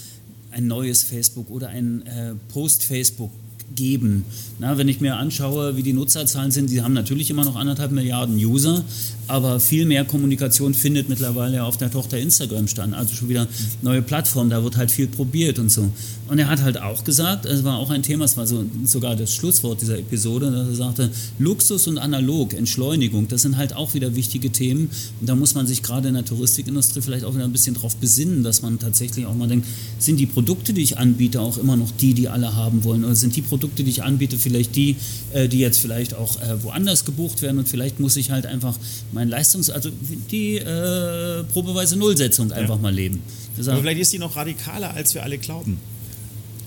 ein 0.51 0.67
neues 0.67 1.03
Facebook 1.03 1.49
oder 1.49 1.69
ein 1.69 2.05
äh, 2.05 2.35
Post-Facebook 2.49 3.31
geben. 3.75 4.25
Na, 4.59 4.77
wenn 4.77 4.87
ich 4.87 5.01
mir 5.01 5.17
anschaue, 5.17 5.75
wie 5.77 5.83
die 5.83 5.93
Nutzerzahlen 5.93 6.51
sind, 6.51 6.69
die 6.69 6.81
haben 6.81 6.93
natürlich 6.93 7.29
immer 7.29 7.43
noch 7.43 7.55
anderthalb 7.55 7.91
Milliarden 7.91 8.35
User, 8.35 8.83
aber 9.27 9.59
viel 9.59 9.85
mehr 9.85 10.05
Kommunikation 10.05 10.73
findet 10.73 11.09
mittlerweile 11.09 11.63
auf 11.63 11.77
der 11.77 11.89
Tochter 11.89 12.19
Instagram 12.19 12.67
statt. 12.67 12.89
Also 12.93 13.15
schon 13.15 13.29
wieder 13.29 13.47
neue 13.81 14.01
Plattform, 14.01 14.49
da 14.49 14.63
wird 14.63 14.77
halt 14.77 14.91
viel 14.91 15.07
probiert 15.07 15.57
und 15.57 15.71
so. 15.71 15.89
Und 16.27 16.39
er 16.39 16.47
hat 16.47 16.61
halt 16.61 16.81
auch 16.81 17.03
gesagt, 17.03 17.45
es 17.45 17.63
war 17.63 17.77
auch 17.77 17.89
ein 17.89 18.03
Thema, 18.03 18.25
es 18.25 18.37
war 18.37 18.47
so 18.47 18.63
sogar 18.85 19.15
das 19.15 19.33
Schlusswort 19.33 19.81
dieser 19.81 19.97
Episode, 19.97 20.51
dass 20.51 20.67
er 20.67 20.75
sagte, 20.75 21.09
Luxus 21.39 21.87
und 21.87 21.97
analog, 21.97 22.53
Entschleunigung, 22.53 23.27
das 23.27 23.41
sind 23.41 23.57
halt 23.57 23.75
auch 23.75 23.93
wieder 23.93 24.15
wichtige 24.15 24.51
Themen. 24.51 24.89
Und 25.19 25.27
da 25.27 25.35
muss 25.35 25.55
man 25.55 25.67
sich 25.67 25.83
gerade 25.83 26.07
in 26.07 26.13
der 26.13 26.25
Touristikindustrie 26.25 27.01
vielleicht 27.01 27.25
auch 27.25 27.33
wieder 27.33 27.45
ein 27.45 27.51
bisschen 27.51 27.75
drauf 27.75 27.95
besinnen, 27.97 28.43
dass 28.43 28.61
man 28.61 28.79
tatsächlich 28.79 29.25
auch 29.25 29.35
mal 29.35 29.47
denkt, 29.47 29.67
sind 29.99 30.19
die 30.19 30.25
Produkte, 30.25 30.73
die 30.73 30.81
ich 30.81 30.97
anbiete, 30.97 31.41
auch 31.41 31.57
immer 31.57 31.75
noch 31.75 31.91
die, 31.91 32.13
die 32.13 32.29
alle 32.29 32.55
haben 32.55 32.83
wollen? 32.83 33.03
Oder 33.03 33.15
sind 33.15 33.35
die 33.35 33.41
Produkte, 33.41 33.60
die 33.67 33.83
ich 33.83 34.03
anbiete, 34.03 34.37
vielleicht 34.37 34.75
die, 34.75 34.95
äh, 35.33 35.47
die 35.47 35.59
jetzt 35.59 35.79
vielleicht 35.79 36.13
auch 36.13 36.41
äh, 36.41 36.63
woanders 36.63 37.05
gebucht 37.05 37.41
werden 37.41 37.59
und 37.59 37.69
vielleicht 37.69 37.99
muss 37.99 38.15
ich 38.17 38.31
halt 38.31 38.45
einfach 38.45 38.77
mein 39.11 39.29
Leistungs-, 39.29 39.69
also 39.69 39.89
die 40.31 40.57
äh, 40.57 41.43
probeweise 41.51 41.97
Nullsetzung 41.97 42.51
einfach 42.51 42.79
mal 42.79 42.93
leben. 42.93 43.21
Aber 43.57 43.77
vielleicht 43.77 44.01
ist 44.01 44.13
die 44.13 44.19
noch 44.19 44.35
radikaler, 44.35 44.93
als 44.93 45.13
wir 45.13 45.23
alle 45.23 45.37
glauben. 45.37 45.77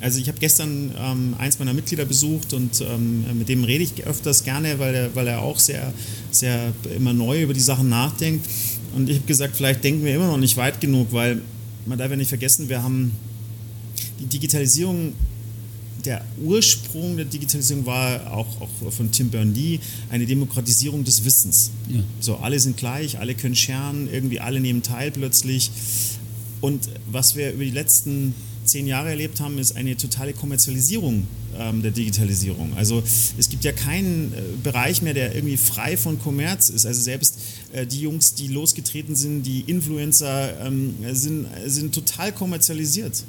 Also 0.00 0.20
ich 0.20 0.28
habe 0.28 0.38
gestern 0.38 0.92
ähm, 0.98 1.34
eins 1.38 1.58
meiner 1.58 1.72
Mitglieder 1.72 2.04
besucht 2.04 2.52
und 2.52 2.80
ähm, 2.82 3.38
mit 3.38 3.48
dem 3.48 3.64
rede 3.64 3.84
ich 3.84 4.04
öfters 4.04 4.44
gerne, 4.44 4.78
weil 4.78 4.94
er, 4.94 5.14
weil 5.14 5.26
er 5.26 5.40
auch 5.40 5.58
sehr, 5.58 5.94
sehr 6.30 6.72
immer 6.94 7.14
neu 7.14 7.42
über 7.42 7.54
die 7.54 7.60
Sachen 7.60 7.88
nachdenkt. 7.88 8.46
Und 8.94 9.08
ich 9.08 9.16
habe 9.16 9.26
gesagt, 9.26 9.56
vielleicht 9.56 9.82
denken 9.82 10.04
wir 10.04 10.14
immer 10.14 10.26
noch 10.26 10.36
nicht 10.36 10.58
weit 10.58 10.80
genug, 10.80 11.08
weil 11.12 11.40
man 11.86 11.98
darf 11.98 12.10
ja 12.10 12.16
nicht 12.16 12.28
vergessen, 12.28 12.68
wir 12.68 12.82
haben 12.82 13.12
die 14.20 14.26
Digitalisierung 14.26 15.14
der 16.04 16.24
Ursprung 16.42 17.16
der 17.16 17.24
Digitalisierung 17.24 17.86
war 17.86 18.32
auch, 18.32 18.60
auch 18.60 18.92
von 18.92 19.10
Tim 19.10 19.30
Berners-Lee 19.30 19.78
eine 20.10 20.26
Demokratisierung 20.26 21.04
des 21.04 21.24
Wissens. 21.24 21.70
Ja. 21.88 22.02
So, 22.20 22.36
alle 22.36 22.60
sind 22.60 22.76
gleich, 22.76 23.18
alle 23.18 23.34
können 23.34 23.54
scheren, 23.54 24.08
irgendwie 24.12 24.40
alle 24.40 24.60
nehmen 24.60 24.82
teil 24.82 25.10
plötzlich. 25.10 25.70
Und 26.60 26.88
was 27.10 27.36
wir 27.36 27.52
über 27.52 27.64
die 27.64 27.70
letzten 27.70 28.34
zehn 28.64 28.86
Jahre 28.86 29.10
erlebt 29.10 29.40
haben, 29.40 29.58
ist 29.58 29.76
eine 29.76 29.96
totale 29.96 30.32
Kommerzialisierung 30.32 31.26
ähm, 31.58 31.82
der 31.82 31.90
Digitalisierung. 31.90 32.72
Also 32.76 33.02
es 33.38 33.48
gibt 33.48 33.64
ja 33.64 33.72
keinen 33.72 34.32
äh, 34.32 34.40
Bereich 34.62 35.02
mehr, 35.02 35.14
der 35.14 35.34
irgendwie 35.34 35.56
frei 35.56 35.96
von 35.96 36.18
Kommerz 36.18 36.70
ist. 36.70 36.86
Also 36.86 37.00
selbst 37.02 37.38
äh, 37.72 37.86
die 37.86 38.00
Jungs, 38.00 38.34
die 38.34 38.48
losgetreten 38.48 39.14
sind, 39.14 39.42
die 39.42 39.60
Influencer, 39.60 40.66
ähm, 40.66 40.94
sind, 41.12 41.46
sind 41.66 41.94
total 41.94 42.32
kommerzialisiert. 42.32 43.24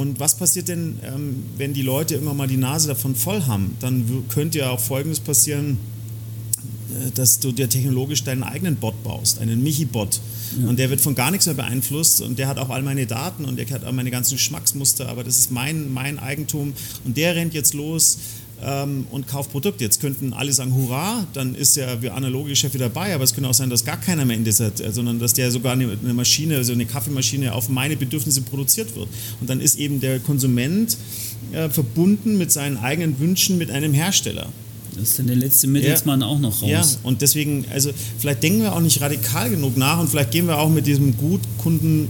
Und 0.00 0.18
was 0.18 0.34
passiert 0.34 0.68
denn, 0.68 0.98
ähm, 1.04 1.42
wenn 1.58 1.74
die 1.74 1.82
Leute 1.82 2.14
irgendwann 2.14 2.38
mal 2.38 2.48
die 2.48 2.56
Nase 2.56 2.88
davon 2.88 3.14
voll 3.14 3.42
haben? 3.42 3.76
Dann 3.80 4.24
könnte 4.30 4.60
ja 4.60 4.70
auch 4.70 4.80
Folgendes 4.80 5.20
passieren, 5.20 5.76
äh, 6.88 7.10
dass 7.10 7.38
du 7.38 7.52
dir 7.52 7.68
technologisch 7.68 8.24
deinen 8.24 8.42
eigenen 8.42 8.76
Bot 8.76 9.04
baust, 9.04 9.40
einen 9.40 9.62
Michi-Bot. 9.62 10.20
Ja. 10.58 10.68
Und 10.70 10.78
der 10.78 10.88
wird 10.88 11.02
von 11.02 11.14
gar 11.14 11.30
nichts 11.30 11.44
mehr 11.44 11.54
beeinflusst 11.54 12.22
und 12.22 12.38
der 12.38 12.48
hat 12.48 12.56
auch 12.56 12.70
all 12.70 12.82
meine 12.82 13.04
Daten 13.04 13.44
und 13.44 13.58
der 13.58 13.68
hat 13.68 13.84
auch 13.84 13.92
meine 13.92 14.10
ganzen 14.10 14.36
Geschmacksmuster, 14.36 15.06
aber 15.06 15.22
das 15.22 15.36
ist 15.36 15.50
mein, 15.50 15.92
mein 15.92 16.18
Eigentum 16.18 16.72
und 17.04 17.18
der 17.18 17.36
rennt 17.36 17.52
jetzt 17.52 17.74
los 17.74 18.16
ähm, 18.62 19.06
und 19.10 19.26
kauft 19.26 19.50
Produkte. 19.52 19.84
Jetzt 19.84 20.00
könnten 20.00 20.32
alle 20.32 20.52
sagen, 20.52 20.74
hurra, 20.74 21.26
dann 21.32 21.54
ist 21.54 21.76
ja 21.76 22.02
wie 22.02 22.10
analoge 22.10 22.54
Chef 22.54 22.74
wieder 22.74 22.88
dabei, 22.88 23.14
aber 23.14 23.24
es 23.24 23.34
könnte 23.34 23.48
auch 23.48 23.54
sein, 23.54 23.70
dass 23.70 23.84
gar 23.84 23.98
keiner 23.98 24.24
mehr 24.24 24.36
in 24.36 24.44
dieser, 24.44 24.72
sondern 24.90 25.18
dass 25.18 25.32
der 25.34 25.50
sogar 25.50 25.72
eine, 25.72 25.96
eine 26.02 26.14
Maschine, 26.14 26.56
also 26.56 26.72
eine 26.72 26.86
Kaffeemaschine 26.86 27.54
auf 27.54 27.68
meine 27.68 27.96
Bedürfnisse 27.96 28.42
produziert 28.42 28.94
wird. 28.96 29.08
Und 29.40 29.48
dann 29.48 29.60
ist 29.60 29.78
eben 29.78 30.00
der 30.00 30.20
Konsument 30.20 30.96
äh, 31.52 31.68
verbunden 31.68 32.38
mit 32.38 32.52
seinen 32.52 32.76
eigenen 32.76 33.18
Wünschen 33.18 33.58
mit 33.58 33.70
einem 33.70 33.94
Hersteller. 33.94 34.48
Das 34.94 35.10
ist 35.10 35.18
dann 35.18 35.28
der 35.28 35.36
letzte 35.36 35.66
Mittelsmann 35.66 36.20
ja. 36.20 36.26
auch 36.26 36.38
noch 36.38 36.62
raus. 36.62 36.68
Ja, 36.68 36.84
und 37.04 37.22
deswegen, 37.22 37.64
also 37.72 37.90
vielleicht 38.18 38.42
denken 38.42 38.62
wir 38.62 38.74
auch 38.74 38.80
nicht 38.80 39.00
radikal 39.00 39.48
genug 39.48 39.76
nach 39.76 40.00
und 40.00 40.08
vielleicht 40.08 40.32
gehen 40.32 40.46
wir 40.46 40.58
auch 40.58 40.68
mit 40.68 40.86
diesem 40.86 41.16
Gutkunden, 41.16 42.08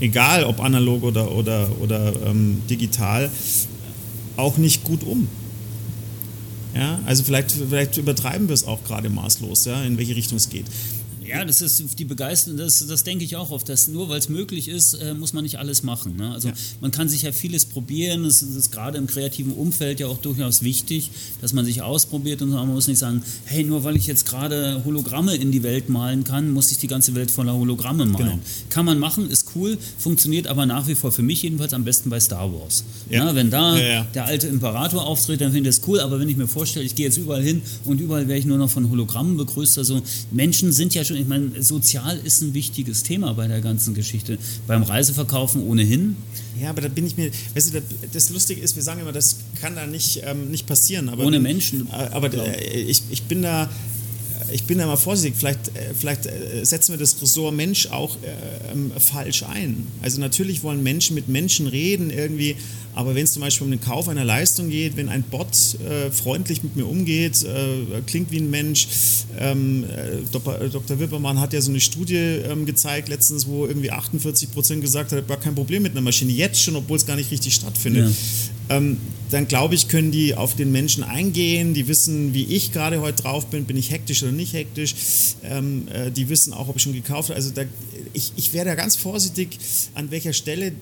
egal 0.00 0.44
ob 0.44 0.60
analog 0.60 1.02
oder, 1.02 1.32
oder, 1.32 1.70
oder 1.80 2.12
ähm, 2.26 2.62
digital, 2.68 3.30
auch 4.36 4.56
nicht 4.58 4.84
gut 4.84 5.04
um. 5.04 5.26
Ja, 6.74 7.00
also 7.04 7.22
vielleicht, 7.22 7.52
vielleicht 7.52 7.96
übertreiben 7.98 8.48
wir 8.48 8.54
es 8.54 8.64
auch 8.64 8.82
gerade 8.84 9.10
maßlos, 9.10 9.66
ja, 9.66 9.82
in 9.84 9.98
welche 9.98 10.16
Richtung 10.16 10.36
es 10.36 10.48
geht. 10.48 10.66
Ja, 11.32 11.46
das 11.46 11.62
ist 11.62 11.98
die 11.98 12.04
Begeisterung, 12.04 12.58
das, 12.58 12.86
das 12.86 13.04
denke 13.04 13.24
ich 13.24 13.36
auch 13.36 13.50
oft, 13.50 13.66
dass 13.66 13.88
nur 13.88 14.10
weil 14.10 14.18
es 14.18 14.28
möglich 14.28 14.68
ist, 14.68 14.92
äh, 14.94 15.14
muss 15.14 15.32
man 15.32 15.44
nicht 15.44 15.58
alles 15.58 15.82
machen. 15.82 16.16
Ne? 16.16 16.30
Also 16.30 16.48
ja. 16.48 16.54
man 16.82 16.90
kann 16.90 17.08
sich 17.08 17.22
ja 17.22 17.32
vieles 17.32 17.64
probieren, 17.64 18.24
das 18.24 18.42
ist 18.42 18.70
gerade 18.70 18.98
im 18.98 19.06
kreativen 19.06 19.52
Umfeld 19.52 20.00
ja 20.00 20.08
auch 20.08 20.18
durchaus 20.18 20.62
wichtig, 20.62 21.10
dass 21.40 21.54
man 21.54 21.64
sich 21.64 21.80
ausprobiert 21.80 22.42
und 22.42 22.50
man 22.50 22.68
muss 22.68 22.86
nicht 22.86 22.98
sagen, 22.98 23.22
hey, 23.46 23.64
nur 23.64 23.82
weil 23.82 23.96
ich 23.96 24.06
jetzt 24.06 24.26
gerade 24.26 24.82
Hologramme 24.84 25.34
in 25.34 25.52
die 25.52 25.62
Welt 25.62 25.88
malen 25.88 26.24
kann, 26.24 26.50
muss 26.50 26.70
ich 26.70 26.76
die 26.76 26.88
ganze 26.88 27.14
Welt 27.14 27.30
voller 27.30 27.54
Hologramme 27.54 28.04
malen. 28.04 28.26
Genau. 28.26 28.38
Kann 28.68 28.84
man 28.84 28.98
machen, 28.98 29.30
ist 29.30 29.41
cool, 29.54 29.78
funktioniert 29.98 30.46
aber 30.46 30.66
nach 30.66 30.86
wie 30.88 30.94
vor 30.94 31.12
für 31.12 31.22
mich 31.22 31.42
jedenfalls 31.42 31.72
am 31.72 31.84
besten 31.84 32.10
bei 32.10 32.20
Star 32.20 32.52
Wars. 32.52 32.84
Ja. 33.08 33.24
Ja, 33.24 33.34
wenn 33.34 33.50
da 33.50 33.76
der 34.14 34.26
alte 34.26 34.48
Imperator 34.48 35.06
auftritt, 35.06 35.40
dann 35.40 35.52
finde 35.52 35.70
ich 35.70 35.76
das 35.76 35.88
cool, 35.88 36.00
aber 36.00 36.18
wenn 36.20 36.28
ich 36.28 36.36
mir 36.36 36.48
vorstelle, 36.48 36.84
ich 36.84 36.94
gehe 36.94 37.06
jetzt 37.06 37.16
überall 37.16 37.42
hin 37.42 37.62
und 37.84 38.00
überall 38.00 38.28
werde 38.28 38.38
ich 38.38 38.46
nur 38.46 38.58
noch 38.58 38.70
von 38.70 38.90
Hologrammen 38.90 39.36
begrüßt, 39.36 39.78
also 39.78 40.02
Menschen 40.30 40.72
sind 40.72 40.94
ja 40.94 41.04
schon 41.04 41.16
ich 41.22 41.28
meine, 41.28 41.62
sozial 41.62 42.18
ist 42.18 42.42
ein 42.42 42.52
wichtiges 42.54 43.02
Thema 43.02 43.32
bei 43.34 43.46
der 43.46 43.60
ganzen 43.60 43.94
Geschichte. 43.94 44.38
Beim 44.66 44.82
Reiseverkaufen 44.82 45.62
ohnehin. 45.62 46.16
Ja, 46.60 46.70
aber 46.70 46.82
da 46.82 46.88
bin 46.88 47.06
ich 47.06 47.16
mir, 47.16 47.30
weißt 47.54 47.74
du, 47.74 47.82
das 48.12 48.30
Lustige 48.30 48.60
ist, 48.60 48.76
wir 48.76 48.82
sagen 48.82 49.00
immer, 49.00 49.12
das 49.12 49.38
kann 49.60 49.74
da 49.74 49.86
nicht, 49.86 50.22
ähm, 50.24 50.50
nicht 50.50 50.66
passieren. 50.66 51.08
Aber 51.08 51.24
Ohne 51.24 51.40
Menschen. 51.40 51.88
Äh, 51.88 52.08
aber 52.12 52.32
äh, 52.32 52.80
ich, 52.80 53.02
ich 53.10 53.22
bin 53.22 53.42
da 53.42 53.70
ich 54.52 54.64
bin 54.64 54.78
da 54.78 54.86
mal 54.86 54.96
vorsichtig, 54.96 55.38
vielleicht, 55.38 55.68
äh, 55.68 55.94
vielleicht 55.98 56.26
äh, 56.26 56.64
setzen 56.64 56.92
wir 56.92 56.98
das 56.98 57.20
Ressort 57.20 57.54
Mensch 57.54 57.86
auch 57.86 58.16
äh, 58.16 58.72
ähm, 58.72 58.92
falsch 58.98 59.42
ein. 59.42 59.86
Also 60.02 60.20
natürlich 60.20 60.62
wollen 60.62 60.82
Menschen 60.82 61.14
mit 61.14 61.28
Menschen 61.28 61.66
reden 61.66 62.10
irgendwie, 62.10 62.56
aber 62.94 63.14
wenn 63.14 63.24
es 63.24 63.32
zum 63.32 63.40
Beispiel 63.40 63.64
um 63.64 63.70
den 63.70 63.80
Kauf 63.80 64.08
einer 64.08 64.24
Leistung 64.24 64.68
geht, 64.68 64.96
wenn 64.96 65.08
ein 65.08 65.22
Bot 65.22 65.48
äh, 65.80 66.10
freundlich 66.10 66.62
mit 66.62 66.76
mir 66.76 66.86
umgeht, 66.86 67.42
äh, 67.42 68.00
klingt 68.06 68.30
wie 68.30 68.38
ein 68.38 68.50
Mensch. 68.50 68.86
Ähm, 69.38 69.84
äh, 69.84 70.18
Dr. 70.30 71.00
Wippermann 71.00 71.40
hat 71.40 71.52
ja 71.54 71.60
so 71.60 71.70
eine 71.70 71.80
Studie 71.80 72.16
ähm, 72.16 72.66
gezeigt 72.66 73.08
letztens, 73.08 73.46
wo 73.46 73.66
irgendwie 73.66 73.90
48 73.90 74.52
Prozent 74.52 74.82
gesagt 74.82 75.12
hat, 75.12 75.28
war 75.28 75.38
kein 75.38 75.54
Problem 75.54 75.82
mit 75.82 75.92
einer 75.92 76.02
Maschine, 76.02 76.32
jetzt 76.32 76.60
schon, 76.60 76.76
obwohl 76.76 76.98
es 76.98 77.06
gar 77.06 77.16
nicht 77.16 77.30
richtig 77.30 77.54
stattfindet. 77.54 78.08
Ja 78.10 78.61
ähm, 78.72 78.98
dann 79.30 79.48
glaube 79.48 79.74
ich, 79.74 79.88
können 79.88 80.10
die 80.10 80.34
auf 80.34 80.56
den 80.56 80.72
Menschen 80.72 81.02
eingehen, 81.04 81.74
die 81.74 81.88
wissen, 81.88 82.34
wie 82.34 82.44
ich 82.44 82.72
gerade 82.72 83.00
heute 83.00 83.22
drauf 83.22 83.46
bin, 83.46 83.64
bin 83.64 83.76
ich 83.76 83.90
hektisch 83.90 84.22
oder 84.22 84.32
nicht 84.32 84.52
hektisch, 84.52 84.94
ähm, 85.42 85.88
äh, 85.88 86.10
die 86.10 86.28
wissen 86.28 86.52
auch, 86.52 86.68
ob 86.68 86.76
ich 86.76 86.82
schon 86.82 86.92
gekauft 86.92 87.30
habe. 87.30 87.36
Also 87.36 87.50
da, 87.50 87.62
ich, 88.12 88.32
ich 88.36 88.52
wäre 88.52 88.66
da 88.66 88.74
ganz 88.74 88.96
vorsichtig, 88.96 89.58
an 89.94 90.10
welcher 90.10 90.32
Stelle, 90.32 90.72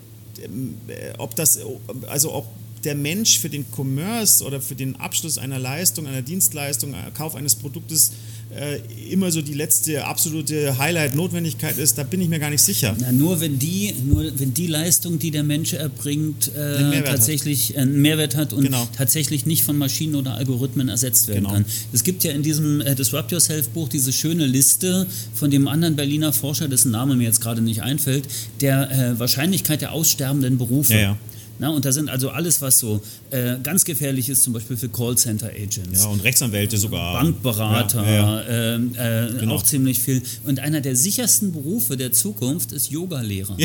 ähm, 0.42 0.74
äh, 0.88 1.12
ob 1.18 1.36
das, 1.36 1.60
also 2.08 2.34
ob 2.34 2.46
der 2.84 2.94
Mensch 2.94 3.38
für 3.38 3.50
den 3.50 3.66
Commerce 3.76 4.42
oder 4.42 4.60
für 4.60 4.74
den 4.74 4.96
Abschluss 4.96 5.38
einer 5.38 5.58
Leistung, 5.58 6.06
einer 6.06 6.22
Dienstleistung, 6.22 6.94
äh, 6.94 7.10
Kauf 7.14 7.34
eines 7.34 7.56
Produktes 7.56 8.12
äh, 8.56 8.80
immer 9.10 9.30
so 9.30 9.42
die 9.42 9.54
letzte 9.54 10.04
absolute 10.04 10.76
Highlight-Notwendigkeit 10.78 11.78
ist, 11.78 11.98
da 11.98 12.02
bin 12.02 12.20
ich 12.20 12.28
mir 12.28 12.38
gar 12.38 12.50
nicht 12.50 12.62
sicher. 12.62 12.96
Na, 12.98 13.12
nur 13.12 13.40
wenn 13.40 13.58
die, 13.58 13.94
nur 14.04 14.24
wenn 14.38 14.54
die 14.54 14.66
Leistung, 14.66 15.18
die 15.18 15.30
der 15.30 15.44
Mensch 15.44 15.72
erbringt, 15.72 16.50
äh, 16.54 17.02
tatsächlich 17.02 17.70
hat. 17.70 17.76
einen 17.78 18.02
Mehrwert 18.02 18.36
hat 18.36 18.52
und 18.52 18.64
genau. 18.64 18.88
tatsächlich 18.96 19.46
nicht 19.46 19.64
von 19.64 19.76
Maschinen 19.78 20.16
oder 20.16 20.34
Algorithmen 20.34 20.88
ersetzt 20.88 21.28
werden 21.28 21.44
genau. 21.44 21.54
kann. 21.54 21.64
Es 21.92 22.02
gibt 22.02 22.24
ja 22.24 22.32
in 22.32 22.42
diesem 22.42 22.80
äh, 22.80 22.94
Disrupt 22.94 23.30
Yourself 23.32 23.68
Buch 23.68 23.88
diese 23.88 24.12
schöne 24.12 24.46
Liste 24.46 25.06
von 25.34 25.50
dem 25.50 25.68
anderen 25.68 25.96
Berliner 25.96 26.32
Forscher, 26.32 26.68
dessen 26.68 26.90
Name 26.90 27.16
mir 27.16 27.24
jetzt 27.24 27.40
gerade 27.40 27.60
nicht 27.60 27.82
einfällt, 27.82 28.26
der 28.60 28.90
äh, 28.90 29.18
Wahrscheinlichkeit 29.18 29.80
der 29.80 29.92
aussterbenden 29.92 30.58
Berufe. 30.58 30.94
Ja, 30.94 31.00
ja. 31.00 31.16
Na, 31.60 31.68
und 31.68 31.84
da 31.84 31.92
sind 31.92 32.08
also 32.08 32.30
alles, 32.30 32.62
was 32.62 32.78
so 32.78 33.02
äh, 33.30 33.56
ganz 33.62 33.84
gefährlich 33.84 34.30
ist, 34.30 34.42
zum 34.44 34.54
Beispiel 34.54 34.78
für 34.78 34.88
Callcenter-Agents. 34.88 36.02
Ja, 36.02 36.08
und 36.08 36.24
Rechtsanwälte 36.24 36.78
sogar. 36.78 37.20
Bankberater, 37.20 38.02
ja, 38.02 38.40
ja. 38.40 38.40
Äh, 38.40 39.26
äh, 39.26 39.40
genau. 39.40 39.56
auch 39.56 39.62
ziemlich 39.62 40.00
viel. 40.00 40.22
Und 40.44 40.58
einer 40.58 40.80
der 40.80 40.96
sichersten 40.96 41.52
Berufe 41.52 41.98
der 41.98 42.12
Zukunft 42.12 42.72
ist 42.72 42.90
Yogalehrer. 42.90 43.58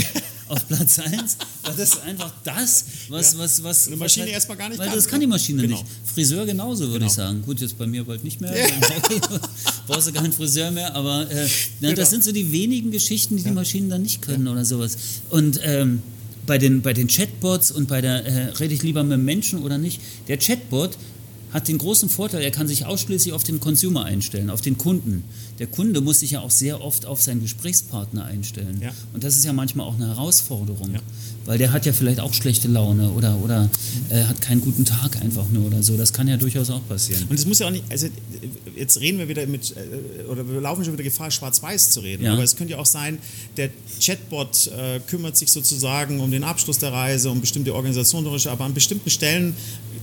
Auf 0.48 0.68
Platz 0.68 1.00
1, 1.00 1.38
weil 1.64 1.74
das 1.76 1.90
ist 1.90 2.04
einfach 2.04 2.32
das, 2.44 2.86
was. 3.08 3.38
was, 3.38 3.64
was 3.64 3.88
Eine 3.88 3.96
Maschine 3.96 4.26
halt, 4.26 4.34
erstmal 4.34 4.58
gar 4.58 4.70
nicht 4.70 4.78
Weil 4.78 4.88
kann. 4.88 4.96
das 4.96 5.08
kann 5.08 5.20
die 5.22 5.26
Maschine 5.26 5.62
genau. 5.62 5.78
nicht. 5.78 5.88
Friseur 6.04 6.46
genauso, 6.46 6.84
würde 6.84 7.00
genau. 7.00 7.08
ich 7.08 7.14
sagen. 7.14 7.42
Gut, 7.44 7.62
jetzt 7.62 7.78
bei 7.78 7.88
mir 7.88 8.04
bald 8.04 8.24
nicht 8.26 8.42
mehr. 8.42 8.54
Brauchst 9.88 10.08
du 10.10 10.12
keinen 10.12 10.34
Friseur 10.34 10.70
mehr, 10.70 10.94
aber 10.94 11.32
äh, 11.32 11.48
genau. 11.80 11.94
das 11.94 12.10
sind 12.12 12.26
so 12.26 12.34
die 12.34 12.52
wenigen 12.52 12.92
Geschichten, 12.92 13.38
die 13.38 13.44
die 13.44 13.52
Maschinen 13.52 13.90
dann 13.90 14.02
nicht 14.02 14.22
können 14.22 14.50
oder 14.50 14.66
sowas. 14.66 14.98
Und. 15.30 15.62
Ähm, 15.64 16.04
bei 16.46 16.58
den, 16.58 16.82
bei 16.82 16.94
den 16.94 17.08
Chatbots 17.08 17.72
und 17.72 17.88
bei 17.88 18.02
der, 18.02 18.26
äh, 18.26 18.46
rede 18.60 18.74
ich 18.74 18.84
lieber 18.84 19.04
mit 19.04 19.20
Menschen 19.20 19.64
oder 19.64 19.78
nicht, 19.78 20.02
der 20.28 20.38
Chatbot 20.38 20.98
hat 21.56 21.70
den 21.70 21.78
großen 21.78 22.10
Vorteil, 22.10 22.42
er 22.44 22.52
kann 22.52 22.68
sich 22.68 22.86
ausschließlich 22.86 23.34
auf 23.34 23.44
den 23.44 23.62
Consumer 23.62 24.04
einstellen, 24.04 24.50
auf 24.50 24.60
den 24.60 24.78
Kunden. 24.78 25.24
Der 25.58 25.68
Kunde 25.68 26.02
muss 26.02 26.20
sich 26.20 26.32
ja 26.32 26.42
auch 26.42 26.52
sehr 26.52 26.82
oft 26.82 27.06
auf 27.06 27.22
seinen 27.22 27.40
Gesprächspartner 27.42 28.26
einstellen. 28.26 28.82
Ja. 28.82 28.92
Und 29.14 29.24
das 29.24 29.38
ist 29.38 29.46
ja 29.46 29.54
manchmal 29.54 29.88
auch 29.88 29.96
eine 29.96 30.08
Herausforderung, 30.08 30.96
ja. 30.96 31.00
Weil 31.46 31.58
der 31.58 31.72
hat 31.72 31.86
ja 31.86 31.94
vielleicht 31.94 32.20
auch 32.20 32.34
schlechte 32.34 32.68
Laune 32.68 33.12
oder, 33.12 33.38
oder 33.38 33.70
äh, 34.10 34.24
hat 34.24 34.42
keinen 34.42 34.62
guten 34.62 34.86
Tag 34.86 35.22
einfach 35.22 35.50
nur 35.50 35.66
oder 35.66 35.84
so. 35.84 35.98
Das 35.98 36.14
kann 36.14 36.28
ja 36.28 36.38
durchaus 36.38 36.70
auch 36.70 36.86
passieren. 36.88 37.24
Und 37.30 37.38
es 37.38 37.46
muss 37.46 37.60
ja 37.60 37.68
auch 37.68 37.72
nicht, 37.72 37.84
also 37.90 38.08
jetzt 38.76 39.00
reden 39.00 39.20
wir 39.20 39.28
wieder 39.28 39.46
mit, 39.46 39.76
äh, 39.76 40.24
oder 40.24 40.48
wir 40.48 40.60
laufen 40.62 40.84
schon 40.84 40.94
wieder 40.94 41.04
Gefahr, 41.04 41.32
schwarz-weiß 41.32 41.92
zu 41.92 42.00
reden. 42.00 42.26
Ja. 42.26 42.34
Aber 42.34 42.44
es 42.44 42.56
könnte 42.56 42.74
ja 42.74 42.80
auch 42.80 42.86
sein, 42.86 43.20
der 43.58 43.70
Chatbot 44.02 44.68
äh, 44.68 45.00
kümmert 45.08 45.38
sich 45.38 45.52
sozusagen 45.52 46.20
um 46.20 46.32
den 46.32 46.44
Abschluss 46.44 46.80
der 46.80 46.92
Reise, 46.92 47.30
um 47.30 47.42
bestimmte 47.42 47.74
Organisationen, 47.76 48.26
aber 48.48 48.66
an 48.66 48.74
bestimmten 48.74 49.10
Stellen 49.10 49.56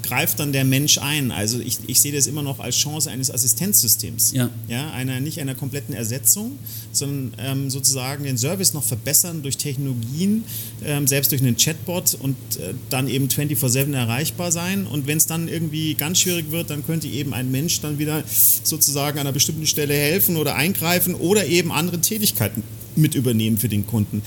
greift 0.03 0.41
dann 0.41 0.53
der 0.53 0.65
Mensch 0.65 0.99
ein. 0.99 1.31
Also 1.31 1.61
ich, 1.61 1.79
ich 1.87 2.01
sehe 2.01 2.13
das 2.13 2.27
immer 2.27 2.43
noch 2.43 2.61
als 2.61 2.77
Chance 2.77 3.11
eines 3.11 3.31
Assistenzsystems. 3.31 4.33
Ja. 4.33 4.51
Ja, 4.69 4.91
einer, 4.93 5.21
nicht 5.21 5.41
einer 5.41 5.55
kompletten 5.55 5.95
Ersetzung, 5.95 6.59
sondern 6.93 7.33
ähm, 7.39 7.71
sozusagen 7.71 8.25
den 8.25 8.37
Service 8.37 8.75
noch 8.75 8.83
verbessern 8.83 9.43
durch 9.43 9.57
Technologien, 9.57 10.45
ähm, 10.85 11.07
selbst 11.07 11.32
durch 11.33 11.43
einen 11.43 11.57
Chatbot 11.57 12.15
und 12.15 12.37
äh, 12.59 12.75
dann 12.91 13.09
eben 13.09 13.29
24-7 13.29 13.95
erreichbar 13.95 14.53
sein. 14.53 14.87
Und 14.87 15.07
wenn 15.07 15.19
es 15.19 15.27
dann 15.27 15.49
irgendwie 15.49 15.95
ganz 15.95 16.21
schwierig 16.21 16.51
wird, 16.51 16.71
dann 16.71 16.85
könnte 16.87 17.09
eben 17.09 17.35
ein 17.35 17.51
Mensch 17.51 17.81
dann 17.81 17.99
wieder 17.99 18.23
sozusagen 18.63 19.19
an 19.19 19.27
einer 19.27 19.33
bestimmten 19.33 19.67
Stelle 19.67 19.95
helfen 19.95 20.37
oder 20.37 20.55
eingreifen 20.55 21.15
oder 21.15 21.47
eben 21.47 21.73
andere 21.73 22.01
Tätigkeiten 22.01 22.63
mit 22.95 23.15
übernehmen 23.15 23.59
für 23.59 23.69
den 23.69 23.87
Kunden. 23.87 24.23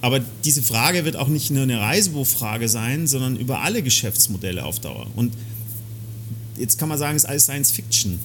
Aber 0.00 0.20
diese 0.44 0.62
Frage 0.62 1.04
wird 1.04 1.16
auch 1.16 1.28
nicht 1.28 1.50
nur 1.50 1.62
eine 1.62 1.80
Reisebuchfrage 1.80 2.68
sein, 2.68 3.06
sondern 3.06 3.36
über 3.36 3.62
alle 3.62 3.82
Geschäftsmodelle 3.82 4.64
auf 4.64 4.78
Dauer. 4.78 5.08
Und 5.16 5.32
jetzt 6.56 6.78
kann 6.78 6.88
man 6.88 6.98
sagen, 6.98 7.16
es 7.16 7.24
ist 7.24 7.28
alles 7.28 7.44
Science 7.44 7.72
Fiction. 7.72 8.20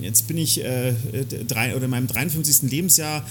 Jetzt 0.00 0.26
bin 0.28 0.36
ich 0.36 0.62
äh, 0.62 0.92
drei, 1.48 1.74
oder 1.74 1.86
in 1.86 1.90
meinem 1.90 2.06
53. 2.06 2.70
Lebensjahr 2.70 3.24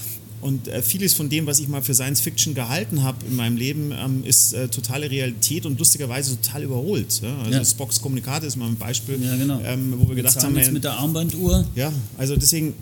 und 0.46 0.68
äh, 0.68 0.84
vieles 0.84 1.16
von 1.16 1.28
dem, 1.28 1.48
was 1.48 1.58
ich 1.58 1.68
mal 1.68 1.82
für 1.82 1.96
Science 1.96 2.22
Fiction 2.22 2.54
gehalten 2.54 3.02
habe 3.02 3.18
in 3.26 3.36
meinem 3.36 3.58
Leben, 3.58 3.92
ähm, 3.92 4.24
ist 4.24 4.54
äh, 4.54 4.68
totale 4.68 5.10
Realität 5.10 5.66
und 5.66 5.80
lustigerweise 5.80 6.40
total 6.40 6.62
überholt. 6.62 7.20
Ja? 7.24 7.36
Also 7.40 7.52
ja. 7.58 7.66
Spocks 7.66 8.00
Kommunikate 8.00 8.46
ist 8.46 8.56
mal 8.56 8.68
ein 8.68 8.76
Beispiel, 8.76 9.20
ja, 9.24 9.36
genau. 9.38 9.60
ähm, 9.66 9.96
wo 9.98 10.08
wir 10.08 10.16
gedacht 10.16 10.42
haben, 10.44 10.56
jetzt 10.56 10.72
mit 10.72 10.84
der 10.84 11.00
Armbanduhr. 11.00 11.66
Ja, 11.74 11.92
also 12.20 12.36
deswegen 12.36 12.76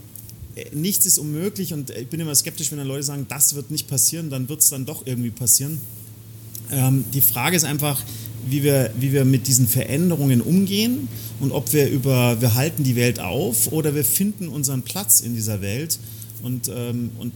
äh, 0.55 0.75
nichts 0.75 1.05
ist 1.05 1.17
unmöglich 1.17 1.71
und 1.73 1.89
ich 1.91 2.09
bin 2.09 2.19
immer 2.19 2.35
skeptisch, 2.35 2.69
wenn 2.71 2.79
dann 2.79 2.87
Leute 2.87 3.03
sagen, 3.03 3.27
das 3.29 3.55
wird 3.55 3.71
nicht 3.71 3.87
passieren, 3.87 4.29
dann 4.29 4.49
wird 4.49 4.59
es 4.59 4.67
dann 4.67 4.85
doch 4.85 5.07
irgendwie 5.07 5.31
passieren. 5.31 5.79
Ähm, 6.69 7.05
die 7.13 7.21
Frage 7.21 7.55
ist 7.55 7.63
einfach, 7.63 8.03
wie 8.45 8.63
wir, 8.63 8.91
wie 8.99 9.13
wir 9.13 9.23
mit 9.23 9.47
diesen 9.47 9.69
Veränderungen 9.69 10.41
umgehen 10.41 11.07
und 11.39 11.53
ob 11.53 11.71
wir 11.71 11.89
über, 11.89 12.41
wir 12.41 12.55
halten 12.55 12.83
die 12.83 12.97
Welt 12.97 13.21
auf 13.21 13.71
oder 13.71 13.95
wir 13.95 14.03
finden 14.03 14.49
unseren 14.49 14.81
Platz 14.81 15.21
in 15.21 15.33
dieser 15.33 15.61
Welt 15.61 15.97
und, 16.41 16.69
ähm, 16.75 17.11
und, 17.19 17.31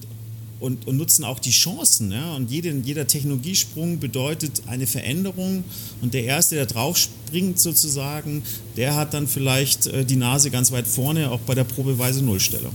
und, 0.59 0.87
und, 0.87 0.97
nutzen 0.97 1.23
auch 1.23 1.39
die 1.39 1.51
Chancen. 1.51 2.11
Ja? 2.11 2.35
Und 2.35 2.51
jede, 2.51 2.71
jeder 2.83 3.07
Technologiesprung 3.07 3.99
bedeutet 3.99 4.63
eine 4.67 4.87
Veränderung 4.87 5.63
und 6.01 6.13
der 6.13 6.23
Erste, 6.23 6.55
der 6.55 6.65
drauf 6.65 6.97
springt 6.97 7.59
sozusagen, 7.59 8.43
der 8.75 8.95
hat 8.95 9.13
dann 9.13 9.27
vielleicht 9.27 9.87
äh, 9.87 10.05
die 10.05 10.15
Nase 10.15 10.51
ganz 10.51 10.71
weit 10.71 10.87
vorne, 10.87 11.31
auch 11.31 11.39
bei 11.41 11.55
der 11.55 11.63
probeweise 11.63 12.23
Nullstellung. 12.23 12.73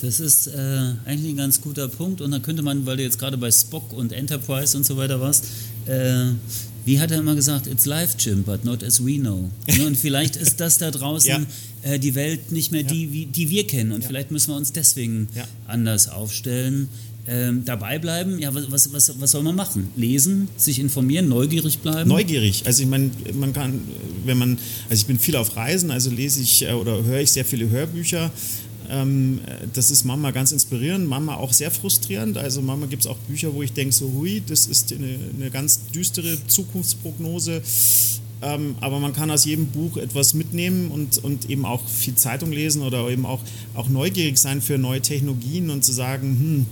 Das 0.00 0.18
ist 0.18 0.46
äh, 0.46 0.94
eigentlich 1.04 1.32
ein 1.32 1.36
ganz 1.36 1.60
guter 1.60 1.88
Punkt 1.88 2.22
und 2.22 2.30
dann 2.30 2.40
könnte 2.40 2.62
man, 2.62 2.86
weil 2.86 2.96
du 2.96 3.02
jetzt 3.02 3.18
gerade 3.18 3.36
bei 3.36 3.50
Spock 3.50 3.92
und 3.92 4.12
Enterprise 4.12 4.76
und 4.76 4.84
so 4.84 4.96
weiter 4.96 5.20
warst, 5.20 5.44
äh, 5.86 6.30
wie 6.84 6.98
hat 6.98 7.10
er 7.10 7.18
immer 7.18 7.34
gesagt, 7.34 7.66
it's 7.66 7.84
life, 7.84 8.16
Jim, 8.18 8.42
but 8.42 8.64
not 8.64 8.82
as 8.82 9.04
we 9.04 9.18
know. 9.18 9.50
Und 9.86 9.96
vielleicht 9.96 10.36
ist 10.36 10.60
das 10.60 10.78
da 10.78 10.90
draußen 10.90 11.46
ja. 11.82 11.90
äh, 11.90 11.98
die 11.98 12.14
Welt 12.14 12.52
nicht 12.52 12.72
mehr 12.72 12.82
die, 12.82 13.12
wie, 13.12 13.26
die 13.26 13.50
wir 13.50 13.66
kennen 13.66 13.92
und 13.92 14.02
ja. 14.02 14.08
vielleicht 14.08 14.30
müssen 14.30 14.52
wir 14.52 14.56
uns 14.56 14.72
deswegen 14.72 15.28
ja. 15.34 15.44
anders 15.66 16.08
aufstellen. 16.08 16.88
Ähm, 17.26 17.64
dabei 17.64 17.98
bleiben, 17.98 18.38
ja, 18.38 18.52
was, 18.54 18.92
was, 18.92 19.20
was 19.20 19.30
soll 19.30 19.42
man 19.42 19.54
machen? 19.54 19.90
Lesen, 19.94 20.48
sich 20.56 20.78
informieren, 20.78 21.28
neugierig 21.28 21.78
bleiben? 21.80 22.08
Neugierig. 22.08 22.62
Also 22.66 22.82
ich 22.82 22.88
meine, 22.88 23.10
man 23.34 23.52
kann, 23.52 23.82
wenn 24.24 24.38
man, 24.38 24.58
also 24.88 25.02
ich 25.02 25.06
bin 25.06 25.18
viel 25.18 25.36
auf 25.36 25.54
Reisen, 25.54 25.90
also 25.90 26.10
lese 26.10 26.40
ich 26.40 26.66
äh, 26.66 26.72
oder 26.72 27.04
höre 27.04 27.20
ich 27.20 27.30
sehr 27.30 27.44
viele 27.44 27.68
Hörbücher. 27.68 28.30
Ähm, 28.88 29.40
das 29.72 29.90
ist 29.90 30.04
Mama 30.04 30.30
ganz 30.30 30.50
inspirierend, 30.50 31.08
Mama 31.08 31.34
auch 31.34 31.52
sehr 31.52 31.70
frustrierend. 31.70 32.38
Also 32.38 32.62
Mama 32.62 32.86
gibt 32.86 33.02
es 33.02 33.06
auch 33.06 33.18
Bücher, 33.18 33.54
wo 33.54 33.62
ich 33.62 33.72
denke, 33.72 33.94
so 33.94 34.10
hui, 34.12 34.42
das 34.46 34.66
ist 34.66 34.92
eine, 34.92 35.18
eine 35.38 35.50
ganz 35.50 35.86
düstere 35.94 36.38
Zukunftsprognose. 36.46 37.62
Ähm, 38.42 38.76
aber 38.80 38.98
man 38.98 39.12
kann 39.12 39.30
aus 39.30 39.44
jedem 39.44 39.66
Buch 39.66 39.98
etwas 39.98 40.34
mitnehmen 40.34 40.90
und, 40.90 41.22
und 41.22 41.50
eben 41.50 41.64
auch 41.64 41.86
viel 41.86 42.14
Zeitung 42.14 42.52
lesen 42.52 42.82
oder 42.82 43.08
eben 43.10 43.26
auch, 43.26 43.40
auch 43.74 43.88
neugierig 43.88 44.38
sein 44.38 44.62
für 44.62 44.78
neue 44.78 45.02
Technologien 45.02 45.70
und 45.70 45.84
zu 45.84 45.92
sagen, 45.92 46.38
hm, 46.40 46.66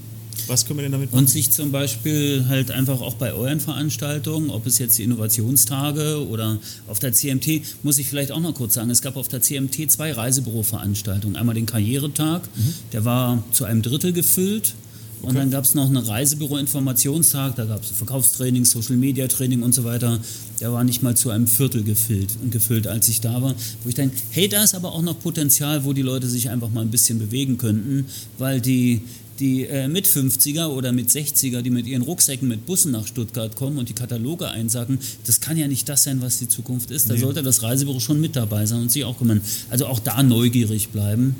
was 0.46 0.66
können 0.66 0.78
wir 0.78 0.82
denn 0.82 0.92
damit 0.92 1.12
machen? 1.12 1.24
Und 1.24 1.30
sich 1.30 1.50
zum 1.50 1.72
Beispiel 1.72 2.46
halt 2.48 2.70
einfach 2.70 3.00
auch 3.00 3.14
bei 3.14 3.32
euren 3.32 3.60
Veranstaltungen, 3.60 4.50
ob 4.50 4.66
es 4.66 4.78
jetzt 4.78 4.98
die 4.98 5.02
Innovationstage 5.02 6.26
oder 6.28 6.58
auf 6.86 6.98
der 6.98 7.12
CMT, 7.12 7.62
muss 7.82 7.98
ich 7.98 8.08
vielleicht 8.08 8.32
auch 8.32 8.40
noch 8.40 8.54
kurz 8.54 8.74
sagen, 8.74 8.90
es 8.90 9.02
gab 9.02 9.16
auf 9.16 9.28
der 9.28 9.42
CMT 9.42 9.90
zwei 9.90 10.12
Reisebüro-Veranstaltungen. 10.12 11.36
Einmal 11.36 11.54
den 11.54 11.66
Karrieretag, 11.66 12.42
mhm. 12.54 12.74
der 12.92 13.04
war 13.04 13.42
zu 13.52 13.64
einem 13.64 13.82
Drittel 13.82 14.12
gefüllt. 14.12 14.74
Und 15.20 15.30
okay. 15.30 15.38
dann 15.38 15.50
gab 15.50 15.64
es 15.64 15.74
noch 15.74 15.86
einen 15.86 15.96
Reisebüro-Informationstag, 15.96 17.56
da 17.56 17.64
gab 17.64 17.82
es 17.82 17.90
Verkaufstraining, 17.90 18.64
Social-Media-Training 18.64 19.62
und 19.62 19.74
so 19.74 19.84
weiter. 19.84 20.20
Der 20.60 20.72
war 20.72 20.84
nicht 20.84 21.02
mal 21.02 21.16
zu 21.16 21.30
einem 21.30 21.48
Viertel 21.48 21.82
gefüllt, 21.82 22.36
gefüllt, 22.50 22.86
als 22.86 23.08
ich 23.08 23.20
da 23.20 23.42
war. 23.42 23.54
Wo 23.82 23.88
ich 23.88 23.94
denke, 23.94 24.16
hey, 24.30 24.48
da 24.48 24.62
ist 24.62 24.74
aber 24.74 24.92
auch 24.92 25.02
noch 25.02 25.18
Potenzial, 25.18 25.84
wo 25.84 25.92
die 25.92 26.02
Leute 26.02 26.28
sich 26.28 26.50
einfach 26.50 26.70
mal 26.70 26.82
ein 26.82 26.90
bisschen 26.90 27.18
bewegen 27.18 27.58
könnten, 27.58 28.06
weil 28.38 28.60
die, 28.60 29.02
die 29.38 29.64
äh, 29.64 29.88
mit 29.88 30.06
50er 30.06 30.66
oder 30.66 30.92
mit 30.92 31.08
60er, 31.08 31.62
die 31.62 31.70
mit 31.70 31.86
ihren 31.86 32.02
Rucksäcken 32.02 32.48
mit 32.48 32.66
Bussen 32.66 32.92
nach 32.92 33.06
Stuttgart 33.06 33.54
kommen 33.56 33.78
und 33.78 33.88
die 33.88 33.92
Kataloge 33.94 34.48
einsacken, 34.48 34.98
das 35.26 35.40
kann 35.40 35.56
ja 35.56 35.68
nicht 35.68 35.88
das 35.88 36.02
sein, 36.02 36.20
was 36.22 36.38
die 36.38 36.48
Zukunft 36.48 36.90
ist. 36.90 37.08
Da 37.08 37.14
nee. 37.14 37.20
sollte 37.20 37.42
das 37.42 37.62
Reisebüro 37.62 38.00
schon 38.00 38.20
mit 38.20 38.36
dabei 38.36 38.66
sein 38.66 38.82
und 38.82 38.92
sich 38.92 39.04
auch 39.04 39.18
kümmern. 39.18 39.40
Also 39.70 39.86
auch 39.86 39.98
da 39.98 40.22
neugierig 40.22 40.88
bleiben. 40.88 41.36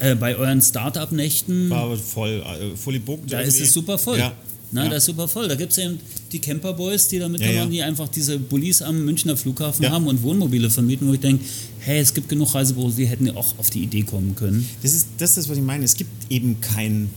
Ja. 0.00 0.10
Äh, 0.10 0.14
bei 0.14 0.36
euren 0.36 0.62
Start-up-Nächten. 0.62 1.70
War 1.70 1.96
voll, 1.96 2.42
äh, 2.42 2.76
fully 2.76 2.98
booked. 2.98 3.32
Da 3.32 3.40
irgendwie. 3.40 3.58
ist 3.58 3.68
es 3.68 3.72
super 3.72 3.98
voll. 3.98 4.18
Ja. 4.18 4.32
Na, 4.74 4.84
ja. 4.84 4.90
das 4.90 5.02
ist 5.02 5.06
super 5.06 5.28
voll. 5.28 5.48
Da 5.48 5.54
gibt 5.54 5.72
es 5.72 5.78
eben 5.78 6.00
die 6.32 6.38
Camperboys, 6.38 7.06
die 7.08 7.18
damit 7.18 7.42
ja, 7.42 7.50
ja. 7.50 7.66
die 7.66 7.82
einfach 7.82 8.08
diese 8.08 8.38
Bullies 8.38 8.80
am 8.80 9.04
Münchner 9.04 9.36
Flughafen 9.36 9.88
haben 9.90 10.06
und 10.06 10.22
Wohnmobile 10.22 10.70
vermieten, 10.70 11.06
wo 11.08 11.12
ich 11.12 11.20
denke, 11.20 11.44
hey, 11.80 12.00
es 12.00 12.14
gibt 12.14 12.30
genug 12.30 12.54
Reisebüros, 12.54 12.96
die 12.96 13.06
hätten 13.06 13.26
ja 13.26 13.36
auch 13.36 13.58
auf 13.58 13.68
die 13.68 13.82
Idee 13.82 14.02
kommen 14.02 14.34
können. 14.34 14.66
Das 14.82 14.94
ist 14.94 15.08
das, 15.18 15.36
ist, 15.36 15.50
was 15.50 15.58
ich 15.58 15.62
meine. 15.62 15.84
Es 15.84 15.94
gibt 15.94 16.10
eben 16.30 16.58
kein 16.62 17.10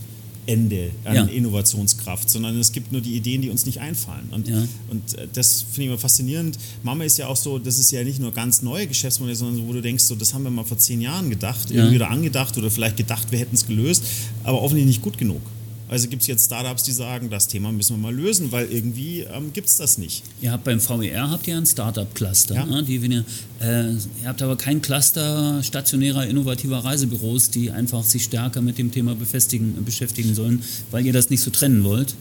Ende 0.46 0.90
an 1.04 1.14
ja. 1.14 1.24
Innovationskraft, 1.24 2.30
sondern 2.30 2.58
es 2.58 2.72
gibt 2.72 2.92
nur 2.92 3.00
die 3.00 3.16
Ideen, 3.16 3.42
die 3.42 3.50
uns 3.50 3.66
nicht 3.66 3.80
einfallen. 3.80 4.28
Und, 4.30 4.48
ja. 4.48 4.62
und 4.90 5.18
äh, 5.18 5.26
das 5.32 5.62
finde 5.62 5.82
ich 5.82 5.86
immer 5.88 5.98
faszinierend. 5.98 6.58
Mama 6.82 7.04
ist 7.04 7.18
ja 7.18 7.26
auch 7.26 7.36
so, 7.36 7.58
das 7.58 7.78
ist 7.78 7.90
ja 7.90 8.04
nicht 8.04 8.20
nur 8.20 8.32
ganz 8.32 8.62
neue 8.62 8.86
Geschäftsmodelle, 8.86 9.36
sondern 9.36 9.66
wo 9.66 9.72
du 9.72 9.82
denkst, 9.82 10.04
so, 10.04 10.14
das 10.14 10.34
haben 10.34 10.44
wir 10.44 10.50
mal 10.50 10.64
vor 10.64 10.78
zehn 10.78 11.00
Jahren 11.00 11.30
gedacht, 11.30 11.70
ja. 11.70 11.76
irgendwie 11.76 11.96
oder 11.96 12.10
angedacht 12.10 12.56
oder 12.58 12.70
vielleicht 12.70 12.96
gedacht, 12.96 13.32
wir 13.32 13.38
hätten 13.38 13.56
es 13.56 13.66
gelöst, 13.66 14.04
aber 14.44 14.62
offensichtlich 14.62 14.96
nicht 14.96 15.02
gut 15.02 15.18
genug. 15.18 15.42
Also 15.88 16.08
gibt 16.08 16.22
es 16.22 16.28
jetzt 16.28 16.46
Startups, 16.46 16.82
die 16.82 16.92
sagen, 16.92 17.30
das 17.30 17.46
Thema 17.46 17.70
müssen 17.70 17.96
wir 17.96 18.02
mal 18.02 18.14
lösen, 18.14 18.50
weil 18.50 18.66
irgendwie 18.70 19.20
ähm, 19.20 19.52
gibt 19.52 19.68
es 19.68 19.76
das 19.76 19.98
nicht. 19.98 20.24
Ihr 20.40 20.50
habt 20.50 20.64
beim 20.64 20.80
VER 20.80 21.30
habt 21.30 21.46
ihr 21.46 21.56
ein 21.56 21.66
Startup-Cluster. 21.66 22.54
Ja. 22.56 22.66
Ne? 22.66 22.82
Die, 22.82 22.96
ihr, 22.96 23.24
äh, 23.60 23.92
ihr 23.92 24.26
habt 24.26 24.42
aber 24.42 24.56
kein 24.56 24.82
Cluster 24.82 25.62
stationärer, 25.62 26.26
innovativer 26.26 26.78
Reisebüros, 26.78 27.50
die 27.50 27.70
einfach 27.70 28.02
sich 28.02 28.24
stärker 28.24 28.60
mit 28.62 28.78
dem 28.78 28.90
Thema 28.90 29.14
beschäftigen 29.14 30.34
sollen, 30.34 30.62
weil 30.90 31.06
ihr 31.06 31.12
das 31.12 31.30
nicht 31.30 31.42
so 31.42 31.50
trennen 31.50 31.84
wollt. 31.84 32.14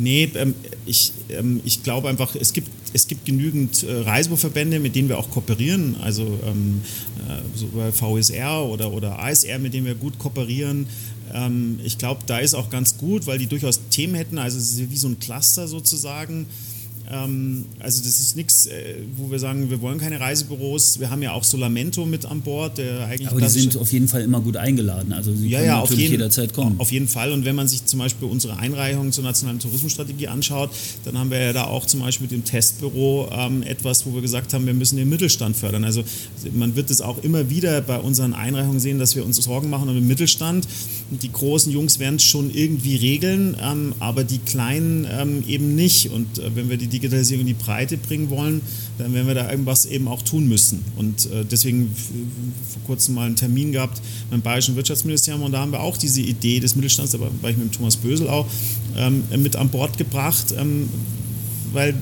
Nee, 0.00 0.30
ähm, 0.36 0.54
ich, 0.86 1.12
ähm, 1.28 1.60
ich 1.64 1.82
glaube 1.82 2.08
einfach, 2.08 2.36
es 2.36 2.52
gibt, 2.52 2.68
es 2.92 3.08
gibt 3.08 3.26
genügend 3.26 3.82
äh, 3.82 4.02
Reisebuchverbände, 4.02 4.78
mit 4.78 4.94
denen 4.94 5.08
wir 5.08 5.18
auch 5.18 5.28
kooperieren. 5.28 5.96
Also 6.00 6.38
ähm, 6.46 6.82
äh, 7.28 7.58
so 7.58 7.66
bei 7.74 7.90
VSR 7.90 8.64
oder, 8.64 8.92
oder 8.92 9.18
ASR, 9.18 9.58
mit 9.58 9.74
denen 9.74 9.86
wir 9.86 9.96
gut 9.96 10.16
kooperieren. 10.20 10.86
Ähm, 11.32 11.78
ich 11.84 11.98
glaube, 11.98 12.22
da 12.26 12.38
ist 12.38 12.54
auch 12.54 12.70
ganz 12.70 12.96
gut, 12.98 13.26
weil 13.26 13.38
die 13.38 13.46
durchaus 13.46 13.80
Themen 13.90 14.14
hätten. 14.14 14.38
Also 14.38 14.58
es 14.58 14.72
ist 14.72 14.90
wie 14.90 14.96
so 14.96 15.08
ein 15.08 15.18
Cluster 15.18 15.68
sozusagen. 15.68 16.46
Ähm, 17.10 17.64
also 17.80 18.02
das 18.02 18.20
ist 18.20 18.36
nichts, 18.36 18.66
äh, 18.66 18.96
wo 19.16 19.30
wir 19.30 19.38
sagen, 19.38 19.70
wir 19.70 19.80
wollen 19.80 19.98
keine 19.98 20.20
Reisebüros. 20.20 21.00
Wir 21.00 21.10
haben 21.10 21.22
ja 21.22 21.32
auch 21.32 21.44
Solamento 21.44 22.04
mit 22.04 22.26
an 22.26 22.42
Bord, 22.42 22.78
der 22.78 23.06
eigentlich. 23.06 23.30
Aber 23.30 23.40
die 23.40 23.48
sind 23.48 23.76
auf 23.78 23.92
jeden 23.92 24.08
Fall 24.08 24.22
immer 24.22 24.40
gut 24.40 24.56
eingeladen. 24.56 25.12
Also 25.12 25.34
sie 25.34 25.48
ja, 25.48 25.58
können 25.58 25.70
ja, 25.70 25.80
natürlich 25.80 26.00
jeden, 26.00 26.12
jederzeit 26.12 26.52
kommen. 26.52 26.78
Auf 26.78 26.92
jeden 26.92 27.08
Fall. 27.08 27.32
Und 27.32 27.44
wenn 27.44 27.54
man 27.54 27.66
sich 27.66 27.86
zum 27.86 27.98
Beispiel 27.98 28.28
unsere 28.28 28.58
Einreichung 28.58 29.12
zur 29.12 29.24
nationalen 29.24 29.58
Tourismusstrategie 29.58 30.28
anschaut, 30.28 30.70
dann 31.04 31.16
haben 31.16 31.30
wir 31.30 31.40
ja 31.40 31.52
da 31.52 31.64
auch 31.64 31.86
zum 31.86 32.00
Beispiel 32.00 32.24
mit 32.24 32.32
dem 32.32 32.44
Testbüro 32.44 33.30
ähm, 33.32 33.62
etwas, 33.62 34.04
wo 34.04 34.14
wir 34.14 34.20
gesagt 34.20 34.52
haben, 34.52 34.66
wir 34.66 34.74
müssen 34.74 34.96
den 34.96 35.08
Mittelstand 35.08 35.56
fördern. 35.56 35.84
Also 35.84 36.04
man 36.52 36.76
wird 36.76 36.90
es 36.90 37.00
auch 37.00 37.22
immer 37.24 37.48
wieder 37.48 37.80
bei 37.80 37.98
unseren 37.98 38.34
Einreichungen 38.34 38.80
sehen, 38.80 38.98
dass 38.98 39.16
wir 39.16 39.24
uns 39.24 39.36
Sorgen 39.36 39.70
machen 39.70 39.88
um 39.88 39.94
den 39.94 40.06
Mittelstand. 40.06 40.68
Die 41.10 41.32
großen 41.32 41.72
Jungs 41.72 41.98
werden 41.98 42.16
es 42.16 42.24
schon 42.24 42.50
irgendwie 42.52 42.96
regeln, 42.96 43.56
ähm, 43.62 43.94
aber 43.98 44.24
die 44.24 44.38
kleinen 44.38 45.06
ähm, 45.10 45.42
eben 45.46 45.74
nicht. 45.74 46.10
Und 46.10 46.38
äh, 46.38 46.54
wenn 46.54 46.68
wir 46.68 46.76
die 46.76 46.86
Digitalisierung 46.86 47.42
in 47.42 47.46
die 47.46 47.54
Breite 47.54 47.96
bringen 47.96 48.28
wollen, 48.28 48.60
dann 48.98 49.14
werden 49.14 49.26
wir 49.26 49.34
da 49.34 49.50
irgendwas 49.50 49.86
eben 49.86 50.06
auch 50.06 50.20
tun 50.20 50.48
müssen. 50.48 50.84
Und 50.96 51.26
äh, 51.26 51.44
deswegen 51.50 51.94
vor 51.94 52.82
kurzem 52.86 53.14
mal 53.14 53.26
einen 53.26 53.36
Termin 53.36 53.72
gehabt 53.72 54.02
beim 54.30 54.42
Bayerischen 54.42 54.76
Wirtschaftsministerium 54.76 55.42
und 55.42 55.52
da 55.52 55.60
haben 55.60 55.72
wir 55.72 55.80
auch 55.80 55.96
diese 55.96 56.20
Idee 56.20 56.60
des 56.60 56.76
Mittelstands, 56.76 57.12
da 57.12 57.20
war 57.20 57.50
ich 57.50 57.56
mit 57.56 57.72
Thomas 57.72 57.96
Bösel 57.96 58.28
auch, 58.28 58.46
ähm, 58.96 59.24
mit 59.38 59.56
an 59.56 59.70
Bord 59.70 59.96
gebracht, 59.96 60.54
ähm, 60.58 60.90
weil 61.72 61.94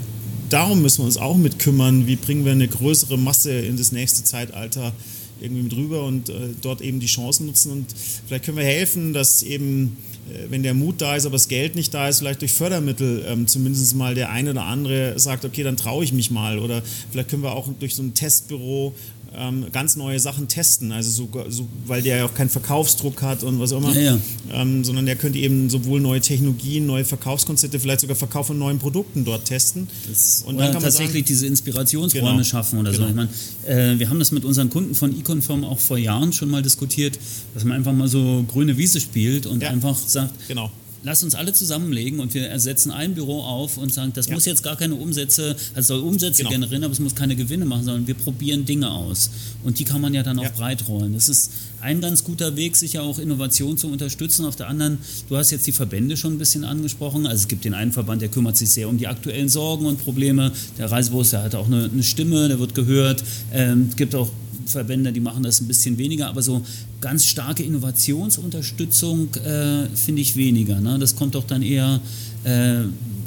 darum 0.49 0.83
müssen 0.83 0.99
wir 0.99 1.07
uns 1.07 1.17
auch 1.17 1.37
mit 1.37 1.59
kümmern, 1.59 2.07
wie 2.07 2.17
bringen 2.17 2.45
wir 2.45 2.53
eine 2.53 2.69
größere 2.69 3.19
Masse 3.19 3.53
in 3.53 3.77
das 3.77 3.93
nächste 3.93 4.25
Zeitalter 4.25 4.93
irgendwie 5.41 5.62
mit 5.62 5.76
rüber 5.76 6.05
und 6.05 6.28
äh, 6.28 6.34
dort 6.62 6.80
eben 6.80 7.01
die 7.01 7.07
Chancen 7.07 7.47
nutzen 7.47 7.72
und 7.72 7.87
vielleicht 8.26 8.45
können 8.45 8.57
wir 8.57 8.64
helfen, 8.64 9.12
dass 9.12 9.43
eben 9.43 9.97
äh, 10.32 10.51
wenn 10.51 10.62
der 10.62 10.74
Mut 10.74 11.01
da 11.01 11.16
ist, 11.16 11.26
aber 11.26 11.34
das 11.34 11.49
Geld 11.49 11.74
nicht 11.74 11.95
da 11.95 12.09
ist, 12.09 12.18
vielleicht 12.18 12.41
durch 12.41 12.53
Fördermittel 12.53 13.24
ähm, 13.26 13.47
zumindest 13.47 13.95
mal 13.97 14.14
der 14.14 14.30
eine 14.30 14.51
oder 14.51 14.64
andere 14.64 15.18
sagt, 15.18 15.45
okay, 15.45 15.62
dann 15.62 15.76
traue 15.76 16.05
ich 16.05 16.12
mich 16.12 16.30
mal. 16.30 16.59
Oder 16.59 16.82
vielleicht 17.11 17.30
können 17.30 17.43
wir 17.43 17.53
auch 17.53 17.68
durch 17.78 17.95
so 17.95 18.03
ein 18.03 18.14
Testbüro 18.14 18.95
ähm, 19.37 19.66
ganz 19.72 19.97
neue 19.97 20.18
Sachen 20.18 20.49
testen, 20.49 20.93
also 20.93 21.11
so, 21.11 21.45
so, 21.49 21.68
weil 21.87 22.03
der 22.03 22.16
ja 22.16 22.24
auch 22.24 22.34
keinen 22.34 22.49
Verkaufsdruck 22.49 23.22
hat 23.22 23.43
und 23.43 23.61
was 23.61 23.72
auch 23.72 23.78
immer, 23.78 23.95
ja, 23.95 24.14
ja. 24.14 24.18
Ähm, 24.53 24.84
sondern 24.84 25.07
der 25.07 25.16
könnte 25.16 25.39
eben 25.39 25.68
sowohl 25.68 26.01
neue 26.01 26.20
Technologien, 26.20 26.87
neue 26.87 27.05
Verkaufskonzepte, 27.05 27.78
vielleicht 27.78 28.01
sogar 28.01 28.16
Verkauf 28.16 28.47
von 28.47 28.59
neuen 28.59 28.78
Produkten 28.78 29.24
dort 29.24 29.45
testen. 29.45 29.89
Das, 30.09 30.43
und 30.47 30.57
dann 30.57 30.66
kann 30.66 30.74
man 30.74 30.82
tatsächlich 30.84 31.24
sagen, 31.24 31.24
diese 31.26 31.47
Inspirationsräume 31.47 32.30
genau, 32.30 32.45
schaffen 32.45 32.78
oder 32.78 32.93
genau. 32.93 33.05
so. 33.05 33.11
Ich 33.11 33.16
meine, 33.16 33.28
äh, 33.66 33.99
wir 33.99 34.09
haben 34.09 34.18
das 34.18 34.32
mit 34.32 34.45
unseren 34.45 34.70
Kunden 34.70 34.95
von 34.95 35.16
Econform 35.18 35.64
auch 35.64 35.78
vor 35.78 35.99
Jahren 35.99 36.32
schon 36.32 36.49
mal 36.51 36.62
diskutiert, 36.62 37.18
dass 37.55 37.64
man 37.64 37.76
einfach 37.76 37.93
mal 37.93 38.09
so 38.09 38.45
grüne 38.49 38.76
Wiese 38.78 39.01
spielt 39.01 39.47
und 39.47 39.62
ja. 39.62 39.70
einfach 39.70 39.97
sagt, 39.97 40.32
genau 40.49 40.70
lass 41.07 41.23
uns 41.23 41.37
alle 41.37 41.53
zusammenlegen 41.53 42.19
und 42.19 42.35
wir 42.35 42.49
ersetzen 42.49 42.91
ein 42.91 43.15
Büro 43.15 43.41
auf 43.41 43.79
und 43.79 43.95
sagen, 43.95 44.13
das 44.13 44.27
ja. 44.27 44.35
muss 44.35 44.45
jetzt 44.45 44.65
gar 44.65 44.77
keine 44.77 44.97
Umsätze, 44.97 45.57
also 45.75 45.95
soll 45.95 46.05
Umsätze 46.05 46.43
genau. 46.43 46.51
generieren, 46.51 46.83
aber 46.83 46.93
es 46.93 46.99
muss 46.99 47.15
keine 47.15 47.37
Gewinne 47.37 47.65
machen, 47.65 47.85
sondern 47.85 48.07
wir 48.09 48.15
probieren 48.15 48.65
Dinge 48.65 48.91
aus. 48.91 49.31
Und 49.63 49.79
die 49.79 49.85
kann 49.85 50.01
man 50.01 50.15
ja 50.15 50.25
dann 50.25 50.39
auch 50.41 50.45
ja. 50.45 50.51
breit 50.51 50.89
rollen. 50.89 51.15
Das 51.15 51.29
ist 51.29 51.53
ein 51.81 52.01
ganz 52.01 52.25
guter 52.25 52.57
Weg, 52.57 52.75
sicher 52.75 53.05
auch 53.05 53.21
Innovation 53.21 53.79
zu 53.79 53.89
unterstützen. 53.89 54.45
Auf 54.45 54.57
der 54.57 54.67
anderen, 54.67 54.99
du 55.29 55.37
hast 55.37 55.53
jetzt 55.53 55.69
die 55.69 55.73
Verbände 55.73 56.17
schon 56.17 56.35
ein 56.35 56.39
bisschen 56.39 56.65
angesprochen. 56.65 57.27
Also 57.27 57.43
es 57.43 57.49
gibt 57.49 57.65
den 57.65 57.75
einen 57.75 57.93
Verband, 57.93 58.21
der 58.21 58.29
kümmert 58.29 58.57
sich 58.57 58.71
sehr 58.71 58.89
um 58.89 58.99
die 58.99 59.07
aktuellen 59.07 59.49
Sorgen 59.49 59.87
und 59.87 60.03
Probleme. 60.03 60.51
Der 60.77 60.91
Reisebus, 60.91 61.31
der 61.31 61.45
hat 61.45 61.55
auch 61.55 61.67
eine, 61.67 61.85
eine 61.85 62.03
Stimme, 62.03 62.49
der 62.49 62.59
wird 62.59 62.75
gehört. 62.75 63.23
Ähm, 63.53 63.87
es 63.91 63.97
gibt 63.97 64.17
auch 64.17 64.31
Verbände, 64.67 65.12
die 65.12 65.21
machen 65.21 65.43
das 65.43 65.61
ein 65.61 65.67
bisschen 65.67 65.99
weniger, 65.99 66.29
aber 66.29 66.43
so 66.43 66.62
ganz 67.01 67.25
starke 67.25 67.62
Innovationsunterstützung 67.62 69.35
äh, 69.37 69.87
finde 69.95 70.23
ich 70.23 70.37
weniger. 70.37 70.81
Ne? 70.81 70.99
Das 70.99 71.17
kommt 71.17 71.35
doch 71.35 71.45
dann 71.45 71.62
eher 71.62 72.01
äh, 72.45 72.83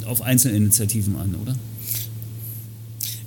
auf 0.06 0.22
Einzelinitiativen 0.22 1.16
an, 1.16 1.34
oder? 1.42 1.54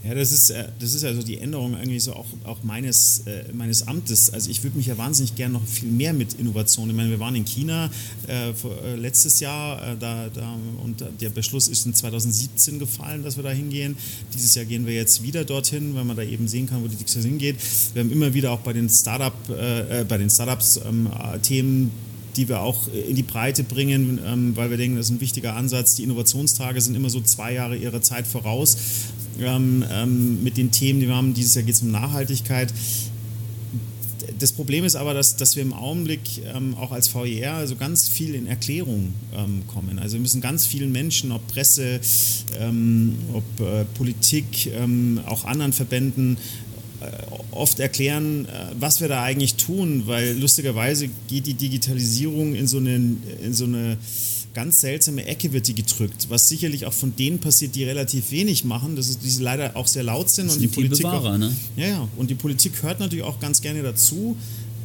Ja, 0.06 0.14
das 0.14 0.34
ist, 0.34 0.50
äh, 0.50 0.66
das 0.80 0.94
ist 0.94 1.06
also 1.06 1.24
die 1.24 1.38
Änderung 1.38 1.76
eigentlich 1.76 2.04
so 2.04 2.14
auch, 2.14 2.26
auch 2.44 2.62
meines, 2.64 3.20
äh, 3.26 3.46
meines 3.54 3.88
Amtes. 3.88 4.32
Also 4.34 4.50
ich 4.50 4.62
würde 4.62 4.76
mich 4.76 4.88
ja 4.88 4.98
wahnsinnig 4.98 5.36
gerne 5.36 5.54
noch 5.54 5.66
viel 5.66 5.90
mehr 5.90 6.12
mit 6.12 6.34
Innovation. 6.34 6.90
Ich 6.90 6.96
meine, 6.96 7.10
wir 7.10 7.22
waren 7.22 7.36
in 7.36 7.46
China 7.46 7.90
äh, 8.28 8.52
vor, 8.54 8.72
äh, 8.84 8.96
letztes 8.96 9.40
Jahr 9.40 9.94
äh, 9.94 9.96
da, 9.98 10.28
da, 10.28 10.58
und 10.84 11.06
der 11.22 11.30
Beschluss 11.30 11.70
ist 11.70 11.86
in 11.86 11.94
2017 11.94 12.80
gefallen, 12.80 13.24
dass 13.24 13.38
wir 13.38 13.44
da 13.44 13.52
hingehen. 13.52 13.96
Dieses 14.34 14.56
Jahr 14.56 14.66
gehen 14.66 14.86
wir 14.86 14.94
jetzt 14.94 15.24
wieder 15.24 15.46
dorthin, 15.46 15.96
weil 15.96 16.04
man 16.04 16.18
da 16.18 16.24
eben 16.24 16.50
sehen 16.50 16.68
kann, 16.68 16.84
wo 16.84 16.88
die 16.88 16.98
Dixie 16.98 17.22
hingeht. 17.22 17.56
Wir 17.94 18.04
haben 18.04 18.12
immer 18.12 18.34
wieder 18.34 18.52
auch 18.52 18.60
bei 18.60 18.74
den 18.74 18.90
Startup, 18.90 19.34
äh, 19.50 20.04
bei 20.04 20.18
den 20.18 20.30
Startups 20.30 20.82
ähm, 20.86 21.10
Themen 21.42 21.92
die 22.36 22.50
wir 22.50 22.62
auch 22.62 22.88
in 22.88 23.16
die 23.16 23.22
Breite 23.22 23.64
bringen, 23.64 24.20
ähm, 24.26 24.56
weil 24.56 24.72
wir 24.72 24.78
denken, 24.78 24.98
das 24.98 25.06
ist 25.06 25.12
ein 25.12 25.22
wichtiger 25.22 25.56
Ansatz. 25.56 25.94
Die 25.96 26.04
Innovationstage 26.04 26.82
sind 26.82 26.96
immer 26.96 27.12
so 27.12 27.22
zwei 27.22 27.54
Jahre 27.54 27.76
ihrer 27.76 28.02
Zeit 28.02 28.26
voraus 28.26 28.76
ähm, 29.40 29.84
ähm, 29.92 30.44
mit 30.44 30.58
den 30.58 30.72
Themen, 30.72 31.00
die 31.00 31.08
wir 31.08 31.16
haben. 31.16 31.34
Dieses 31.34 31.56
Jahr 31.56 31.64
geht 31.64 31.76
es 31.76 31.82
um 31.82 31.92
Nachhaltigkeit. 31.92 32.74
Das 34.40 34.52
Problem 34.52 34.84
ist 34.84 34.96
aber, 34.96 35.14
dass, 35.14 35.36
dass 35.38 35.56
wir 35.56 35.64
im 35.64 35.74
Augenblick 35.74 36.20
ähm, 36.54 36.76
auch 36.76 36.92
als 36.92 37.14
VER 37.14 37.54
also 37.54 37.76
ganz 37.76 38.08
viel 38.10 38.36
in 38.36 38.48
Erklärung 38.48 39.14
ähm, 39.34 39.64
kommen. 39.68 40.00
Also 40.00 40.16
wir 40.16 40.22
müssen 40.22 40.42
ganz 40.42 40.66
vielen 40.66 40.92
Menschen, 40.92 41.32
ob 41.32 41.48
Presse, 41.48 42.00
ähm, 42.60 43.16
ob 43.34 43.44
äh, 43.60 43.86
Politik, 43.94 44.68
ähm, 44.68 45.20
auch 45.26 45.46
anderen 45.46 45.74
Verbänden, 45.74 46.38
äh, 47.00 47.06
oft 47.52 47.80
erklären, 47.80 48.46
äh, 48.46 48.50
was 48.80 49.02
wir 49.02 49.08
da 49.08 49.24
eigentlich 49.24 49.56
tun, 49.56 50.04
weil 50.06 50.38
lustigerweise 50.38 51.10
geht 51.28 51.48
die 51.48 51.54
Digitalisierung 51.54 52.56
in 52.56 52.68
so 52.68 52.78
eine, 52.78 52.96
in 52.96 53.54
so 53.54 53.66
eine 53.66 53.98
ganz 54.54 54.82
seltsame 54.82 55.26
Ecke 55.26 55.52
wird 55.54 55.68
die 55.68 55.76
gedrückt, 55.76 56.28
was 56.30 56.48
sicherlich 56.48 56.86
auch 56.86 56.94
von 56.94 57.16
denen 57.16 57.40
passiert, 57.40 57.76
die 57.76 57.84
relativ 57.84 58.32
wenig 58.32 58.64
machen, 58.64 58.96
das 58.96 59.10
ist, 59.10 59.20
die 59.24 59.44
leider 59.44 59.76
auch 59.76 59.88
sehr 59.88 60.04
laut 60.04 60.30
sind. 60.30 60.48
Das 60.48 60.56
und 60.56 60.62
die, 60.62 60.68
die 60.68 60.74
Politik 60.74 61.04
Bewahrer, 61.04 61.34
auch, 61.34 61.38
ne? 61.38 61.56
ja, 61.76 61.88
ja, 61.88 62.08
und 62.18 62.30
die 62.30 62.36
Politik 62.36 62.82
hört 62.84 63.00
natürlich 63.00 63.24
auch 63.24 63.40
ganz 63.40 63.62
gerne 63.62 63.82
dazu. 63.84 64.38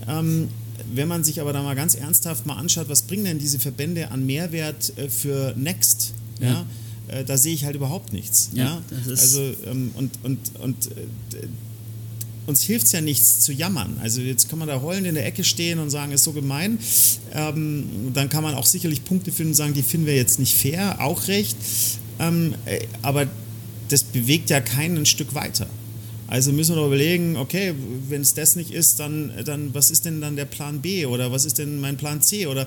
Ähm, 0.06 0.48
wenn 0.94 1.08
man 1.08 1.24
sich 1.24 1.40
aber 1.40 1.52
da 1.52 1.62
mal 1.62 1.74
ganz 1.74 1.94
ernsthaft 1.94 2.46
mal 2.46 2.56
anschaut, 2.56 2.88
was 2.88 3.02
bringen 3.02 3.24
denn 3.24 3.38
diese 3.38 3.58
Verbände 3.58 4.10
an 4.10 4.24
Mehrwert 4.24 4.96
äh, 4.96 5.08
für 5.08 5.54
Next? 5.56 6.12
Ja. 6.40 6.48
ja? 6.48 6.66
Äh, 7.08 7.24
da 7.24 7.36
sehe 7.36 7.54
ich 7.54 7.64
halt 7.64 7.76
überhaupt 7.76 8.12
nichts. 8.12 8.50
Ja, 8.54 8.64
ja? 8.64 8.82
also 9.08 9.40
ähm, 9.66 9.90
und, 9.94 10.12
und, 10.22 10.38
und 10.60 10.86
äh, 10.86 11.46
uns 12.48 12.62
hilft 12.62 12.86
es 12.86 12.92
ja 12.92 13.02
nichts 13.02 13.40
zu 13.40 13.52
jammern. 13.52 13.98
Also 14.02 14.22
jetzt 14.22 14.48
kann 14.48 14.58
man 14.58 14.68
da 14.68 14.80
heulend 14.80 15.06
in 15.06 15.14
der 15.14 15.26
Ecke 15.26 15.44
stehen 15.44 15.78
und 15.78 15.90
sagen, 15.90 16.12
ist 16.12 16.24
so 16.24 16.32
gemein. 16.32 16.78
Ähm, 17.34 18.10
dann 18.14 18.30
kann 18.30 18.42
man 18.42 18.54
auch 18.54 18.64
sicherlich 18.64 19.04
Punkte 19.04 19.32
finden 19.32 19.50
und 19.50 19.54
sagen, 19.54 19.74
die 19.74 19.82
finden 19.82 20.06
wir 20.06 20.16
jetzt 20.16 20.38
nicht 20.38 20.56
fair, 20.56 21.02
auch 21.02 21.28
recht. 21.28 21.58
Ähm, 22.18 22.54
äh, 22.64 22.86
aber 23.02 23.26
das 23.90 24.02
bewegt 24.02 24.48
ja 24.48 24.62
keinen 24.62 24.96
ein 24.96 25.06
Stück 25.06 25.34
weiter. 25.34 25.66
Also 26.26 26.50
müssen 26.52 26.74
wir 26.74 26.76
doch 26.76 26.86
überlegen, 26.86 27.36
okay, 27.36 27.74
wenn 28.08 28.22
es 28.22 28.32
das 28.32 28.56
nicht 28.56 28.70
ist, 28.70 28.98
dann, 28.98 29.30
dann 29.44 29.74
was 29.74 29.90
ist 29.90 30.06
denn 30.06 30.22
dann 30.22 30.36
der 30.36 30.46
Plan 30.46 30.80
B 30.80 31.04
oder 31.04 31.30
was 31.30 31.44
ist 31.44 31.58
denn 31.58 31.80
mein 31.80 31.98
Plan 31.98 32.22
C 32.22 32.46
oder 32.46 32.66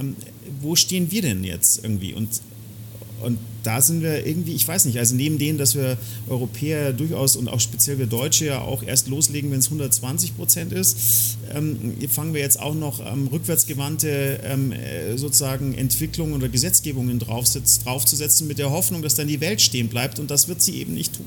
ähm, 0.00 0.16
wo 0.62 0.74
stehen 0.74 1.10
wir 1.10 1.20
denn 1.20 1.44
jetzt 1.44 1.80
irgendwie? 1.82 2.14
Und 2.14 2.30
und 3.22 3.38
da 3.62 3.80
sind 3.80 4.02
wir 4.02 4.26
irgendwie, 4.26 4.52
ich 4.52 4.66
weiß 4.66 4.84
nicht, 4.84 4.98
also 4.98 5.14
neben 5.14 5.38
dem, 5.38 5.58
dass 5.58 5.74
wir 5.74 5.98
Europäer 6.28 6.92
durchaus 6.92 7.36
und 7.36 7.48
auch 7.48 7.60
speziell 7.60 7.98
wir 7.98 8.06
Deutsche 8.06 8.46
ja 8.46 8.60
auch 8.60 8.82
erst 8.82 9.08
loslegen, 9.08 9.50
wenn 9.50 9.58
es 9.58 9.66
120 9.66 10.36
Prozent 10.36 10.72
ist, 10.72 11.36
ähm, 11.54 11.94
fangen 12.08 12.34
wir 12.34 12.40
jetzt 12.40 12.60
auch 12.60 12.74
noch 12.74 13.00
ähm, 13.04 13.28
rückwärtsgewandte 13.28 14.40
ähm, 14.44 14.72
äh, 14.72 15.16
sozusagen 15.16 15.74
Entwicklungen 15.74 16.34
oder 16.34 16.48
Gesetzgebungen 16.48 17.18
draufzusetzen 17.18 18.46
mit 18.46 18.58
der 18.58 18.70
Hoffnung, 18.70 19.02
dass 19.02 19.14
dann 19.14 19.28
die 19.28 19.40
Welt 19.40 19.60
stehen 19.60 19.88
bleibt 19.88 20.18
und 20.18 20.30
das 20.30 20.48
wird 20.48 20.62
sie 20.62 20.76
eben 20.76 20.94
nicht 20.94 21.14
tun. 21.14 21.26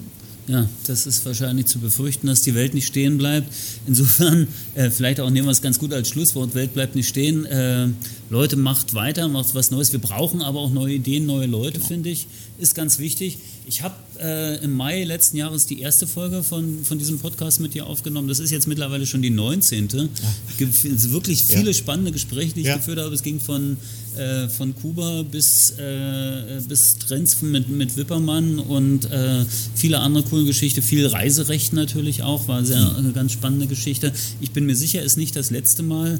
Ja, 0.51 0.67
das 0.85 1.07
ist 1.07 1.25
wahrscheinlich 1.25 1.67
zu 1.67 1.79
befürchten, 1.79 2.27
dass 2.27 2.41
die 2.41 2.53
Welt 2.53 2.73
nicht 2.73 2.85
stehen 2.85 3.17
bleibt. 3.17 3.47
Insofern, 3.87 4.49
äh, 4.75 4.89
vielleicht 4.89 5.21
auch 5.21 5.29
nehmen 5.29 5.47
wir 5.47 5.51
es 5.51 5.61
ganz 5.61 5.79
gut 5.79 5.93
als 5.93 6.09
Schlusswort, 6.09 6.55
Welt 6.55 6.73
bleibt 6.73 6.93
nicht 6.93 7.07
stehen. 7.07 7.45
Äh, 7.45 7.87
Leute, 8.29 8.57
macht 8.57 8.93
weiter, 8.93 9.29
macht 9.29 9.55
was 9.55 9.71
Neues. 9.71 9.93
Wir 9.93 10.01
brauchen 10.01 10.41
aber 10.41 10.59
auch 10.59 10.71
neue 10.71 10.95
Ideen, 10.95 11.25
neue 11.25 11.45
Leute, 11.47 11.77
genau. 11.77 11.87
finde 11.87 12.09
ich, 12.09 12.27
ist 12.57 12.75
ganz 12.75 12.99
wichtig. 12.99 13.37
Ich 13.65 13.83
habe 13.83 13.95
äh, 14.19 14.63
im 14.63 14.75
Mai 14.75 15.03
letzten 15.03 15.37
Jahres 15.37 15.65
die 15.65 15.81
erste 15.81 16.07
Folge 16.07 16.43
von, 16.43 16.83
von 16.83 16.97
diesem 16.97 17.19
Podcast 17.19 17.59
mit 17.59 17.73
dir 17.73 17.85
aufgenommen. 17.85 18.27
Das 18.27 18.39
ist 18.39 18.51
jetzt 18.51 18.67
mittlerweile 18.67 19.05
schon 19.05 19.21
die 19.21 19.29
19. 19.29 19.87
Ja. 19.93 20.07
Es 20.49 20.57
gibt 20.57 21.11
wirklich 21.11 21.43
viele 21.45 21.67
ja. 21.67 21.73
spannende 21.73 22.11
Gespräche, 22.11 22.53
die 22.53 22.61
ich 22.61 22.67
ja. 22.67 22.77
geführt 22.77 22.99
habe. 22.99 23.13
Es 23.13 23.23
ging 23.23 23.39
von, 23.39 23.77
äh, 24.17 24.49
von 24.49 24.75
Kuba 24.75 25.23
bis, 25.23 25.71
äh, 25.77 26.59
bis 26.67 26.97
Trends 26.97 27.41
mit, 27.41 27.69
mit 27.69 27.97
Wippermann 27.97 28.59
und 28.59 29.09
äh, 29.11 29.45
viele 29.75 29.99
andere 29.99 30.23
coole 30.23 30.45
Geschichten. 30.45 30.81
Viel 30.81 31.05
Reiserecht 31.05 31.73
natürlich 31.73 32.23
auch, 32.23 32.47
war 32.47 32.65
sehr, 32.65 32.81
mhm. 32.81 32.95
eine 32.95 33.11
ganz 33.13 33.31
spannende 33.31 33.67
Geschichte. 33.67 34.11
Ich 34.41 34.51
bin 34.51 34.65
mir 34.65 34.75
sicher, 34.75 35.01
ist 35.03 35.17
nicht 35.17 35.35
das 35.35 35.51
letzte 35.51 35.83
Mal. 35.83 36.19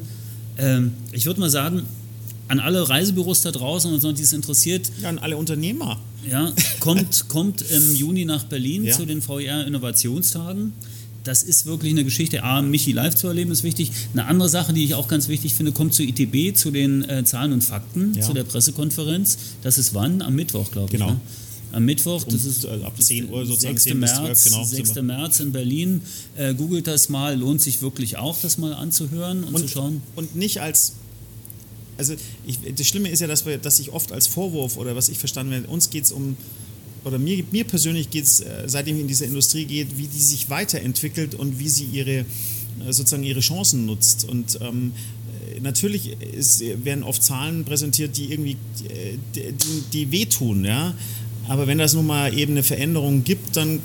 Ähm, 0.58 0.92
ich 1.12 1.26
würde 1.26 1.40
mal 1.40 1.50
sagen, 1.50 1.82
an 2.52 2.60
alle 2.60 2.86
Reisebüros 2.86 3.40
da 3.40 3.50
draußen 3.50 3.90
und 3.90 4.00
so, 4.00 4.12
die 4.12 4.22
es 4.22 4.34
interessiert. 4.34 4.92
Ja, 5.00 5.08
an 5.08 5.18
alle 5.18 5.38
Unternehmer. 5.38 5.98
Ja, 6.30 6.52
kommt, 6.80 7.26
kommt 7.28 7.62
im 7.62 7.94
Juni 7.94 8.26
nach 8.26 8.44
Berlin 8.44 8.84
ja. 8.84 8.94
zu 8.94 9.06
den 9.06 9.22
VR 9.22 9.66
Innovationstagen. 9.66 10.74
Das 11.24 11.42
ist 11.42 11.64
wirklich 11.64 11.92
eine 11.92 12.04
Geschichte. 12.04 12.42
A, 12.42 12.60
Michi 12.60 12.92
live 12.92 13.14
zu 13.14 13.26
erleben 13.26 13.52
ist 13.52 13.62
wichtig. 13.62 13.90
Eine 14.12 14.26
andere 14.26 14.50
Sache, 14.50 14.74
die 14.74 14.84
ich 14.84 14.94
auch 14.94 15.08
ganz 15.08 15.28
wichtig 15.28 15.54
finde, 15.54 15.72
kommt 15.72 15.94
zu 15.94 16.02
ITB, 16.02 16.54
zu 16.54 16.70
den 16.70 17.08
äh, 17.08 17.24
Zahlen 17.24 17.54
und 17.54 17.64
Fakten, 17.64 18.12
ja. 18.14 18.20
zu 18.20 18.34
der 18.34 18.44
Pressekonferenz. 18.44 19.38
Das 19.62 19.78
ist 19.78 19.94
wann? 19.94 20.20
Am 20.20 20.34
Mittwoch, 20.34 20.70
glaube 20.70 20.88
ich. 20.88 20.92
Genau. 20.92 21.12
Ne? 21.12 21.20
Am 21.72 21.86
Mittwoch, 21.86 22.22
das 22.24 22.44
ist 22.44 22.64
äh, 22.64 22.80
ab 22.84 23.00
10 23.00 23.30
Uhr 23.30 23.46
sozusagen 23.46 23.78
6. 23.78 23.84
10 23.84 23.98
März, 23.98 24.16
12, 24.16 24.44
genau, 24.44 24.64
6. 24.64 24.94
März 24.96 25.40
in 25.40 25.52
Berlin. 25.52 26.02
Äh, 26.36 26.52
googelt 26.52 26.86
das 26.86 27.08
mal, 27.08 27.34
lohnt 27.34 27.62
sich 27.62 27.80
wirklich 27.80 28.18
auch, 28.18 28.36
das 28.42 28.58
mal 28.58 28.74
anzuhören 28.74 29.44
und, 29.44 29.54
und 29.54 29.62
zu 29.62 29.68
schauen. 29.68 30.02
Und 30.16 30.36
nicht 30.36 30.60
als 30.60 30.92
also 31.98 32.14
ich, 32.46 32.58
das 32.76 32.86
Schlimme 32.86 33.08
ist 33.08 33.20
ja, 33.20 33.26
dass, 33.26 33.46
wir, 33.46 33.58
dass 33.58 33.78
ich 33.78 33.92
oft 33.92 34.12
als 34.12 34.26
Vorwurf 34.26 34.76
oder 34.76 34.96
was 34.96 35.08
ich 35.08 35.18
verstanden 35.18 35.54
habe, 35.54 35.66
uns 35.68 35.90
geht 35.90 36.04
es 36.04 36.12
um, 36.12 36.36
oder 37.04 37.18
mir, 37.18 37.42
mir 37.50 37.64
persönlich 37.64 38.10
geht 38.10 38.24
es, 38.24 38.40
äh, 38.40 38.64
seitdem 38.66 38.96
ich 38.96 39.02
in 39.02 39.08
dieser 39.08 39.26
Industrie 39.26 39.64
geht, 39.64 39.98
wie 39.98 40.06
die 40.06 40.20
sich 40.20 40.50
weiterentwickelt 40.50 41.34
und 41.34 41.58
wie 41.58 41.68
sie 41.68 41.84
ihre, 41.84 42.18
äh, 42.18 42.24
sozusagen 42.88 43.24
ihre 43.24 43.40
Chancen 43.40 43.86
nutzt. 43.86 44.24
Und 44.24 44.58
ähm, 44.60 44.92
natürlich 45.60 46.16
ist, 46.20 46.62
werden 46.84 47.04
oft 47.04 47.22
Zahlen 47.22 47.64
präsentiert, 47.64 48.16
die 48.16 48.30
irgendwie 48.32 48.56
die, 49.34 49.52
die, 49.52 49.82
die 49.92 50.12
wehtun, 50.12 50.64
ja. 50.64 50.94
Aber 51.48 51.66
wenn 51.66 51.78
das 51.78 51.92
nun 51.92 52.06
mal 52.06 52.36
eben 52.38 52.52
eine 52.52 52.62
Veränderung 52.62 53.24
gibt, 53.24 53.56
dann 53.56 53.80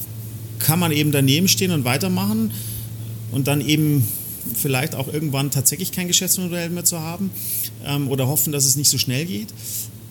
kann 0.60 0.80
man 0.80 0.92
eben 0.92 1.12
daneben 1.12 1.48
stehen 1.48 1.72
und 1.72 1.84
weitermachen 1.84 2.52
und 3.32 3.48
dann 3.48 3.62
eben 3.62 4.08
vielleicht 4.56 4.96
auch 4.96 5.12
irgendwann 5.12 5.52
tatsächlich 5.52 5.92
kein 5.92 6.08
Geschäftsmodell 6.08 6.70
mehr 6.70 6.86
zu 6.86 7.00
haben 7.00 7.32
ähm, 7.86 8.10
oder 8.10 8.28
hoffen, 8.28 8.52
dass 8.52 8.66
es 8.66 8.76
nicht 8.76 8.90
so 8.90 8.98
schnell 8.98 9.26
geht. 9.26 9.50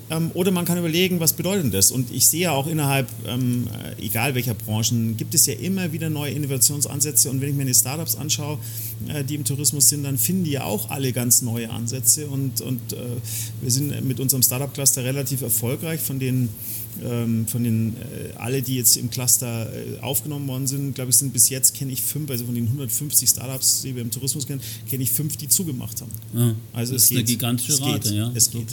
Ähm, 0.09 0.31
oder 0.35 0.51
man 0.53 0.65
kann 0.65 0.79
überlegen, 0.79 1.19
was 1.19 1.33
bedeutet 1.33 1.75
das? 1.75 1.91
Und 1.91 2.13
ich 2.13 2.29
sehe 2.29 2.53
auch 2.53 2.67
innerhalb, 2.67 3.09
ähm, 3.27 3.67
äh, 3.99 4.05
egal 4.05 4.35
welcher 4.35 4.55
Branchen, 4.55 5.17
gibt 5.17 5.35
es 5.35 5.47
ja 5.47 5.55
immer 5.55 5.93
wieder 5.93 6.11
neue 6.11 6.33
Innovationsansätze. 6.33 7.29
Und 7.29 7.41
wenn 7.41 7.51
ich 7.51 7.57
mir 7.57 7.65
die 7.65 7.75
Startups 7.75 8.15
anschaue, 8.15 8.59
äh, 9.09 9.25
die 9.25 9.35
im 9.35 9.45
Tourismus 9.45 9.89
sind, 9.89 10.05
dann 10.05 10.17
finden 10.17 10.45
die 10.45 10.53
ja 10.53 10.65
auch 10.65 10.91
alle 10.91 11.13
ganz 11.13 11.43
neue 11.43 11.71
Ansätze. 11.71 12.29
Und, 12.29 12.61
und 12.61 12.93
äh, 12.93 12.99
wir 13.61 13.71
sind 13.71 14.05
mit 14.07 14.21
unserem 14.21 14.43
Startup-Cluster 14.43 15.03
relativ 15.03 15.43
erfolgreich. 15.43 16.01
Von 16.01 16.21
den 16.21 16.51
von 17.47 17.65
den 17.65 17.95
äh, 17.95 18.37
alle, 18.37 18.63
die 18.63 18.77
jetzt 18.77 18.97
im 18.97 19.11
Cluster 19.11 19.71
äh, 19.73 20.01
aufgenommen 20.01 20.47
worden 20.49 20.67
sind, 20.67 20.95
glaube 20.95 21.11
ich, 21.11 21.17
sind 21.17 21.33
bis 21.33 21.49
jetzt 21.49 21.75
kenne 21.75 21.93
ich 21.93 22.03
fünf, 22.03 22.31
also 22.31 22.45
von 22.45 22.55
den 22.55 22.67
150 22.67 23.29
Startups, 23.29 23.83
die 23.83 23.95
wir 23.95 24.03
im 24.03 24.11
Tourismus 24.11 24.47
kennen, 24.47 24.61
kenne 24.89 25.03
ich 25.03 25.11
fünf, 25.11 25.37
die 25.37 25.49
zugemacht 25.49 26.01
haben. 26.01 26.11
Ja, 26.35 26.55
also 26.73 26.95
das 26.95 27.05
ist 27.05 27.09
geht, 27.09 27.19
eine 27.19 27.27
gigantische 27.27 27.81
Rate, 27.81 28.09
geht, 28.09 28.19
ja. 28.19 28.33
Es 28.35 28.51
geht. 28.51 28.67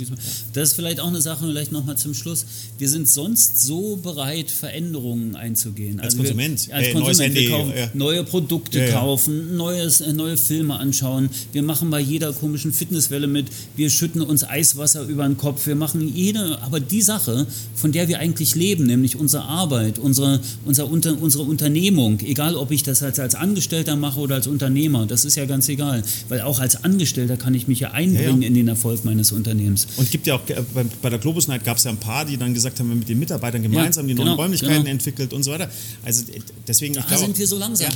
Das 0.54 0.70
ist 0.70 0.76
vielleicht 0.76 1.00
auch 1.00 1.08
eine 1.08 1.22
Sache 1.22 1.46
vielleicht 1.46 1.72
nochmal 1.72 1.98
zum 1.98 2.14
Schluss. 2.14 2.46
Wir 2.78 2.90
sind 2.90 3.10
sonst 3.10 3.62
so 3.62 3.98
bereit, 3.98 4.52
Veränderungen 4.52 5.36
einzugehen. 5.36 6.00
Als 6.00 6.14
also 6.14 6.24
Konsument. 6.24 6.68
Wir, 6.68 6.76
als 6.76 6.88
hey, 6.88 6.94
Konsument. 6.94 7.36
wir 7.36 7.50
kaufen, 7.50 7.74
ja. 7.76 7.90
neue 7.94 8.24
Produkte 8.24 8.80
ja, 8.80 8.86
ja. 8.86 9.00
kaufen, 9.00 9.56
neues, 9.56 10.02
äh, 10.02 10.14
neue 10.14 10.38
Filme 10.38 10.76
anschauen. 10.76 11.30
Wir 11.52 11.64
machen 11.64 11.90
bei 11.90 12.00
jeder 12.00 12.34
komischen 12.34 12.74
Fitnesswelle 12.74 13.28
mit. 13.28 13.48
Wir 13.76 13.90
schütten 13.90 14.22
uns 14.22 14.44
Eiswasser 14.44 15.04
über 15.04 15.28
den 15.28 15.38
Kopf. 15.38 15.66
Wir 15.68 15.76
machen 15.76 16.14
jede, 16.14 16.62
aber 16.62 16.80
die 16.80 17.02
Sache, 17.02 17.48
von 17.76 17.92
der 17.92 18.08
wir 18.08 18.13
eigentlich 18.20 18.56
leben, 18.56 18.86
nämlich 18.86 19.16
unsere 19.16 19.44
Arbeit, 19.44 20.00
unsere, 20.00 20.40
unser, 20.66 20.90
unter, 20.90 21.22
unsere 21.22 21.44
Unternehmung, 21.44 22.20
egal 22.22 22.56
ob 22.56 22.72
ich 22.72 22.84
das 22.84 23.04
als, 23.04 23.20
als 23.20 23.36
Angestellter 23.36 23.96
mache 23.96 24.20
oder 24.20 24.36
als 24.36 24.48
Unternehmer, 24.48 25.06
das 25.06 25.26
ist 25.26 25.36
ja 25.36 25.46
ganz 25.46 25.70
egal. 25.70 26.04
Weil 26.30 26.42
auch 26.42 26.60
als 26.60 26.84
Angestellter 26.84 27.38
kann 27.38 27.54
ich 27.54 27.68
mich 27.68 27.80
ja 27.80 27.92
einbringen 27.92 28.42
in 28.42 28.54
den 28.54 28.68
Erfolg 28.68 29.06
meines 29.06 29.32
Unternehmens. 29.32 29.88
Und 29.98 30.12
gibt 30.12 30.28
ja 30.28 30.36
auch, 30.36 30.50
äh, 30.50 30.64
bei, 31.02 31.10
der 31.10 31.20
Globus 31.20 31.48
Night 31.48 31.64
gab 31.64 31.78
es 31.78 31.84
ja 31.84 31.92
ein 31.92 31.98
paar, 31.98 32.26
die 32.26 32.38
dann 32.38 32.54
gesagt 32.54 32.80
haben, 32.80 32.90
wir 32.90 32.96
mit 32.96 33.10
den 33.10 33.20
Mitarbeitern 33.20 33.62
gemeinsam 33.62 34.08
die 34.08 34.14
neuen 34.14 34.30
genau, 34.30 34.42
Räumlichkeiten 34.42 34.78
genau. 34.78 34.92
entwickelt 34.92 35.34
und 35.34 35.44
so 35.44 35.52
weiter. 35.52 35.70
Also 36.04 36.24
deswegen, 36.68 36.94
da 36.94 37.02
ich 37.02 37.08
glaube, 37.08 37.24
sind 37.24 37.38
wir 37.38 37.48
so 37.48 37.58
langsam. 37.58 37.92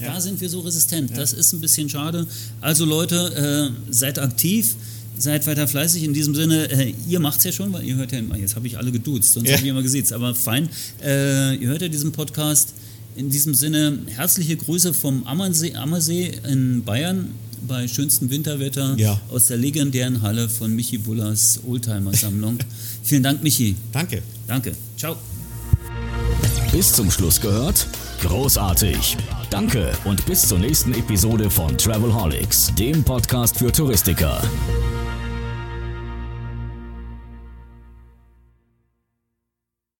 Ja. 0.00 0.12
Da 0.14 0.20
sind 0.20 0.40
wir 0.40 0.48
so 0.48 0.60
resistent. 0.60 1.10
Ja. 1.10 1.16
Das 1.16 1.32
ist 1.32 1.52
ein 1.52 1.60
bisschen 1.60 1.88
schade. 1.88 2.26
Also 2.60 2.84
Leute, 2.84 3.72
äh, 3.88 3.92
seid 3.92 4.18
aktiv, 4.18 4.76
seid 5.18 5.46
weiter 5.46 5.68
fleißig. 5.68 6.02
In 6.04 6.14
diesem 6.14 6.34
Sinne, 6.34 6.70
äh, 6.70 6.94
ihr 7.08 7.20
macht 7.20 7.38
es 7.38 7.44
ja 7.44 7.52
schon, 7.52 7.72
weil 7.72 7.84
ihr 7.84 7.96
hört 7.96 8.12
ja 8.12 8.18
immer, 8.18 8.36
jetzt 8.36 8.56
habe 8.56 8.66
ich 8.66 8.78
alle 8.78 8.92
geduzt, 8.92 9.32
sonst 9.32 9.48
ja. 9.48 9.54
habe 9.54 9.64
ich 9.64 9.70
immer 9.70 9.82
gesiezt, 9.82 10.12
aber 10.12 10.34
fein. 10.34 10.68
Äh, 11.02 11.56
ihr 11.56 11.68
hört 11.68 11.82
ja 11.82 11.88
diesen 11.88 12.12
Podcast. 12.12 12.74
In 13.16 13.30
diesem 13.30 13.52
Sinne, 13.52 13.98
herzliche 14.06 14.56
Grüße 14.56 14.94
vom 14.94 15.26
Ammersee, 15.26 15.74
Ammersee 15.74 16.32
in 16.48 16.84
Bayern 16.84 17.30
bei 17.66 17.88
schönstem 17.88 18.30
Winterwetter 18.30 18.94
ja. 18.96 19.20
aus 19.30 19.46
der 19.46 19.56
legendären 19.56 20.22
Halle 20.22 20.48
von 20.48 20.74
Michi 20.74 20.98
Bullers 20.98 21.60
Oldtimer-Sammlung. 21.66 22.58
Vielen 23.02 23.24
Dank, 23.24 23.42
Michi. 23.42 23.74
Danke. 23.92 24.22
Danke. 24.46 24.72
Ciao. 24.96 25.16
Bis 26.70 26.92
zum 26.92 27.10
Schluss 27.10 27.40
gehört? 27.40 27.86
Großartig. 28.20 29.16
Danke 29.50 29.92
und 30.04 30.24
bis 30.26 30.46
zur 30.46 30.58
nächsten 30.58 30.92
Episode 30.92 31.50
von 31.50 31.76
Travelholics, 31.78 32.72
dem 32.78 33.02
Podcast 33.02 33.58
für 33.58 33.72
Touristiker. 33.72 34.42